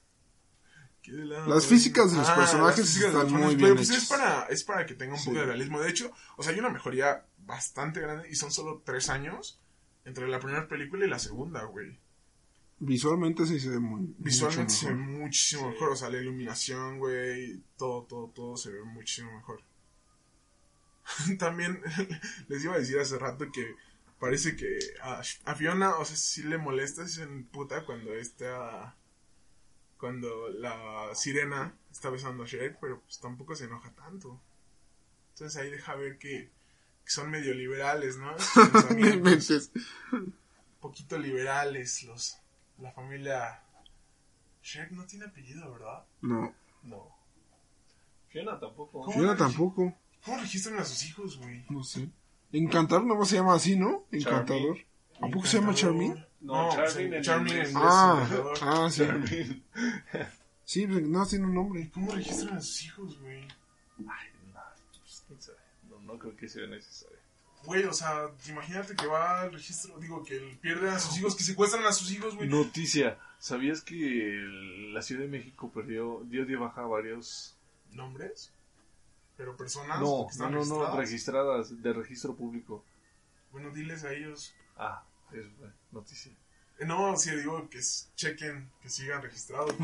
¿Qué 1.02 1.12
de 1.12 1.24
la- 1.24 1.46
Las 1.46 1.66
físicas 1.66 2.10
de 2.12 2.18
los 2.18 2.28
Ah, 2.28 2.34
personajes 2.36 2.96
están 2.96 3.32
muy 3.32 3.54
bien 3.56 3.60
pero, 3.60 3.76
pues, 3.76 3.90
es 3.90 4.06
para, 4.06 4.44
es 4.46 4.64
para 4.64 4.84
que 4.86 4.94
tenga 4.94 5.14
un 5.14 5.24
poco 5.24 5.38
de 5.38 5.46
realismo. 5.46 5.80
De 5.80 5.88
hecho, 5.90 6.10
o 6.36 6.42
sea, 6.42 6.52
hay 6.52 6.58
una 6.58 6.70
mejoría 6.70 7.24
bastante 7.46 8.00
grande 8.00 8.28
y 8.30 8.34
son 8.34 8.50
solo 8.52 8.82
tres 8.84 9.08
años 9.08 9.58
entre 10.04 10.28
la 10.28 10.38
primera 10.40 10.66
película 10.68 11.06
y 11.06 11.08
la 11.08 11.18
segunda, 11.18 11.64
güey. 11.64 11.98
Visualmente 12.80 13.44
sí 13.46 13.58
se 13.58 13.70
ve 13.70 13.78
muy. 13.80 14.14
Visualmente 14.18 14.72
mucho 14.72 14.80
se 14.80 14.86
ve 14.88 14.94
muchísimo 14.94 15.62
Sí. 15.62 15.68
mejor, 15.68 15.90
o 15.92 15.96
sea, 15.96 16.10
la 16.10 16.18
iluminación, 16.18 16.98
güey, 16.98 17.60
todo, 17.76 18.02
todo, 18.04 18.28
todo 18.34 18.56
se 18.56 18.70
ve 18.70 18.82
muchísimo 18.84 19.32
mejor. 19.36 19.62
También 21.38 21.80
les 22.48 22.64
iba 22.64 22.74
a 22.74 22.78
decir 22.78 22.98
hace 22.98 23.18
rato 23.18 23.50
que 23.52 23.74
parece 24.20 24.56
que 24.56 24.78
a, 25.02 25.22
a 25.44 25.54
Fiona, 25.54 25.96
o 25.96 26.04
sea, 26.04 26.16
sí 26.16 26.42
le 26.42 26.58
molesta, 26.58 27.06
sí 27.08 27.14
se 27.16 27.26
puta 27.26 27.84
cuando 27.84 28.12
está, 28.14 28.94
cuando 29.98 30.48
la 30.48 31.14
sirena 31.14 31.74
está 31.90 32.10
besando 32.10 32.44
a 32.44 32.46
Shrek, 32.46 32.78
pero 32.80 33.00
pues 33.00 33.18
tampoco 33.18 33.54
se 33.54 33.64
enoja 33.64 33.90
tanto. 33.92 34.40
Entonces 35.30 35.60
ahí 35.60 35.70
deja 35.70 35.94
ver 35.94 36.18
que, 36.18 36.50
que 37.04 37.10
son 37.10 37.30
medio 37.30 37.54
liberales, 37.54 38.16
¿no? 38.16 38.34
Inventes. 38.90 39.72
poquito 40.80 41.18
liberales 41.18 42.04
los 42.04 42.38
la 42.78 42.92
familia 42.92 43.60
Shrek 44.62 44.92
no 44.92 45.04
tiene 45.06 45.26
apellido, 45.26 45.70
¿verdad? 45.72 46.04
No, 46.22 46.54
No. 46.82 47.16
Fiona 48.28 48.60
tampoco. 48.60 49.00
¿Cómo? 49.00 49.12
Fiona 49.12 49.36
tampoco. 49.36 49.94
¿Cómo 50.24 50.38
registran 50.38 50.78
a 50.78 50.84
sus 50.84 51.04
hijos, 51.06 51.38
güey? 51.38 51.64
No 51.70 51.82
sé. 51.82 52.10
Encantador 52.52 53.04
no 53.06 53.24
se 53.24 53.36
llama 53.36 53.54
así, 53.54 53.76
¿no? 53.76 54.04
Encantador. 54.12 54.78
¿A 55.20 55.28
poco 55.28 55.46
se 55.46 55.58
llama 55.58 55.74
Charmin? 55.74 56.24
No, 56.40 56.70
Charmin 56.70 57.14
en 57.14 57.22
Charmin 57.22 57.52
inglés. 57.52 57.72
Ah, 57.74 58.26
ah, 58.62 58.88
sí. 58.90 59.04
Charmin. 59.04 59.64
Sí, 60.64 60.86
pues, 60.86 61.02
no 61.02 61.26
tiene 61.26 61.46
un 61.46 61.54
nombre. 61.54 61.90
¿Cómo 61.92 62.12
registran 62.12 62.56
a 62.58 62.60
sus 62.60 62.84
hijos, 62.84 63.18
güey? 63.20 63.40
Ay, 63.98 64.28
no, 64.52 64.60
pues, 65.00 65.24
quién 65.26 65.40
sabe. 65.42 65.58
No, 65.88 66.00
no 66.00 66.18
creo 66.18 66.36
que 66.36 66.48
sea 66.48 66.66
necesario. 66.66 67.18
Güey, 67.64 67.84
o 67.84 67.92
sea, 67.92 68.30
imagínate 68.48 68.94
que 68.94 69.06
va 69.06 69.40
al 69.42 69.52
registro, 69.52 69.98
digo, 69.98 70.22
que 70.22 70.36
él 70.36 70.58
pierde 70.60 70.90
a 70.90 70.98
sus 70.98 71.18
hijos, 71.18 71.34
que 71.34 71.42
secuestran 71.42 71.84
a 71.86 71.92
sus 71.92 72.10
hijos, 72.12 72.36
güey. 72.36 72.48
Noticia. 72.48 73.18
¿Sabías 73.40 73.82
que 73.82 73.94
el- 73.96 74.94
la 74.94 75.02
Ciudad 75.02 75.22
de 75.22 75.28
México 75.28 75.70
perdió, 75.72 76.22
dio 76.26 76.44
de 76.46 76.56
baja 76.56 76.82
varios... 76.82 77.56
¿Nombres? 77.92 78.52
¿Pero 79.36 79.56
personas? 79.56 80.00
No, 80.00 80.26
que 80.26 80.32
están 80.32 80.52
no, 80.52 80.64
no, 80.64 80.66
no, 80.66 80.96
registradas? 80.96 81.68
registradas 81.70 81.82
de 81.82 81.92
registro 81.92 82.34
público. 82.36 82.84
Bueno, 83.52 83.70
diles 83.70 84.04
a 84.04 84.12
ellos. 84.12 84.52
Ah, 84.76 85.02
eso 85.32 85.48
fue 85.58 85.68
noticia. 85.92 86.32
Eh, 86.78 86.84
No, 86.86 87.16
si 87.16 87.30
digo 87.32 87.68
que 87.68 87.80
chequen, 88.14 88.70
que 88.82 88.88
sigan 88.88 89.22
registrados. 89.22 89.74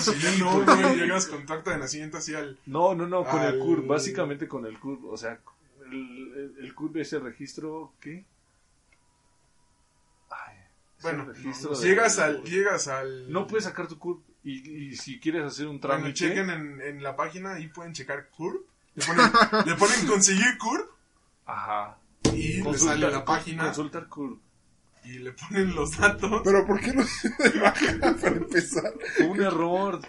si 0.00 0.18
ya 0.18 0.30
no, 0.38 0.64
güey, 0.64 0.96
llegas 0.96 1.26
con 1.26 1.44
tu 1.46 1.52
acta 1.52 1.72
de 1.72 1.78
nacimiento 1.78 2.18
así 2.18 2.34
al... 2.34 2.58
No, 2.66 2.94
no, 2.94 3.06
no, 3.08 3.24
con 3.24 3.40
Al- 3.40 3.54
el 3.54 3.60
CURP, 3.60 3.86
básicamente 3.86 4.46
con 4.48 4.64
el 4.66 4.78
CURP, 4.78 5.04
o 5.06 5.16
sea, 5.16 5.40
el, 5.86 5.92
el, 5.92 6.56
el 6.64 6.74
CURP 6.74 6.96
es 6.98 7.12
el 7.12 7.22
registro, 7.22 7.92
¿qué? 8.00 8.24
Ay, 10.30 10.56
es 10.98 11.04
el 11.04 11.16
Bueno, 11.16 11.24
registro 11.32 11.76
de- 11.76 11.88
llegas 11.88 12.18
al... 12.18 12.42
Llegas 12.44 12.88
al... 12.88 13.30
No 13.32 13.46
puedes 13.46 13.64
sacar 13.64 13.88
tu 13.88 13.98
CURP 13.98 14.22
y, 14.44 14.88
y 14.90 14.96
si 14.96 15.18
quieres 15.18 15.42
hacer 15.44 15.66
un 15.66 15.80
Bueno, 15.80 15.96
trámite... 15.96 16.12
chequen 16.14 16.50
en, 16.50 16.80
en 16.80 17.02
la 17.02 17.16
página, 17.16 17.54
ahí 17.54 17.68
pueden 17.68 17.92
checar 17.92 18.28
CURP. 18.30 18.64
Le 18.94 19.04
ponen, 19.04 19.32
le 19.66 19.74
ponen 19.74 20.06
conseguir 20.06 20.56
CURP 20.58 20.88
Ajá. 21.46 21.98
y 22.32 22.54
le 22.58 22.62
Consulta- 22.62 22.92
sale 22.94 23.10
la 23.10 23.24
página 23.24 23.64
Consultar 23.64 24.06
CURP. 24.08 24.40
Y 25.04 25.18
le 25.18 25.32
ponen 25.32 25.74
los 25.74 25.96
datos. 25.98 26.42
Pero 26.44 26.66
¿por 26.66 26.80
qué 26.80 26.92
no 26.92 27.04
se 27.04 27.28
baja 27.60 28.16
para 28.20 28.36
empezar? 28.36 28.92
Fue 29.16 29.26
un 29.26 29.42
error. 29.42 30.00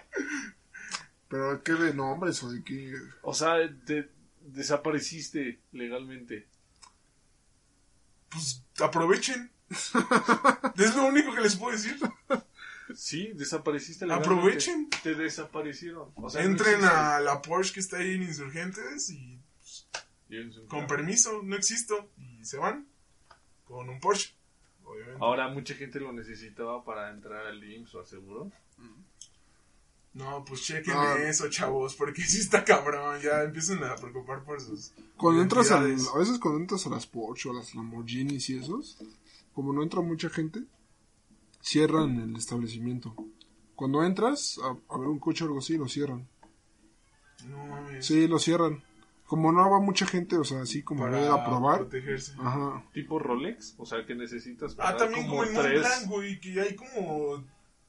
¿Pero 1.27 1.63
qué 1.63 1.73
de 1.73 1.93
nombres 1.93 2.41
o 2.43 2.51
de 2.51 2.63
qué? 2.63 2.93
O 3.21 3.33
sea, 3.33 3.55
te 3.85 4.09
desapareciste 4.41 5.59
legalmente. 5.71 6.47
Pues 8.29 8.63
aprovechen. 8.79 9.51
es 10.77 10.95
lo 10.95 11.05
único 11.05 11.33
que 11.33 11.41
les 11.41 11.55
puedo 11.55 11.75
decir. 11.75 11.97
Sí, 12.93 13.31
desapareciste 13.33 14.05
legalmente. 14.05 14.33
Aprovechen. 14.33 14.89
Te 15.03 15.15
desaparecieron. 15.15 16.11
O 16.15 16.29
sea, 16.29 16.43
Entren 16.43 16.83
a 16.83 17.19
la 17.19 17.41
Porsche 17.41 17.73
que 17.73 17.79
está 17.79 17.97
ahí 17.97 18.13
en 18.13 18.23
Insurgentes 18.23 19.09
y 19.09 19.41
un 20.29 20.67
con 20.67 20.87
permiso, 20.87 21.41
no 21.43 21.55
existo. 21.55 22.11
Y 22.17 22.43
se 22.45 22.57
van 22.57 22.87
con 23.63 23.89
un 23.89 23.99
Porsche. 23.99 24.35
Obviamente. 24.95 25.19
Ahora 25.23 25.47
mucha 25.49 25.73
gente 25.75 25.99
lo 25.99 26.11
necesitaba 26.13 26.83
para 26.83 27.11
entrar 27.11 27.45
al 27.45 27.63
IMSS 27.63 27.95
o 27.95 27.99
al 27.99 28.05
seguro. 28.07 28.51
No, 30.13 30.45
pues 30.45 30.61
chequen 30.63 30.93
No. 30.93 31.15
eso, 31.17 31.49
chavos, 31.49 31.93
porque 31.95 32.21
sí 32.23 32.39
está 32.39 32.63
cabrón. 32.63 33.19
Ya 33.21 33.43
empiezan 33.43 33.83
a 33.83 33.95
preocupar 33.95 34.43
por 34.43 34.61
sus. 34.61 34.93
Cuando 35.17 35.41
entras 35.41 35.71
a, 35.71 35.79
identidades. 35.81 36.15
a 36.15 36.17
veces 36.19 36.39
cuando 36.39 36.61
entras 36.61 36.85
a 36.87 36.89
las 36.89 37.05
Porsche 37.05 37.49
o 37.49 37.51
a 37.51 37.55
las 37.55 37.75
Lamborghinis 37.75 38.49
y 38.49 38.57
esos, 38.57 38.97
como 39.53 39.73
no 39.73 39.83
entra 39.83 39.99
mucha 40.01 40.29
gente, 40.29 40.61
cierran 41.61 42.17
el 42.21 42.35
establecimiento. 42.37 43.13
Cuando 43.75 44.03
entras 44.03 44.57
a, 44.63 44.69
a 44.93 44.97
ver 44.97 45.09
un 45.09 45.19
coche 45.19 45.43
o 45.43 45.47
algo 45.47 45.59
así, 45.59 45.77
lo 45.77 45.89
cierran. 45.89 46.27
No 47.49 47.65
mames. 47.65 48.05
Sí, 48.05 48.27
lo 48.27 48.39
cierran. 48.39 48.81
Como 49.26 49.51
no 49.51 49.69
va 49.69 49.80
mucha 49.80 50.05
gente, 50.05 50.38
o 50.38 50.43
sea, 50.43 50.61
así 50.61 50.84
como 50.84 51.01
para 51.01 51.34
a 51.34 51.43
probar. 51.45 51.80
protegerse. 51.80 52.34
Ajá. 52.39 52.84
Tipo 52.93 53.17
Rolex, 53.19 53.73
o 53.78 53.86
sea 53.86 54.05
que 54.05 54.13
necesitas 54.15 54.73
Ah, 54.73 54.78
pagar 54.78 54.97
también 54.97 55.26
como, 55.28 55.38
como 55.41 55.49
en 55.49 55.55
tres, 55.55 55.80
Blanc, 55.80 56.07
güey, 56.07 56.39
que 56.39 56.61
hay 56.61 56.76
como 56.76 57.43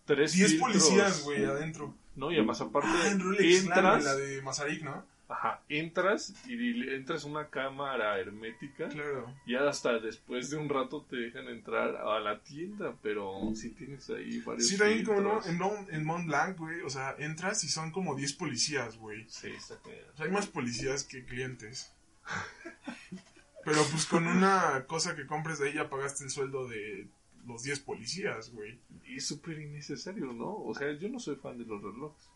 tres 0.07 0.32
10 0.32 0.51
filtros. 0.53 0.70
policías, 0.72 1.24
güey, 1.24 1.45
adentro. 1.45 1.95
No, 2.14 2.30
y 2.32 2.37
además 2.37 2.61
aparte 2.62 2.89
Ah, 2.91 3.09
en 3.11 3.20
Rolex, 3.20 3.61
entras, 3.61 4.03
claro, 4.03 4.03
la 4.05 4.14
de 4.16 4.41
Mazarik, 4.43 4.82
¿no? 4.82 5.05
Ajá, 5.29 5.61
entras 5.68 6.35
y 6.47 6.89
entras 6.95 7.24
a 7.24 7.29
una 7.29 7.49
cámara 7.49 8.18
hermética 8.20 8.89
Claro. 8.89 9.33
y 9.45 9.55
hasta 9.57 9.99
después 9.99 10.51
de 10.51 10.57
un 10.57 10.68
rato 10.68 11.05
te 11.09 11.16
dejan 11.16 11.49
entrar 11.49 11.97
a 11.97 12.20
la 12.20 12.41
tienda, 12.43 12.95
pero 13.03 13.51
si 13.55 13.70
tienes 13.70 14.09
ahí 14.11 14.39
varios 14.41 14.68
Sí, 14.68 14.79
también 14.79 15.05
como 15.05 15.20
no, 15.20 15.45
en, 15.45 15.59
Mont- 15.59 15.89
en 15.93 16.05
Mont 16.05 16.27
Blanc, 16.27 16.57
güey, 16.59 16.81
o 16.83 16.91
sea, 16.91 17.14
entras 17.18 17.64
y 17.64 17.68
son 17.68 17.91
como 17.91 18.14
10 18.14 18.33
policías, 18.35 18.97
güey. 18.99 19.24
Sí, 19.29 19.49
está 19.49 19.77
cañón. 19.83 19.99
O 20.12 20.16
sea, 20.16 20.27
hay 20.27 20.33
más 20.33 20.47
policías 20.47 21.03
que 21.05 21.24
clientes. 21.24 21.93
Pero 23.64 23.83
pues 23.91 24.07
con 24.07 24.27
una 24.29 24.85
cosa 24.87 25.16
que 25.16 25.27
compres 25.27 25.59
de 25.59 25.68
ahí 25.68 25.74
ya 25.74 25.91
pagaste 25.91 26.22
el 26.24 26.31
sueldo 26.31 26.68
de 26.68 27.09
los 27.47 27.64
10 27.64 27.81
policías, 27.81 28.51
güey. 28.53 28.79
Y 29.07 29.16
es 29.16 29.27
súper 29.27 29.59
innecesario, 29.61 30.33
¿no? 30.33 30.55
O 30.57 30.72
sea, 30.74 30.93
yo 30.93 31.09
no 31.09 31.18
soy 31.18 31.35
fan 31.37 31.59
de 31.59 31.64
los 31.64 31.83
relojes. 31.83 32.29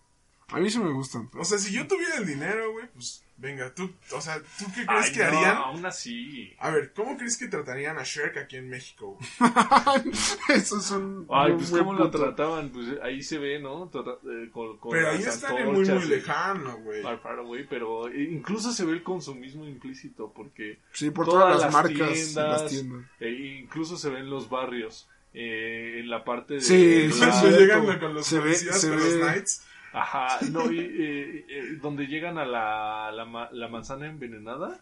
A 0.52 0.58
mí 0.58 0.70
sí 0.70 0.78
me 0.78 0.90
gustan. 0.92 1.28
O 1.34 1.44
sea, 1.44 1.58
si 1.58 1.72
yo 1.72 1.86
tuviera 1.86 2.16
el 2.16 2.26
dinero, 2.26 2.72
güey, 2.72 2.86
pues 2.92 3.22
venga, 3.36 3.72
tú, 3.74 3.90
o 4.12 4.20
sea, 4.20 4.38
¿tú 4.58 4.66
qué 4.74 4.84
crees 4.84 5.06
Ay, 5.06 5.12
que 5.12 5.18
no, 5.20 5.24
harían? 5.26 5.56
aún 5.56 5.86
así. 5.86 6.52
A 6.58 6.70
ver, 6.70 6.92
¿cómo 6.92 7.16
crees 7.16 7.36
que 7.38 7.46
tratarían 7.48 7.98
a 7.98 8.02
Shrek 8.04 8.36
aquí 8.36 8.56
en 8.56 8.68
México? 8.68 9.16
güey? 9.38 9.50
Eso 10.54 10.78
es 10.78 10.90
un. 10.90 11.26
Ay, 11.30 11.52
un 11.52 11.58
pues 11.58 11.70
buen 11.70 11.84
cómo 11.84 11.98
lo 11.98 12.10
trataban, 12.10 12.70
pues 12.70 12.86
ahí 13.02 13.22
se 13.22 13.38
ve, 13.38 13.58
¿no? 13.60 13.88
Trata- 13.88 14.18
eh, 14.28 14.50
con, 14.52 14.76
con 14.78 14.92
Pero 14.92 15.10
ahí 15.10 15.22
están 15.22 15.54
muy, 15.72 15.84
muy 15.88 16.04
lejano, 16.06 16.78
güey. 16.78 17.02
Far, 17.02 17.18
far 17.20 17.38
away, 17.38 17.66
pero 17.68 18.12
incluso 18.12 18.72
se 18.72 18.84
ve 18.84 18.92
el 18.92 19.02
consumismo 19.02 19.64
implícito 19.66 20.32
porque 20.34 20.78
Sí, 20.92 21.10
por 21.10 21.26
todas 21.26 21.44
todas, 21.44 21.54
las, 21.54 21.64
las 21.64 21.72
marcas 21.72 22.12
tiendas, 22.12 22.62
las 22.62 22.70
tiendas. 22.70 23.04
e 23.20 23.30
incluso 23.62 23.96
se 23.96 24.10
ve 24.10 24.18
en 24.20 24.30
los 24.30 24.50
barrios, 24.50 25.08
eh, 25.32 25.98
en 26.00 26.10
la 26.10 26.24
parte 26.24 26.54
de... 26.54 26.60
Sí, 26.60 27.08
la- 27.20 27.32
cierto. 27.32 27.58
llegan 27.58 27.98
con 27.98 28.14
los 28.14 28.26
Se 28.26 28.36
ve- 28.36 28.42
policías, 28.42 28.80
se 28.80 28.88
con 28.88 28.98
ve- 28.98 29.04
los 29.04 29.14
knights. 29.28 29.66
Ajá, 29.92 30.38
no, 30.50 30.70
y, 30.70 30.78
eh, 30.78 31.46
eh, 31.48 31.62
donde 31.82 32.06
llegan 32.06 32.38
a 32.38 32.44
la, 32.44 33.10
la, 33.12 33.24
ma- 33.24 33.48
la 33.52 33.68
manzana 33.68 34.06
envenenada, 34.06 34.80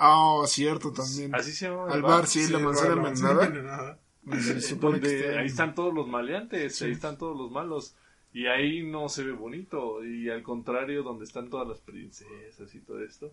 Ah, 0.00 0.42
cierto, 0.46 0.92
también. 0.92 1.34
así 1.34 1.52
se 1.52 1.68
llama. 1.68 1.92
Al 1.92 2.02
bar, 2.02 2.26
sí, 2.26 2.48
la 2.50 2.58
Sí, 2.58 2.64
manzana 2.64 2.94
la 2.96 3.02
manzana 3.02 3.44
envenenada. 3.44 3.98
envenenada. 4.24 4.54
Se 4.54 4.60
supone 4.60 5.00
que 5.00 5.06
donde 5.08 5.26
está- 5.28 5.40
ahí 5.40 5.46
están 5.46 5.74
todos 5.74 5.92
los 5.94 6.06
maleantes, 6.08 6.80
ahí 6.82 6.92
están 6.92 7.16
todos 7.18 7.36
los 7.36 7.50
malos. 7.50 7.94
Y 8.32 8.46
ahí 8.46 8.82
no 8.82 9.08
se 9.08 9.24
ve 9.24 9.32
bonito. 9.32 10.04
Y 10.04 10.28
al 10.30 10.42
contrario, 10.42 11.02
donde 11.02 11.24
están 11.24 11.48
todas 11.48 11.66
las 11.66 11.78
princesas 11.80 12.72
y 12.74 12.78
todo 12.80 13.02
esto, 13.02 13.32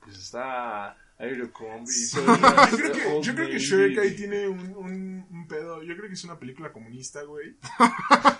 pues 0.00 0.16
está 0.18 0.96
Aerocombi. 1.18 1.90
Yo 2.14 2.22
creo 2.24 2.92
que, 2.92 3.22
yo 3.22 3.34
creo 3.34 3.48
que. 3.48 3.58
Shrek 3.58 3.98
ahí 3.98 4.14
tiene 4.16 4.48
un, 4.48 4.60
un, 4.76 5.26
un 5.30 5.48
pedo. 5.48 5.82
Yo 5.82 5.96
creo 5.96 6.08
que 6.08 6.14
es 6.14 6.24
una 6.24 6.38
película 6.38 6.72
comunista, 6.72 7.22
güey. 7.24 7.56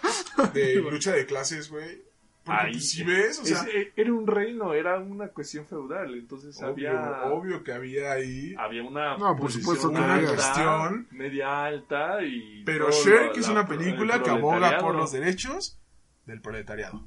De 0.54 0.74
lucha 0.90 1.12
de 1.12 1.26
clases, 1.26 1.70
güey. 1.70 2.04
Porque 2.44 2.60
Ahí, 2.60 2.72
pues, 2.74 2.90
si 2.90 3.02
ves, 3.02 3.40
o 3.40 3.44
sea, 3.44 3.66
era 3.96 4.12
un 4.12 4.24
reino, 4.24 4.72
era 4.72 5.00
una 5.00 5.28
cuestión 5.28 5.66
feudal. 5.66 6.14
Entonces 6.14 6.56
obvio, 6.62 6.90
había, 6.96 7.22
obvio 7.24 7.64
que 7.64 7.72
había 7.72 8.12
ahí. 8.12 8.54
había 8.56 8.84
una 8.84 9.16
No, 9.16 9.34
por 9.34 9.40
posición 9.50 9.62
supuesto 9.76 9.90
que 9.90 9.98
alta. 9.98 10.34
Cuestión. 10.34 11.08
media 11.10 11.64
alta 11.64 12.22
y 12.22 12.62
Pero 12.64 12.90
Shrek 12.92 13.36
es 13.36 13.48
una 13.48 13.62
el 13.62 13.66
película 13.66 14.22
que 14.22 14.30
aboga 14.30 14.78
por 14.78 14.94
los 14.94 15.10
derechos 15.10 15.80
del 16.24 16.40
proletariado. 16.40 17.04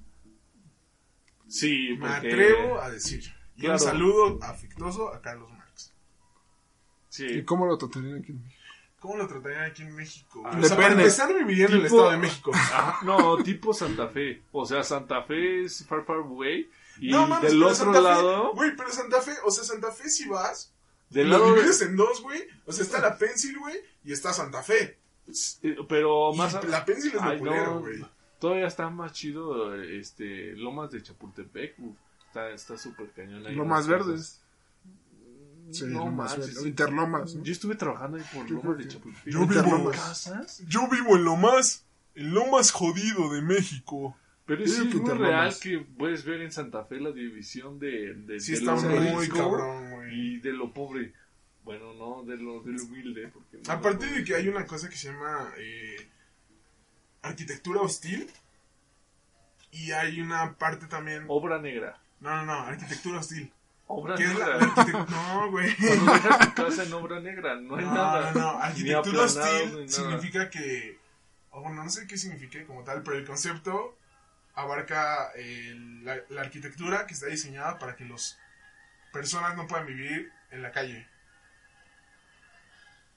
Sí, 1.48 1.96
Me 1.98 2.08
atrevo 2.10 2.80
a 2.82 2.90
decir. 2.92 3.24
Y 3.56 3.62
Claro. 3.62 3.74
un 3.76 3.80
saludo 3.80 4.40
afectuoso 4.44 5.14
a 5.14 5.22
Carlos 5.22 5.50
Marx. 5.52 5.94
sí. 7.10 7.26
¿Y 7.26 7.44
cómo 7.44 7.66
lo 7.66 7.78
tratarían 7.78 8.20
aquí? 8.20 8.34
¿Cómo 9.00 9.16
lo 9.18 9.28
tratarían 9.28 9.64
aquí 9.64 9.82
en 9.84 9.96
México? 9.96 10.44
Ah, 10.46 10.58
o 10.62 10.64
sea, 10.66 10.76
para 10.76 10.92
empezar, 10.92 11.34
viviría 11.34 11.66
en 11.68 11.72
el 11.74 11.78
Tipo- 11.84 11.96
Estado 11.96 12.12
de 12.12 12.18
México. 12.18 12.52
Ajá, 12.54 13.00
no, 13.06 13.38
tipo 13.44 13.74
Santa 13.74 14.08
Fe. 14.10 14.42
O 14.52 14.66
sea, 14.66 14.84
Santa 14.84 15.24
Fe 15.24 15.64
es 15.64 15.86
Far 15.88 16.04
Far 16.06 16.18
Away. 16.18 16.70
Y 17.00 17.12
no 17.12 17.26
mames, 17.28 17.50
del 17.52 17.60
pero 17.60 17.72
otro 17.72 17.76
Santa 17.76 18.00
Fe- 18.00 18.04
lado, 18.04 18.54
Güey, 18.54 18.76
pero 18.76 18.92
Santa 18.92 19.22
Fe, 19.22 19.32
o 19.46 19.52
sea, 19.52 19.64
Santa 19.64 19.92
Fe 19.92 20.10
si 20.10 20.28
vas, 20.28 20.74
del 21.10 21.30
lo 21.30 21.38
lado 21.38 21.52
de- 21.54 21.60
divides 21.62 21.82
en 21.82 21.96
dos, 21.96 22.22
güey. 22.22 22.44
O 22.66 22.72
sea, 22.74 22.84
está 22.84 23.00
la 23.00 23.18
Pencil, 23.18 23.58
güey, 23.58 23.78
y 24.04 24.12
está 24.12 24.34
Santa 24.34 24.62
Fe. 24.64 24.98
eh, 25.64 25.78
pero 25.88 26.34
más 26.34 26.62
la 26.66 26.84
Pencil 26.84 27.14
es 27.16 27.22
Ay, 27.22 27.38
lo 27.38 27.40
culero, 27.46 27.74
no, 27.76 27.80
güey. 27.82 28.06
Todavía 28.40 28.68
está 28.68 28.90
más 28.90 29.14
chido 29.14 29.76
este 29.82 30.54
Lomas 30.56 30.92
de 30.92 31.02
Chapultepec. 31.04 31.76
está 32.28 32.50
está 32.52 32.78
súper 32.78 33.12
cañón 33.12 33.46
ahí. 33.48 33.56
Lomas 33.56 33.88
verdes. 33.88 34.39
Sí, 35.72 35.86
No 35.86 36.06
Lomas 36.06 36.38
manches, 36.38 36.58
sí. 36.60 36.68
Interlomas. 36.68 37.36
¿no? 37.36 37.44
Yo 37.44 37.52
estuve 37.52 37.76
trabajando 37.76 38.18
ahí 38.18 38.24
por 38.34 38.46
Yo 38.48 38.56
Lomas 38.56 38.78
de 38.78 38.88
Chapultepec. 38.88 39.34
yo 39.34 39.40
¿Hay 39.42 39.48
vivo- 39.48 39.92
casas? 39.92 40.64
Yo 40.68 40.88
vivo 40.90 41.16
en 41.18 41.24
lo 41.26 41.36
más, 41.36 41.86
en 42.16 42.34
lo 42.34 42.48
más 42.48 42.72
jodido 42.72 43.32
de 43.34 43.42
México. 43.42 44.18
Pero 44.46 44.66
sí 44.66 44.88
es 44.88 44.96
muy 44.96 45.12
real 45.14 45.54
que 45.62 45.80
puedes 45.80 46.26
ver 46.26 46.42
en 46.42 46.52
Santa 46.52 46.84
Fe 46.86 47.00
la 47.00 47.12
división 47.12 47.78
de, 47.80 48.16
de, 48.16 48.40
Sí 48.40 48.54
de 48.54 48.58
está 48.58 48.76
lo 48.76 48.82
muy 48.82 49.26
rico 49.26 49.38
cabrón, 49.38 49.92
güey. 49.92 50.20
y 50.20 50.40
de 50.40 50.54
lo 50.54 50.74
pobre. 50.74 51.14
Bueno, 51.64 51.94
no, 51.94 52.24
de 52.24 52.36
lo, 52.38 52.64
de 52.64 52.72
lo 52.72 52.84
humilde. 52.84 53.28
Porque 53.28 53.58
no- 53.64 53.72
Aparte 53.72 54.08
de 54.08 54.24
que 54.24 54.34
hay 54.34 54.48
una 54.48 54.66
cosa 54.66 54.90
que 54.90 54.96
se 54.96 55.12
llama 55.12 55.52
eh, 55.58 56.10
arquitectura 57.22 57.82
hostil. 57.82 58.28
Y 59.72 59.92
hay 59.92 60.20
una 60.20 60.56
parte 60.58 60.88
también... 60.88 61.26
Obra 61.28 61.60
negra. 61.62 62.02
No, 62.22 62.36
no, 62.38 62.46
no, 62.48 62.54
arquitectura 62.54 63.20
hostil. 63.20 63.52
Obra 63.92 64.16
¿Qué 64.16 64.24
es 64.26 64.38
la, 64.38 64.46
negra. 64.46 64.60
arquitect- 64.76 65.08
No, 65.10 65.50
güey. 65.52 65.76
Cuando 65.76 66.14
dejas 66.14 66.40
tu 66.56 66.64
casa 66.64 66.84
en 66.84 66.94
obra 66.94 67.20
negra, 67.22 67.56
no 67.56 67.76
hay 67.76 67.86
No, 67.86 67.94
nada. 67.96 68.32
no, 68.34 68.50
Arquitectura 68.60 69.24
hostil 69.24 69.90
significa 69.90 70.50
que. 70.50 71.00
O 71.50 71.62
bueno, 71.62 71.84
no 71.84 71.90
sé 71.90 72.06
qué 72.06 72.16
significa 72.18 72.64
como 72.68 72.84
tal, 72.84 73.02
pero 73.02 73.18
el 73.18 73.26
concepto 73.26 73.98
abarca 74.54 75.32
el- 75.36 76.06
la, 76.06 76.18
la 76.30 76.42
arquitectura 76.42 77.08
que 77.08 77.14
está 77.16 77.26
diseñada 77.28 77.80
para 77.80 77.96
que 77.96 78.06
las 78.06 78.38
personas 79.12 79.58
no 79.58 79.66
puedan 79.68 79.88
vivir 79.88 80.32
en 80.52 80.62
la 80.62 80.72
calle. 80.72 81.08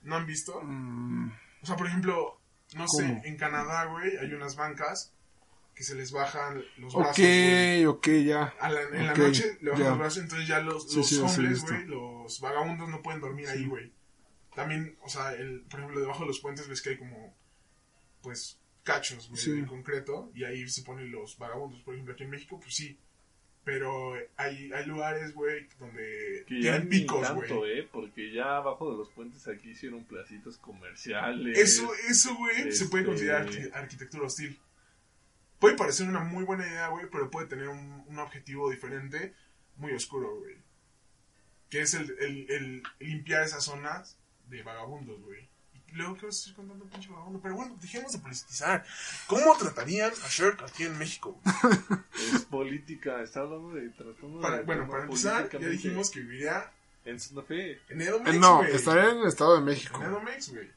¿No 0.03 0.17
han 0.17 0.27
visto? 0.27 0.59
Mm, 0.63 1.33
O 1.63 1.67
sea, 1.67 1.77
por 1.77 1.87
ejemplo, 1.87 2.41
no 2.75 2.89
sé, 2.89 3.21
en 3.25 3.37
Canadá, 3.37 3.85
güey, 3.85 4.17
hay 4.17 4.33
unas 4.33 4.57
bancas 4.57 5.13
que 5.75 5.85
se 5.85 5.95
les 5.95 6.13
bajan 6.13 6.63
los 6.79 6.95
ok, 6.95 7.01
brazos. 7.03 7.87
ok, 7.87 8.09
ya. 8.25 8.43
A 8.61 8.71
la- 8.71 8.83
en 8.83 8.89
Ok, 9.11 9.19
la 9.19 9.25
noche 9.27 9.59
le 9.61 9.71
bajan 9.71 9.85
ya. 9.85 9.91
los 9.91 9.99
brazos, 9.99 10.23
entonces 10.23 10.49
ya 10.49 10.61
los, 10.61 10.91
Sí, 10.91 10.97
los 10.99 11.09
sí, 11.09 11.19
hombres, 11.19 11.63
güey, 11.63 11.87
los 11.87 12.41
vagabundos 12.41 12.89
no 12.89 13.03
pueden 13.03 13.21
dormir 13.21 13.49
ahí, 13.49 13.65
güey. 13.67 13.91
También, 14.55 14.97
o 15.03 15.09
sea, 15.09 15.33
el, 15.35 15.63
por 15.63 15.81
ejemplo, 15.81 16.01
debajo 16.01 16.21
de 16.21 16.27
los 16.27 16.41
puentes 16.41 16.69
ves 16.69 16.83
que 16.83 16.91
hay 16.91 16.99
como, 16.99 17.35
pues, 18.21 18.59
cachos, 18.85 19.29
güey, 19.29 19.41
Sí. 19.41 19.53
de 19.53 19.67
concreto, 19.67 20.31
y 20.35 20.45
ahí 20.45 20.69
se 20.69 20.83
ponen 20.83 21.11
los 21.11 21.39
vagabundos. 21.39 21.81
Por 21.83 21.95
ejemplo, 21.95 22.15
aquí 22.15 22.25
en 22.25 22.31
México, 22.31 22.59
pues 22.61 22.75
sí. 22.75 22.99
Pero 23.65 24.15
hay, 24.37 24.73
hay 24.73 24.87
lugares, 24.87 25.33
güey, 25.35 25.69
donde 25.79 26.45
Que 26.49 26.61
ya 26.61 26.83
picos, 26.83 27.23
tanto, 27.23 27.59
güey. 27.59 27.79
¿eh? 27.79 27.89
Porque 27.93 28.33
ya 28.33 28.57
abajo 28.57 28.91
de 28.91 28.99
los 28.99 29.09
puentes 29.11 29.47
aquí 29.47 29.71
hicieron 29.71 30.05
placitos 30.05 30.59
comerciales. 30.59 31.57
Eso, 31.57 31.89
eso, 32.09 32.35
güey, 32.35 32.73
se 32.73 32.87
puede 32.87 33.05
Este- 33.05 33.05
considerar 33.05 33.47
arqui- 33.49 33.71
arquitectura 33.73 34.27
hostil. 34.27 34.59
Puede 35.63 35.77
parecer 35.77 36.09
una 36.09 36.21
muy 36.21 36.45
buena 36.45 36.67
idea, 36.67 36.89
güey, 36.89 37.07
pero 37.11 37.31
puede 37.31 37.47
tener 37.47 37.69
un, 37.69 38.05
un 38.09 38.19
objetivo 38.19 38.71
diferente, 38.71 39.33
muy 39.77 39.93
oscuro, 39.93 40.37
güey. 40.41 40.57
Que 41.71 41.81
es 41.83 41.95
el, 41.95 42.11
el, 42.19 42.51
el 42.51 42.83
limpiar 42.99 43.45
esas 43.45 43.65
zonas 43.65 44.19
de 44.49 44.63
vagabundos, 44.63 45.23
güey. 45.23 45.49
Y 45.89 45.93
luego, 45.95 46.17
¿qué 46.17 46.27
vas 46.27 46.37
a 46.37 46.41
hacer 46.43 46.55
con 46.55 46.69
tanto 46.69 46.85
pinche 46.87 47.09
vagabundo? 47.11 47.41
Pero 47.41 47.55
bueno, 47.55 47.77
dejemos 47.81 48.13
de 48.13 48.19
politizar. 48.19 48.85
¿Cómo 49.29 49.57
tratarían 49.57 50.11
a 50.25 50.29
Shrek 50.29 50.63
aquí 50.63 50.83
en 50.85 50.99
México? 50.99 51.41
Es 52.35 52.43
política, 52.47 53.23
está 53.23 53.41
hablando 53.41 53.71
de 53.75 53.89
tratando 53.91 54.41
Para- 54.41 54.59
de 54.59 54.63
bueno, 54.65 54.89
para 54.89 55.05
empezar, 55.05 55.49
ya 55.51 55.59
dijimos 55.69 56.11
que 56.11 56.21
viviría 56.21 56.71
En 57.05 57.21
Santa 57.21 57.43
Fe. 57.43 57.81
en 57.89 58.01
Edomex, 58.03 58.35
Eh, 58.35 58.39
no, 58.39 58.65
estaría 58.65 59.11
en 59.13 59.19
el 59.19 59.29
Estado 59.29 59.55
de 59.57 59.63
México. 59.63 59.97
En 60.03 60.09
Edomex, 60.09 60.51
güey. 60.53 60.71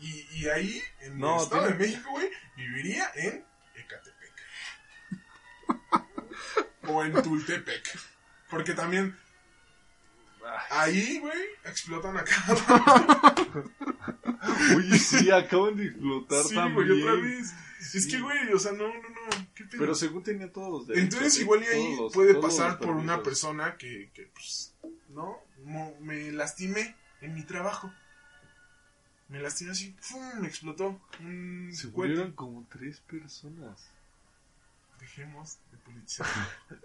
Y, 0.00 0.26
y 0.32 0.48
ahí, 0.48 0.82
en 1.00 1.18
No, 1.18 1.36
el 1.36 1.42
Estado 1.42 1.62
tiene- 1.66 1.76
de 1.78 1.86
México, 1.86 2.10
güey, 2.10 2.30
viviría 2.56 3.10
en. 3.16 3.44
O 6.88 7.04
en 7.04 7.22
Tultepec. 7.22 7.98
Porque 8.50 8.74
también 8.74 9.16
ahí, 10.70 11.18
güey, 11.20 11.38
explotan 11.64 12.16
a 12.16 12.24
cada 12.24 12.54
rato. 12.54 13.70
Oye, 14.76 14.98
sí, 14.98 15.30
acaban 15.30 15.76
de 15.76 15.86
explotar 15.86 16.44
Sí, 16.44 16.54
también. 16.54 16.88
güey, 16.88 17.02
otra 17.02 17.14
vez. 17.14 17.52
Es 17.94 18.06
que, 18.06 18.20
güey, 18.20 18.52
o 18.52 18.58
sea, 18.58 18.72
no, 18.72 18.88
no, 18.88 18.94
no. 18.94 19.46
Pero 19.70 19.94
según 19.94 20.22
tenía 20.22 20.52
todos 20.52 20.86
derechos. 20.86 21.04
Entonces, 21.14 21.38
¿eh? 21.38 21.42
igual 21.42 21.62
y 21.62 21.66
ahí 21.66 21.96
los- 21.96 22.12
puede 22.12 22.34
pasar 22.34 22.78
por 22.78 22.90
una 22.90 23.22
persona 23.22 23.76
que, 23.76 24.10
que 24.14 24.26
pues, 24.34 24.74
¿no? 25.08 25.38
Mo- 25.64 25.96
me 26.00 26.30
lastimé 26.32 26.96
en 27.20 27.34
mi 27.34 27.42
trabajo. 27.44 27.92
Me 29.28 29.38
lastimé 29.40 29.70
así, 29.70 29.96
¡pum! 30.10 30.40
Me 30.40 30.48
explotó 30.48 31.00
Se 31.72 31.86
murieron 31.88 32.32
como 32.32 32.66
tres 32.70 33.00
personas. 33.00 33.88
Dejemos 35.00 35.58
de 35.70 35.78
politizar. 35.78 36.26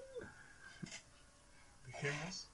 Dejemos 1.88 2.49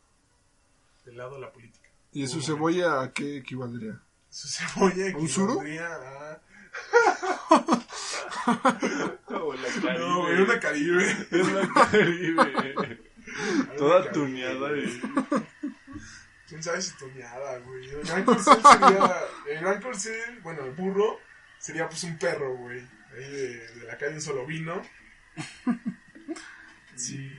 de 1.05 1.13
lado 1.13 1.39
la 1.39 1.51
política. 1.51 1.89
¿Y 2.13 2.27
su 2.27 2.41
cebolla 2.41 3.01
a 3.01 3.13
qué 3.13 3.37
equivaldría? 3.37 3.99
Su 4.29 4.47
cebolla 4.47 5.07
equivaldría 5.07 5.87
a... 5.87 6.41
O 9.33 9.53
la 9.53 9.67
Caribe. 9.67 9.99
No, 9.99 10.21
güey, 10.23 10.41
una 10.41 10.59
Caribe. 10.59 11.11
Es 11.31 11.51
la 11.51 11.67
Caribe. 11.73 13.01
Toda 13.77 14.11
tuneada. 14.11 14.75
Y- 14.77 15.01
¿Quién 16.47 16.61
sabe 16.63 16.81
si 16.81 16.95
toñada, 16.97 17.59
güey? 17.59 17.89
El 17.89 18.01
gran 18.03 18.23
corcel 18.25 18.57
sería... 18.61 19.15
El 19.47 19.59
gran 19.61 19.81
corcel, 19.81 20.39
bueno, 20.41 20.65
el 20.65 20.71
burro, 20.71 21.19
sería 21.59 21.87
pues 21.87 22.03
un 22.03 22.17
perro, 22.17 22.55
güey. 22.57 22.79
Ahí 23.13 23.23
de, 23.31 23.67
de 23.75 23.85
la 23.87 23.97
calle 23.97 24.15
un 24.15 24.21
solo 24.21 24.45
vino. 24.45 24.81
Si, 26.93 27.31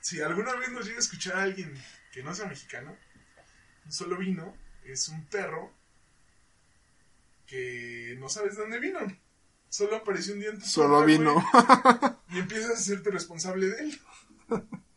si 0.00 0.22
alguna 0.22 0.54
vez 0.54 0.70
nos 0.70 0.86
llega 0.86 0.96
a 0.96 1.00
escuchar 1.00 1.36
a 1.36 1.42
alguien 1.42 1.74
que 2.12 2.22
no 2.22 2.34
sea 2.34 2.46
mexicano, 2.46 2.96
un 3.84 3.92
solo 3.92 4.16
vino 4.16 4.56
es 4.84 5.08
un 5.08 5.26
perro 5.26 5.70
que 7.46 8.16
no 8.18 8.28
sabes 8.28 8.56
de 8.56 8.62
dónde 8.62 8.80
vino. 8.80 9.00
Solo 9.68 9.96
apareció 9.96 10.34
un 10.34 10.40
día 10.40 10.50
en 10.50 10.58
tu 10.58 10.64
Solo 10.64 11.02
puerta, 11.02 11.06
vino. 11.06 11.44
y 12.30 12.38
empiezas 12.38 12.70
a 12.70 12.74
hacerte 12.74 13.10
responsable 13.10 13.66
de 13.66 13.78
él. 13.80 14.00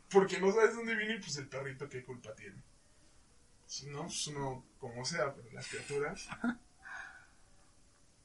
Porque 0.10 0.40
no 0.40 0.52
sabes 0.52 0.76
dónde 0.76 0.96
viene 0.96 1.16
y 1.16 1.20
pues 1.20 1.36
el 1.38 1.48
perrito 1.48 1.90
qué 1.90 2.04
culpa 2.04 2.34
tiene. 2.36 2.64
Si 3.66 3.88
no, 3.88 4.04
pues 4.04 4.28
uno 4.28 4.66
como 4.80 5.06
sea, 5.06 5.34
pero 5.34 5.52
las 5.52 5.68
criaturas. 5.68 6.28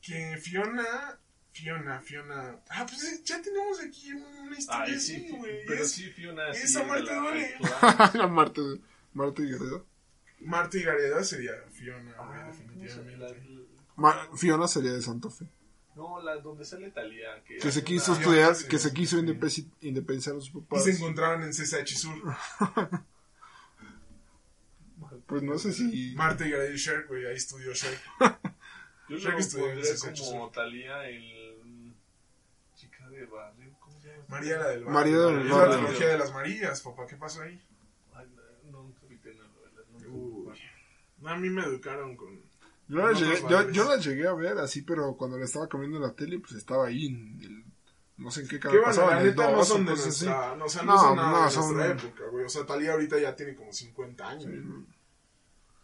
Que 0.01 0.39
Fiona, 0.39 1.19
Fiona, 1.55 2.01
Fiona. 2.01 2.57
Ah, 2.69 2.85
pues 2.87 3.05
eh, 3.05 3.21
ya 3.25 3.41
tenemos 3.41 3.81
aquí 3.81 4.13
una 4.13 4.59
historia 4.59 4.85
Ay, 4.87 4.95
así, 4.97 5.21
sí, 5.21 5.31
güey. 5.31 5.65
pero 5.67 5.83
Es 5.85 5.93
sí, 5.93 6.11
Fiona. 6.11 6.51
es 6.51 6.73
sí, 6.73 6.79
amarte 6.81 7.09
de 7.09 7.15
la 7.17 7.21
duele. 7.23 7.55
La 8.15 8.27
Marta, 8.27 8.61
Marta 9.15 9.41
y 9.43 9.51
Gareda. 9.53 9.83
Marta 10.41 10.77
y 10.77 10.83
Gareda 10.83 11.23
sería 11.25 11.53
Fiona, 11.71 12.13
güey, 12.17 12.41
Ah, 12.41 12.47
definitivamente. 12.49 13.19
La- 13.97 14.29
Fiona 14.37 14.67
sería 14.69 14.93
de 14.93 15.01
Santa 15.01 15.31
Fe. 15.31 15.47
No, 15.95 16.21
la 16.21 16.37
donde 16.39 16.65
sale 16.65 16.91
Talía. 16.91 17.43
Que 17.47 17.59
Que 17.59 17.71
se 17.71 17.85
quiso 17.85 18.11
una- 18.13 18.21
estudiar, 18.21 18.55
sí, 18.57 18.67
que 18.67 18.79
se 18.79 18.93
quiso 18.93 19.17
independizar 19.19 20.35
de 20.35 20.41
sus 20.41 20.51
Y 20.51 20.53
papás. 20.61 20.85
se 20.85 20.91
encontraron 20.91 21.45
en 21.45 21.51
CSH 21.53 21.97
Sur. 21.97 22.19
Pues 25.27 25.43
no 25.43 25.59
sé 25.59 25.73
si. 25.73 26.13
Marta 26.17 26.47
y 26.47 26.51
Gareda 26.51 26.71
y 26.73 26.77
Shark, 26.77 27.09
güey, 27.09 27.25
ahí 27.27 27.37
estudió 27.37 27.73
Shark. 27.73 27.99
Yo 29.09 29.17
Creo 29.19 29.31
lo 29.31 29.37
que 29.37 29.43
estudió 29.43 29.71
en 29.73 29.81
CSH 29.81 30.21
como 30.21 30.45
Sur. 30.47 30.53
Talía 30.53 31.09
el 31.09 31.23
chica 31.23 31.34
de 33.15 33.27
barrio. 33.27 33.77
¿Cómo 33.81 34.01
se 34.01 34.09
llama? 34.09 34.25
María 34.29 34.59
la 34.59 34.69
del 34.69 34.85
barrio. 34.85 34.93
María 34.95 35.17
la 35.17 35.27
del 35.27 35.47
Es 35.47 35.53
barrio. 35.53 35.69
la 35.69 35.77
trilogía 35.83 36.09
de 36.09 36.19
las 36.19 36.33
Marías, 36.33 36.81
papá, 36.83 37.07
¿qué 37.07 37.17
pasó 37.17 37.43
ahí? 37.43 37.61
Ay, 38.15 38.27
no, 38.65 38.71
no, 38.71 38.83
no 38.89 38.95
Uy. 40.17 40.59
No, 41.19 41.29
a 41.31 41.37
mí 41.37 41.49
me 41.51 41.63
educaron 41.63 42.17
con... 42.17 42.43
Yo 42.87 42.99
la, 42.99 43.13
llegué, 43.13 43.37
yo, 43.39 43.45
valores. 43.45 43.75
yo 43.75 43.85
la 43.89 43.97
llegué 43.97 44.27
a 44.29 44.35
ver 44.35 44.59
así, 44.59 44.83
pero 44.83 45.17
cuando 45.17 45.39
la 45.39 45.47
estaba 45.47 45.69
comiendo 45.69 45.97
en 45.97 46.03
la 46.03 46.13
tele, 46.15 46.39
pues 46.39 46.53
estaba 46.53 46.87
ahí 46.89 47.07
en 47.07 47.41
el. 47.41 47.65
No 48.19 48.31
sé 48.31 48.43
en 48.43 48.49
qué 48.49 48.61
canal 48.61 48.77
bueno, 48.77 48.91
pasaba. 48.93 49.11
la 49.15 49.21
en 49.23 49.27
el 49.29 49.31
neta 49.35 49.51
no 49.51 49.57
2 49.57 49.61
o 49.71 49.75
son 49.75 49.87
de 49.87 49.93
así. 49.95 50.27
No, 50.27 50.65
o 50.65 50.69
sea, 50.69 50.83
no, 50.83 50.93
No, 50.95 50.99
son 51.01 51.17
nada 51.17 51.31
no, 51.33 51.45
de 51.47 51.51
son- 51.51 51.75
nuestra 51.77 51.93
época, 52.07 52.25
güey. 52.31 52.45
O 52.45 52.49
sea, 52.51 52.67
Talía 52.67 52.93
ahorita 52.93 53.19
ya 53.19 53.35
tiene 53.35 53.55
como 53.55 53.73
50 53.73 54.29
años. 54.29 54.45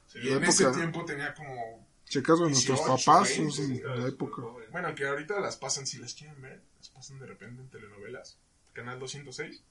Sí, 0.08 0.18
Y 0.22 0.28
en 0.28 0.34
época. 0.34 0.48
ese 0.50 0.70
tiempo 0.72 1.04
tenía 1.06 1.32
como... 1.32 1.88
Si 2.10 2.18
acaso 2.18 2.48
nuestros 2.48 2.80
18, 2.80 2.96
papás 2.96 3.38
20, 3.38 3.52
son 3.54 3.72
Era 3.72 3.92
de 3.92 3.98
la 4.00 4.08
época. 4.08 4.42
Bueno, 4.72 4.92
que 4.96 5.06
ahorita 5.06 5.38
las 5.38 5.56
pasan, 5.56 5.86
si 5.86 5.98
las 5.98 6.12
quieren 6.12 6.42
ver, 6.42 6.60
las 6.78 6.88
pasan 6.88 7.20
de 7.20 7.26
repente 7.26 7.62
en 7.62 7.68
telenovelas. 7.68 8.36
Canal 8.72 8.98
206. 8.98 9.62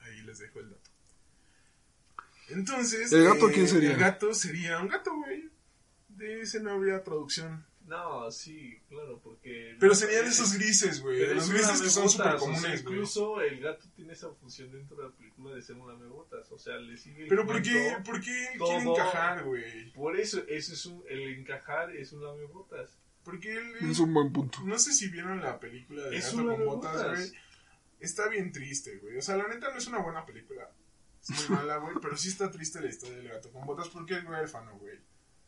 Ahí 0.00 0.22
les 0.22 0.38
dejo 0.38 0.60
el 0.60 0.70
dato. 0.70 0.90
Entonces... 2.48 3.12
¿El 3.12 3.24
gato 3.24 3.50
eh, 3.50 3.52
quién 3.52 3.68
sería? 3.68 3.92
El 3.92 3.98
gato 3.98 4.32
sería 4.32 4.80
un 4.80 4.88
gato, 4.88 5.14
güey. 5.16 5.50
De 6.08 6.40
ese 6.40 6.60
no 6.60 6.70
habría 6.70 7.04
traducción. 7.04 7.66
No, 7.88 8.30
sí, 8.30 8.78
claro, 8.86 9.18
porque... 9.24 9.74
Pero 9.80 9.94
serían 9.94 10.26
es- 10.26 10.32
esos 10.32 10.52
grises, 10.52 11.00
güey. 11.00 11.34
Los 11.34 11.44
es 11.44 11.50
grises 11.50 11.80
que 11.80 11.88
son 11.88 12.10
súper 12.10 12.26
o 12.26 12.30
sea, 12.32 12.38
comunes, 12.38 12.84
güey. 12.84 12.94
Incluso 12.96 13.40
el 13.40 13.60
gato 13.60 13.86
tiene 13.96 14.12
esa 14.12 14.30
función 14.34 14.70
dentro 14.70 14.94
de 14.98 15.04
la 15.04 15.10
película 15.10 15.54
de 15.54 15.62
ser 15.62 15.76
un 15.76 15.88
lamebotas. 15.88 16.52
O 16.52 16.58
sea, 16.58 16.76
le 16.76 16.98
sigue 16.98 17.22
el 17.22 17.28
Pero 17.28 17.46
¿por 17.46 17.62
qué. 17.62 17.96
¿por 18.04 18.20
qué 18.20 18.52
él 18.52 18.58
quiere 18.58 18.82
encajar, 18.82 19.42
güey? 19.44 19.90
Por 19.92 20.20
eso, 20.20 20.42
eso 20.48 20.74
es 20.74 20.84
un, 20.84 21.02
el 21.08 21.38
encajar 21.38 21.96
es 21.96 22.12
un 22.12 22.22
lamebotas. 22.22 22.98
Porque 23.24 23.56
él... 23.56 23.90
Es 23.90 23.98
un 24.00 24.12
buen 24.12 24.32
punto. 24.34 24.58
No 24.64 24.78
sé 24.78 24.92
si 24.92 25.08
vieron 25.08 25.40
la 25.40 25.58
película 25.58 26.04
de 26.04 26.16
Es 26.18 26.34
Gato 26.34 26.46
con 26.46 26.64
botas, 26.66 27.16
güey. 27.16 27.32
Está 28.00 28.28
bien 28.28 28.52
triste, 28.52 28.98
güey. 28.98 29.16
O 29.16 29.22
sea, 29.22 29.36
la 29.38 29.48
neta 29.48 29.70
no 29.70 29.78
es 29.78 29.86
una 29.86 29.98
buena 30.00 30.26
película. 30.26 30.70
Es 31.22 31.48
muy 31.48 31.58
mala, 31.58 31.78
güey. 31.78 31.94
Pero 32.02 32.16
sí 32.18 32.28
está 32.28 32.50
triste 32.50 32.82
la 32.82 32.88
historia 32.88 33.16
del 33.16 33.28
gato 33.28 33.50
con 33.50 33.64
botas 33.66 33.88
porque 33.88 34.18
es 34.18 34.24
huérfano, 34.24 34.76
güey. 34.78 34.98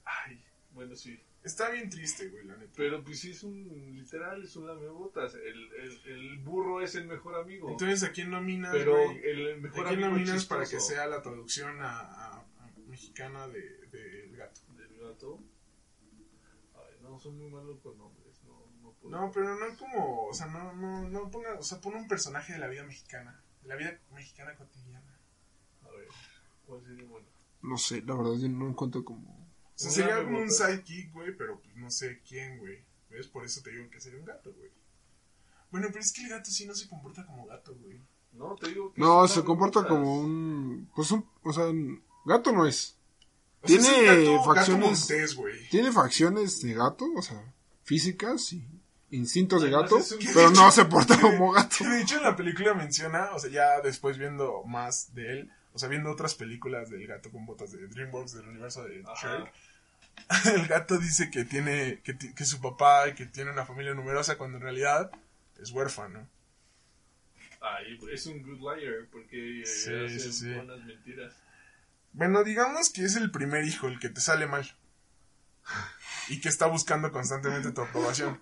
Ay, 0.04 0.42
bueno, 0.72 0.96
sí. 0.96 1.20
Está 1.42 1.70
bien 1.70 1.88
triste, 1.88 2.28
güey, 2.28 2.44
la 2.44 2.56
neta. 2.56 2.72
Pero 2.76 3.02
pues 3.02 3.20
sí 3.20 3.30
es 3.30 3.42
un, 3.42 3.66
literal, 3.96 4.42
es 4.44 4.54
un 4.56 4.66
lamebotas. 4.66 5.34
El, 5.34 5.72
el, 5.74 6.00
el 6.06 6.38
burro 6.40 6.82
es 6.82 6.94
el 6.96 7.06
mejor 7.06 7.34
amigo. 7.36 7.70
Entonces, 7.70 8.02
¿a 8.08 8.12
quién 8.12 8.30
nominas, 8.30 8.72
pero 8.72 8.92
güey? 8.92 9.18
el, 9.24 9.46
el 9.46 9.66
¿A 9.66 9.70
quién 9.70 9.86
amigo 9.86 10.08
nominas 10.10 10.44
para 10.44 10.66
que 10.66 10.78
sea 10.80 11.06
la 11.06 11.22
traducción 11.22 11.80
a, 11.80 12.00
a- 12.00 12.40
a 12.40 12.70
mexicana 12.88 13.48
de, 13.48 13.60
de 13.86 14.24
El 14.24 14.36
gato? 14.36 14.60
del 14.76 14.98
gato. 14.98 15.38
Ay, 16.74 16.94
no, 17.02 17.18
son 17.18 17.38
muy 17.38 17.48
malos 17.50 17.80
con 17.80 17.96
nombres. 17.96 18.42
No, 18.44 18.66
no 18.82 18.92
puedo. 18.92 19.10
No, 19.18 19.30
pero 19.32 19.56
no 19.56 19.76
como, 19.78 20.26
o 20.26 20.34
sea, 20.34 20.46
no, 20.46 20.74
no, 20.74 21.08
no 21.08 21.30
ponga, 21.30 21.54
o 21.54 21.62
sea, 21.62 21.80
pon 21.80 21.94
un 21.94 22.06
personaje 22.08 22.52
de 22.52 22.58
la 22.58 22.68
vida 22.68 22.84
mexicana, 22.84 23.42
de 23.62 23.68
la 23.68 23.76
vida 23.76 23.98
mexicana 24.12 24.54
cotidiana. 24.56 25.18
A 25.82 25.90
ver, 25.90 26.08
¿cuál 26.66 26.82
sería 26.84 27.04
bueno? 27.08 27.26
No 27.62 27.78
sé, 27.78 28.02
la 28.02 28.14
verdad 28.14 28.34
yo 28.38 28.48
no 28.50 28.68
encuentro 28.68 29.04
como. 29.04 29.39
Sea, 29.82 29.90
sería 29.90 30.22
como 30.24 30.38
un 30.40 30.50
sidekick, 30.50 31.12
güey, 31.12 31.36
pero 31.36 31.60
pues 31.60 31.74
no 31.76 31.90
sé 31.90 32.20
quién, 32.28 32.58
güey. 32.58 32.78
¿Ves? 33.10 33.26
Por 33.26 33.44
eso 33.44 33.60
te 33.62 33.70
digo 33.70 33.88
que 33.90 34.00
sería 34.00 34.18
un 34.20 34.24
gato, 34.26 34.52
güey. 34.52 34.70
Bueno, 35.70 35.88
pero 35.88 36.00
es 36.00 36.12
que 36.12 36.22
el 36.22 36.28
gato 36.30 36.50
sí 36.50 36.66
no 36.66 36.74
se 36.74 36.88
comporta 36.88 37.24
como 37.26 37.46
gato, 37.46 37.74
güey. 37.76 38.00
No, 38.32 38.54
te 38.56 38.68
digo 38.68 38.92
que 38.92 39.00
No, 39.00 39.26
se 39.26 39.42
comporta 39.44 39.86
como 39.86 40.20
un. 40.20 40.88
Pues 40.94 41.10
un. 41.10 41.26
O 41.42 41.52
sea, 41.52 41.64
gato 42.24 42.52
no 42.52 42.66
es. 42.66 42.96
O 43.62 43.68
sea, 43.68 43.78
Tiene 43.78 43.88
es 43.88 44.28
un 44.28 44.34
gato, 44.34 44.44
facciones- 44.44 44.78
Gato 44.80 44.86
montés, 44.86 45.34
güey. 45.34 45.68
Tiene 45.70 45.92
facciones 45.92 46.62
de 46.62 46.74
gato, 46.74 47.06
o 47.16 47.22
sea, 47.22 47.52
físicas 47.82 48.52
y 48.52 48.64
instintos 49.10 49.60
de 49.62 49.70
gato, 49.70 49.98
pero 50.34 50.50
no 50.50 50.70
se 50.70 50.84
porta 50.84 51.20
como 51.20 51.50
gato. 51.52 51.84
De 51.84 52.00
hecho 52.02 52.16
en 52.18 52.22
la 52.22 52.36
película 52.36 52.74
menciona, 52.74 53.32
o 53.34 53.38
sea, 53.40 53.50
ya 53.50 53.80
después 53.80 54.16
viendo 54.18 54.62
más 54.64 55.12
de 55.14 55.32
él, 55.32 55.50
o 55.72 55.78
sea, 55.78 55.88
viendo 55.88 56.10
otras 56.10 56.34
películas 56.36 56.88
del 56.90 57.06
gato 57.08 57.30
con 57.30 57.44
botas 57.44 57.72
de 57.72 57.86
DreamWorks, 57.88 58.32
del 58.34 58.48
universo 58.48 58.84
de 58.84 59.02
Ajá. 59.04 59.38
Shrek, 59.38 59.52
el 60.54 60.66
gato 60.66 60.98
dice 60.98 61.30
que 61.30 61.44
tiene, 61.44 62.00
que, 62.02 62.44
su 62.44 62.60
papá 62.60 63.08
y 63.08 63.14
que 63.14 63.26
tiene 63.26 63.50
una 63.50 63.66
familia 63.66 63.94
numerosa 63.94 64.36
cuando 64.38 64.58
en 64.58 64.62
realidad 64.62 65.10
es 65.60 65.70
huérfano. 65.70 66.28
Ay, 67.60 67.98
es 68.12 68.26
un 68.26 68.42
good 68.42 68.60
liar 68.60 69.06
porque 69.12 69.62
Sí, 69.66 69.92
hace 69.92 70.18
sí, 70.20 70.32
sí. 70.32 70.52
buenas 70.54 70.82
mentiras. 70.84 71.34
Bueno, 72.12 72.42
digamos 72.42 72.90
que 72.90 73.04
es 73.04 73.16
el 73.16 73.30
primer 73.30 73.64
hijo 73.64 73.86
el 73.86 73.98
que 74.00 74.08
te 74.08 74.20
sale 74.20 74.46
mal. 74.46 74.70
Y 76.28 76.40
que 76.40 76.48
está 76.48 76.66
buscando 76.66 77.12
constantemente 77.12 77.70
tu 77.72 77.82
aprobación. 77.82 78.38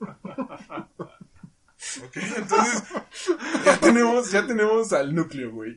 Ok, 2.02 2.16
entonces 2.16 2.82
ya 3.64 3.78
tenemos, 3.78 4.30
ya 4.30 4.46
tenemos 4.46 4.92
al 4.92 5.14
núcleo, 5.14 5.50
güey. 5.52 5.76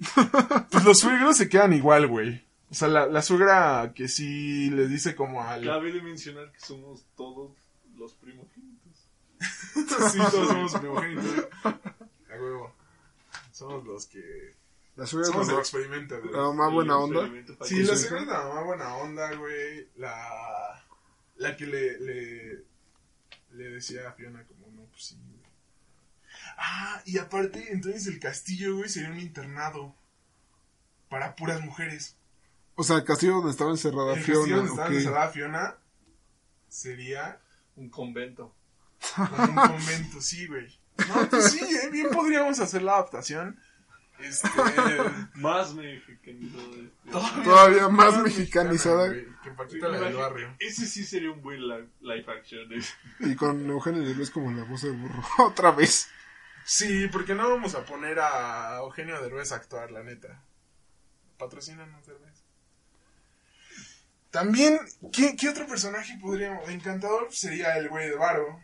Pues 0.72 0.84
los 0.84 1.00
suegros 1.00 1.38
se 1.38 1.48
quedan 1.50 1.74
igual, 1.74 2.08
güey. 2.08 2.44
O 2.72 2.74
sea, 2.74 2.88
la, 2.88 3.06
la 3.06 3.22
suegra 3.22 3.92
que 3.94 4.08
sí 4.08 4.70
les 4.70 4.90
dice 4.90 5.14
como 5.14 5.44
al... 5.44 5.66
Cabe 5.66 5.92
de 5.92 6.02
mencionar 6.02 6.52
que 6.54 6.60
somos 6.62 7.06
todos 7.18 7.52
los 7.98 8.14
primogénitos. 8.14 9.10
sí, 10.12 10.18
todos 10.32 10.48
somos 10.48 10.74
primogénitos. 10.76 11.48
A 11.66 12.34
huevo. 12.40 12.74
Somos 13.52 13.86
los 13.86 14.06
que... 14.06 14.56
La 14.96 15.06
suya 15.06 15.26
Somos 15.26 15.50
el 15.50 15.56
es 15.56 15.60
experimento, 15.60 16.22
güey. 16.22 16.34
la 16.34 16.52
más 16.54 16.72
buena 16.72 16.98
onda. 16.98 17.30
Sí, 17.66 17.84
la 17.84 17.98
suegra 17.98 18.22
es 18.22 18.28
la 18.28 18.44
mamá 18.44 18.64
buena 18.64 18.96
onda, 18.96 19.34
güey. 19.36 19.90
La, 19.98 20.86
la 21.38 21.58
que 21.58 21.66
le, 21.66 22.00
le, 22.00 22.64
le 23.52 23.64
decía 23.72 24.08
a 24.08 24.14
Fiona 24.14 24.46
como, 24.46 24.68
no, 24.72 24.84
pues 24.86 25.04
sí, 25.04 25.16
güey. 25.16 25.42
Ah, 26.58 27.02
y 27.06 27.18
aparte, 27.18 27.74
entonces 27.74 28.08
el 28.08 28.20
castillo, 28.20 28.78
güey, 28.78 28.90
sería 28.90 29.10
un 29.12 29.20
internado 29.20 29.94
para 31.10 31.36
puras 31.36 31.62
mujeres. 31.62 32.18
O 32.82 32.84
sea, 32.84 32.96
el 32.98 33.04
castillo 33.04 33.34
donde 33.36 33.52
estaba 33.52 33.70
encerrada 33.70 34.14
el 34.14 34.18
castillo 34.18 34.44
Fiona. 34.44 34.56
donde 34.58 34.72
estaba 34.72 34.90
encerrada 34.96 35.30
Fiona 35.30 35.76
sería 36.68 37.40
Un 37.76 37.90
convento. 37.90 38.56
un 39.18 39.56
convento, 39.56 40.20
sí, 40.22 40.48
güey. 40.48 40.68
No, 41.08 41.30
pues 41.30 41.52
sí, 41.52 41.60
eh, 41.64 41.90
bien 41.92 42.10
podríamos 42.10 42.60
hacer 42.60 42.82
la 42.82 42.94
adaptación. 42.94 43.60
Este, 44.20 44.48
Más 45.36 45.74
mexicanizado. 45.76 46.74
Este. 46.76 47.44
Todavía 47.44 47.88
más 47.90 48.18
mexicanizada. 48.22 49.12
que 49.44 49.52
Paquita 49.58 49.88
la 49.90 50.00
del 50.00 50.16
barrio. 50.16 50.56
Ese 50.60 50.86
sí 50.88 51.04
sería 51.04 51.32
un 51.32 51.42
buen 51.42 51.60
li- 51.68 51.90
live 52.02 52.26
action. 52.32 52.72
ese. 52.74 52.94
Y 53.20 53.36
con 53.36 53.68
Eugenio 53.70 54.02
Derbez 54.04 54.30
como 54.32 54.52
la 54.52 54.64
voz 54.64 54.82
del 54.84 54.94
burro. 54.98 55.24
Otra 55.40 55.72
vez. 55.72 56.08
Sí, 56.66 57.08
porque 57.12 57.34
no 57.36 57.48
vamos 57.50 57.74
a 57.76 57.84
poner 57.86 58.20
a 58.20 58.78
Eugenio 58.78 59.20
Derbez 59.22 59.52
a 59.52 59.56
actuar, 59.58 59.92
la 59.92 60.04
neta. 60.04 60.44
Patrocínanos, 61.40 62.06
Derbez. 62.06 62.44
También, 64.32 64.80
¿qué, 65.12 65.36
qué 65.36 65.50
otro 65.50 65.68
personaje 65.68 66.18
podríamos...? 66.22 66.68
Encantador 66.70 67.28
sería 67.32 67.78
el 67.78 67.90
güey 67.90 68.10
de 68.10 68.16
Varo. 68.16 68.62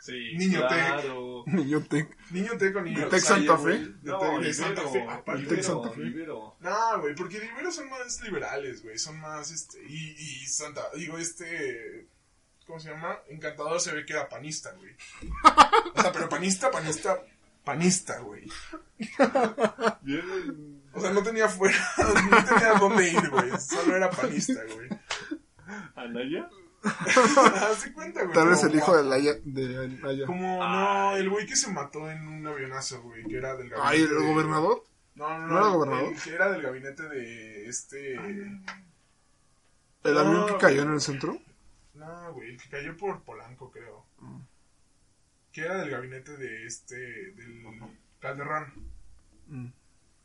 Sí, 0.00 0.34
Niño 0.36 0.66
claro. 0.66 1.44
Niño 1.46 1.80
Tec. 1.84 2.16
Niño 2.30 2.58
Teco, 2.58 2.80
niño 2.80 3.04
¿De 3.04 3.06
Tex 3.06 3.24
Salle, 3.24 3.46
Santa 3.46 3.62
güey. 3.62 3.78
Fe? 3.78 3.90
No, 4.02 4.38
Libero, 4.38 4.54
Santa 4.54 4.88
Fe. 4.88 5.06
Tex 5.24 5.40
Libero, 5.40 5.62
Santa 5.62 5.90
Fe. 5.90 6.00
Libero. 6.00 6.56
No, 6.58 7.00
güey, 7.00 7.14
porque 7.14 7.38
liberos 7.38 7.74
son 7.76 7.88
más 7.88 8.20
liberales, 8.22 8.82
güey. 8.82 8.98
Son 8.98 9.20
más, 9.20 9.52
este... 9.52 9.78
Y, 9.86 10.16
y 10.18 10.46
Santa... 10.46 10.82
Digo, 10.96 11.18
este... 11.18 12.08
¿Cómo 12.66 12.80
se 12.80 12.90
llama? 12.90 13.16
Encantador 13.28 13.80
se 13.80 13.92
ve 13.94 14.04
que 14.04 14.14
era 14.14 14.28
panista, 14.28 14.72
güey. 14.72 14.96
O 15.94 16.00
sea, 16.00 16.10
pero 16.10 16.28
panista, 16.28 16.70
panista... 16.70 17.20
Panista, 17.64 18.18
güey. 18.20 18.48
Bien, 20.02 20.82
O 20.92 21.00
sea, 21.00 21.12
no 21.12 21.22
tenía 21.22 21.48
fuera... 21.48 21.76
No 22.30 22.44
tenía 22.44 22.74
dónde 22.78 23.08
ir, 23.10 23.30
güey. 23.30 23.50
Solo 23.60 23.96
era 23.96 24.10
panista, 24.10 24.60
güey. 24.74 24.88
Anaya. 25.94 26.48
De 27.84 27.92
cuenta, 27.92 28.22
güey. 28.24 28.34
Tal 28.34 28.48
vez 28.48 28.62
el 28.64 28.74
hijo 28.74 28.96
de 28.96 29.04
Laia. 29.04 30.26
Como, 30.26 30.64
no, 30.68 31.16
el 31.16 31.28
güey 31.30 31.46
que 31.46 31.54
se 31.56 31.70
mató 31.70 32.10
en 32.10 32.26
un 32.26 32.46
avionazo, 32.46 33.00
güey, 33.02 33.24
que 33.24 33.36
era 33.36 33.54
del 33.56 33.68
gabinete. 33.70 33.88
Ay, 33.96 34.02
¿el 34.02 34.08
de- 34.08 34.26
gobernador? 34.32 34.84
No, 35.14 35.38
no, 35.38 35.38
no. 35.38 35.46
¿No 35.46 35.56
era 35.58 35.66
el- 35.66 35.72
gobernador? 35.74 36.14
que 36.24 36.30
era 36.34 36.50
del 36.50 36.62
gabinete 36.62 37.08
de 37.08 37.68
este. 37.68 38.14
¿El 38.14 38.62
No, 40.14 40.18
avión 40.18 40.44
que 40.46 40.52
güey. 40.52 40.58
cayó 40.60 40.82
en 40.82 40.92
el 40.94 41.00
centro? 41.00 41.38
No, 41.94 42.32
güey, 42.32 42.50
el 42.50 42.60
que 42.60 42.68
cayó 42.68 42.96
por 42.96 43.22
Polanco, 43.22 43.70
creo. 43.70 44.04
Que 45.52 45.60
era 45.62 45.76
del 45.78 45.90
gabinete 45.90 46.36
de 46.36 46.66
este. 46.66 46.96
del 46.96 47.62
Calderón. 48.20 48.72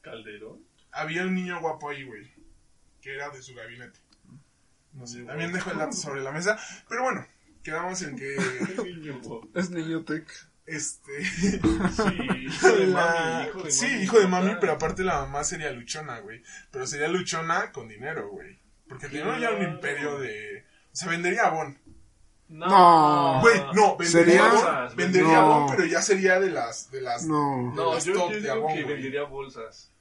Calderón. 0.02 0.64
Había 0.92 1.24
un 1.24 1.36
niño 1.36 1.60
guapo 1.60 1.90
ahí, 1.90 2.04
güey. 2.04 2.32
Que 3.02 3.14
era 3.16 3.30
de 3.30 3.42
su 3.42 3.54
gabinete. 3.54 4.00
No 4.94 5.06
sé, 5.06 5.24
también 5.24 5.52
dejo 5.54 5.72
el 5.72 5.78
dato 5.78 5.92
sobre 5.96 6.22
la 6.22 6.32
mesa. 6.32 6.58
Pero 6.90 7.04
bueno, 7.04 7.26
quedamos 7.64 8.02
en 8.02 8.16
que. 8.18 8.38
Niño. 8.84 9.22
Es 9.54 9.70
niño 9.70 10.04
tech. 10.06 10.28
Este. 10.66 11.24
Sí, 11.24 11.60
hijo 12.42 12.68
de 12.70 12.88
la- 12.88 13.06
mami. 13.44 13.48
Hijo 13.50 13.64
de 13.64 13.72
sí, 13.72 13.86
mami. 13.86 14.04
hijo 14.04 14.20
de 14.20 14.28
mami, 14.28 14.52
pero 14.60 14.74
aparte 14.74 15.04
la 15.04 15.20
mamá 15.22 15.44
sería 15.44 15.72
luchona, 15.72 16.20
güey. 16.20 16.42
Pero 16.72 16.88
sería 16.88 17.08
luchona 17.08 17.72
con 17.72 17.88
dinero, 17.88 18.30
güey. 18.30 18.58
Porque 18.88 19.08
tenía 19.10 19.38
ya 19.40 19.52
un 19.52 19.64
imperio 19.64 20.20
de. 20.20 20.66
O 20.92 20.96
sea, 20.96 21.10
vendería 21.10 21.44
abón. 21.48 21.78
No. 22.50 23.40
Güey, 23.42 23.60
no, 23.74 23.98
vendería 23.98 24.42
Sería- 24.42 24.46
abón. 24.86 24.96
Vendería 24.96 25.42
No. 25.42 25.68
pero 25.70 25.86
ya 25.86 26.02
sería 26.02 26.40
de 26.40 26.50
las. 26.50 26.90
De 26.92 27.02
las 27.02 27.26
No. 27.26 27.74
No, 27.74 27.94
las 27.96 28.06
yo, 28.06 28.14
top 28.14 28.30
yo 28.32 28.36
de 28.36 28.42
digo 28.42 28.54
Avon, 28.54 28.74
que 28.74 28.84
güey. 28.84 28.94
vendería 28.96 29.24
bolsas. 29.24 29.92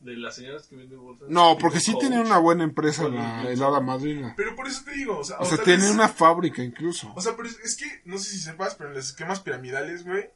De 0.00 0.14
las 0.16 0.36
señoras 0.36 0.66
que 0.68 0.76
venden 0.76 1.00
bolsas. 1.02 1.28
No, 1.28 1.58
porque 1.58 1.80
sí 1.80 1.92
Coach. 1.92 2.02
tenía 2.04 2.20
una 2.20 2.38
buena 2.38 2.62
empresa 2.62 3.08
la 3.08 3.42
el- 3.42 3.48
helada 3.48 3.80
madrina. 3.80 4.34
Pero 4.36 4.54
por 4.54 4.68
eso 4.68 4.82
te 4.84 4.92
digo, 4.92 5.18
o 5.18 5.24
sea, 5.24 5.38
O 5.40 5.44
sea, 5.44 5.56
tal 5.56 5.64
tiene 5.64 5.82
vez- 5.84 5.92
una 5.92 6.08
fábrica 6.08 6.62
incluso. 6.62 7.12
O 7.16 7.20
sea, 7.20 7.34
pero 7.36 7.48
es, 7.48 7.58
es 7.60 7.76
que, 7.76 8.02
no 8.04 8.16
sé 8.18 8.30
si 8.30 8.38
sepas, 8.38 8.76
pero 8.76 8.90
en 8.90 8.94
los 8.96 9.06
esquemas 9.08 9.40
piramidales, 9.40 10.04
güey, 10.04 10.30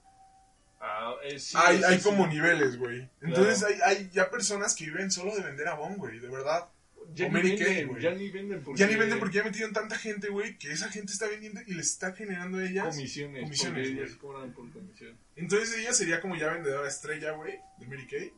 Ah, 0.81 1.13
eh, 1.23 1.39
sí, 1.39 1.57
hay, 1.61 1.79
sí, 1.79 1.85
hay 1.85 1.99
sí. 2.01 2.03
como 2.03 2.27
niveles, 2.27 2.77
güey. 2.77 3.09
Entonces 3.21 3.61
Claro. 3.61 3.75
hay, 3.87 3.97
hay 3.99 4.11
ya 4.13 4.29
personas 4.31 4.75
que 4.75 4.87
viven 4.87 5.13
solo 5.13 5.33
de 5.37 5.43
vender 5.43 5.69
abón, 5.69 5.97
güey, 5.97 6.19
de 6.19 6.29
verdad. 6.29 6.67
Ya 7.15 7.29
ni 7.29 7.41
venden, 7.43 7.89
güey. 7.89 8.03
ya 8.03 8.11
ni 8.15 8.31
venden 8.31 8.63
porque... 8.63 8.81
Ya 8.81 8.87
ni 8.87 8.97
venden 8.97 9.19
porque 9.19 9.37
ya 9.37 9.45
metieron 9.45 9.73
tanta 9.73 9.97
gente, 9.97 10.29
güey, 10.29 10.57
que 10.59 10.73
esa 10.73 10.89
gente 10.89 11.13
está 11.13 11.27
vendiendo 11.29 11.61
y 11.67 11.75
les 11.75 11.91
está 11.91 12.13
generando 12.13 12.59
a 12.59 12.65
ellas 12.65 12.95
Comisiones, 12.95 13.43
comisiones, 13.45 13.75
porque 13.79 13.95
güey. 13.95 14.07
ellas 14.07 14.19
cobran 14.19 14.53
por 14.53 14.71
comisión. 14.71 15.17
Entonces 15.37 15.79
ella 15.79 15.93
sería 15.93 16.21
como 16.21 16.37
ya 16.37 16.53
vendedora 16.53 16.89
estrella, 16.89 17.33
güey, 17.33 17.59
de 17.79 17.87
Mary 17.87 18.07
Kay. 18.07 18.33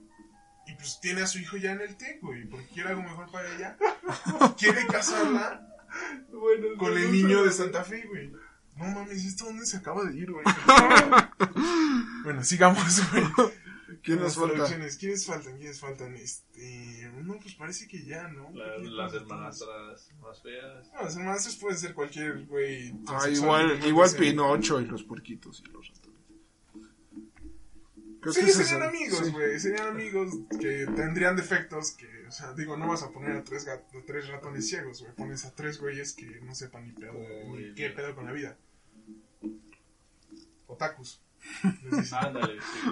Y 0.67 0.75
pues 0.77 0.99
tiene 1.01 1.21
a 1.23 1.27
su 1.27 1.39
hijo 1.39 1.57
ya 1.59 1.73
en 1.73 1.81
el 1.83 1.97
TEC, 1.97 2.21
güey, 2.23 2.45
porque 2.47 2.67
quiere 2.69 2.89
algo 2.91 3.03
mejor 3.03 3.31
para 3.31 3.55
ella. 3.55 3.77
quiere 4.59 4.87
casarla 4.87 5.67
Bueno, 6.33 6.69
con 6.79 6.93
no, 6.93 6.97
el 6.97 7.13
niño 7.13 7.45
de 7.45 7.53
Santa 7.53 7.85
Fe, 7.85 8.05
güey. 8.09 8.31
No 8.77 8.87
mames, 8.87 9.25
¿esto 9.25 9.45
dónde 9.45 9.67
se 9.67 9.77
acaba 9.77 10.05
de 10.05 10.17
ir, 10.17 10.33
güey? 10.33 10.45
bueno, 12.25 12.43
sigamos, 12.43 13.11
güey. 13.13 13.25
¿Quién 14.05 14.19
nos 14.21 14.37
las 14.37 14.49
falta? 14.51 14.99
¿Quiénes 14.99 15.25
faltan? 15.27 15.57
¿Quiénes 15.57 15.81
faltan? 15.81 16.15
Este... 16.15 17.11
No, 17.23 17.39
pues 17.41 17.55
parece 17.55 17.89
que 17.89 18.05
ya, 18.05 18.29
¿no? 18.29 18.51
La- 18.53 18.77
¿Qué 18.77 18.83
las 18.91 19.15
hermanastras 19.15 20.11
más 20.21 20.43
feas. 20.43 20.93
No, 20.93 21.03
las 21.05 21.17
hermanastras 21.17 21.57
pueden 21.57 21.79
ser 21.79 21.95
cualquier 21.95 22.45
güey. 22.45 22.95
Ah, 23.07 23.29
igual, 23.31 23.83
igual. 23.87 24.11
Pinocho 24.15 24.79
y 24.81 24.85
los 24.85 25.05
puerquitos 25.05 25.63
y 25.67 25.71
los 25.71 25.89
ratones. 25.89 26.15
Sí, 28.33 28.41
que 28.45 28.53
serían 28.53 28.83
amigos, 28.83 29.21
sí. 29.25 29.31
güey. 29.33 29.59
Serían 29.59 29.89
amigos 29.89 30.35
que 30.61 30.87
tendrían 30.95 31.37
defectos 31.37 31.93
que, 31.93 32.27
o 32.27 32.31
sea, 32.31 32.53
digo, 32.53 32.77
no 32.77 32.89
vas 32.89 33.03
a 33.03 33.11
poner 33.11 33.37
a 33.37 33.45
tres, 33.45 33.67
ratones 34.29 34.69
ciegos, 34.69 35.01
güey. 35.01 35.15
Pones 35.15 35.47
a 35.47 35.55
tres 35.55 35.79
güeyes 35.81 36.13
que 36.13 36.41
no 36.43 36.55
sepan 36.55 36.87
ni 36.87 36.93
pedo, 36.93 37.15
ni 37.55 37.75
qué 37.75 37.91
pedo 37.91 38.15
con 38.15 38.27
la 38.27 38.33
vida. 38.33 38.57
Otakus. 40.67 41.23
Ándale, 42.13 42.59
sí. 42.61 42.91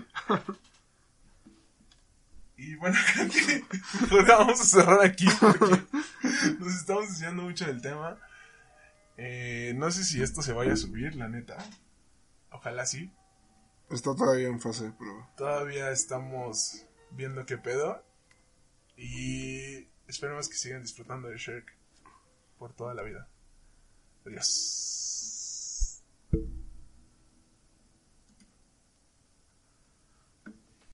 Y 2.63 2.77
bueno, 2.77 2.97
creo 4.09 4.25
que 4.25 4.31
vamos 4.31 4.61
a 4.61 4.65
cerrar 4.65 5.05
aquí 5.05 5.27
porque 5.41 5.83
nos 6.61 6.75
estamos 6.77 7.09
enseñando 7.09 7.43
mucho 7.43 7.67
del 7.67 7.83
tema. 7.83 8.17
Eh, 9.17 9.73
no 9.77 9.91
sé 9.91 10.05
si 10.05 10.23
esto 10.23 10.43
se 10.43 10.53
vaya 10.53 10.75
a 10.75 10.77
subir, 10.77 11.17
la 11.17 11.29
neta. 11.29 11.59
Ojalá 12.53 12.87
sí. 12.87 13.11
Está 13.91 14.15
todavía 14.15 14.47
en 14.47 14.61
fase 14.61 14.85
de 14.85 14.93
prueba. 14.93 15.29
Todavía 15.37 15.91
estamos 15.91 16.87
viendo 17.11 17.45
qué 17.47 17.59
pedo. 17.59 18.05
Y 18.97 19.89
esperemos 20.07 20.49
que 20.49 20.55
sigan 20.55 20.83
disfrutando 20.83 21.29
de 21.29 21.39
Shrek 21.39 21.77
por 22.59 22.75
toda 22.75 22.95
la 22.95 23.03
vida. 23.03 23.29
Adiós. 24.25 25.22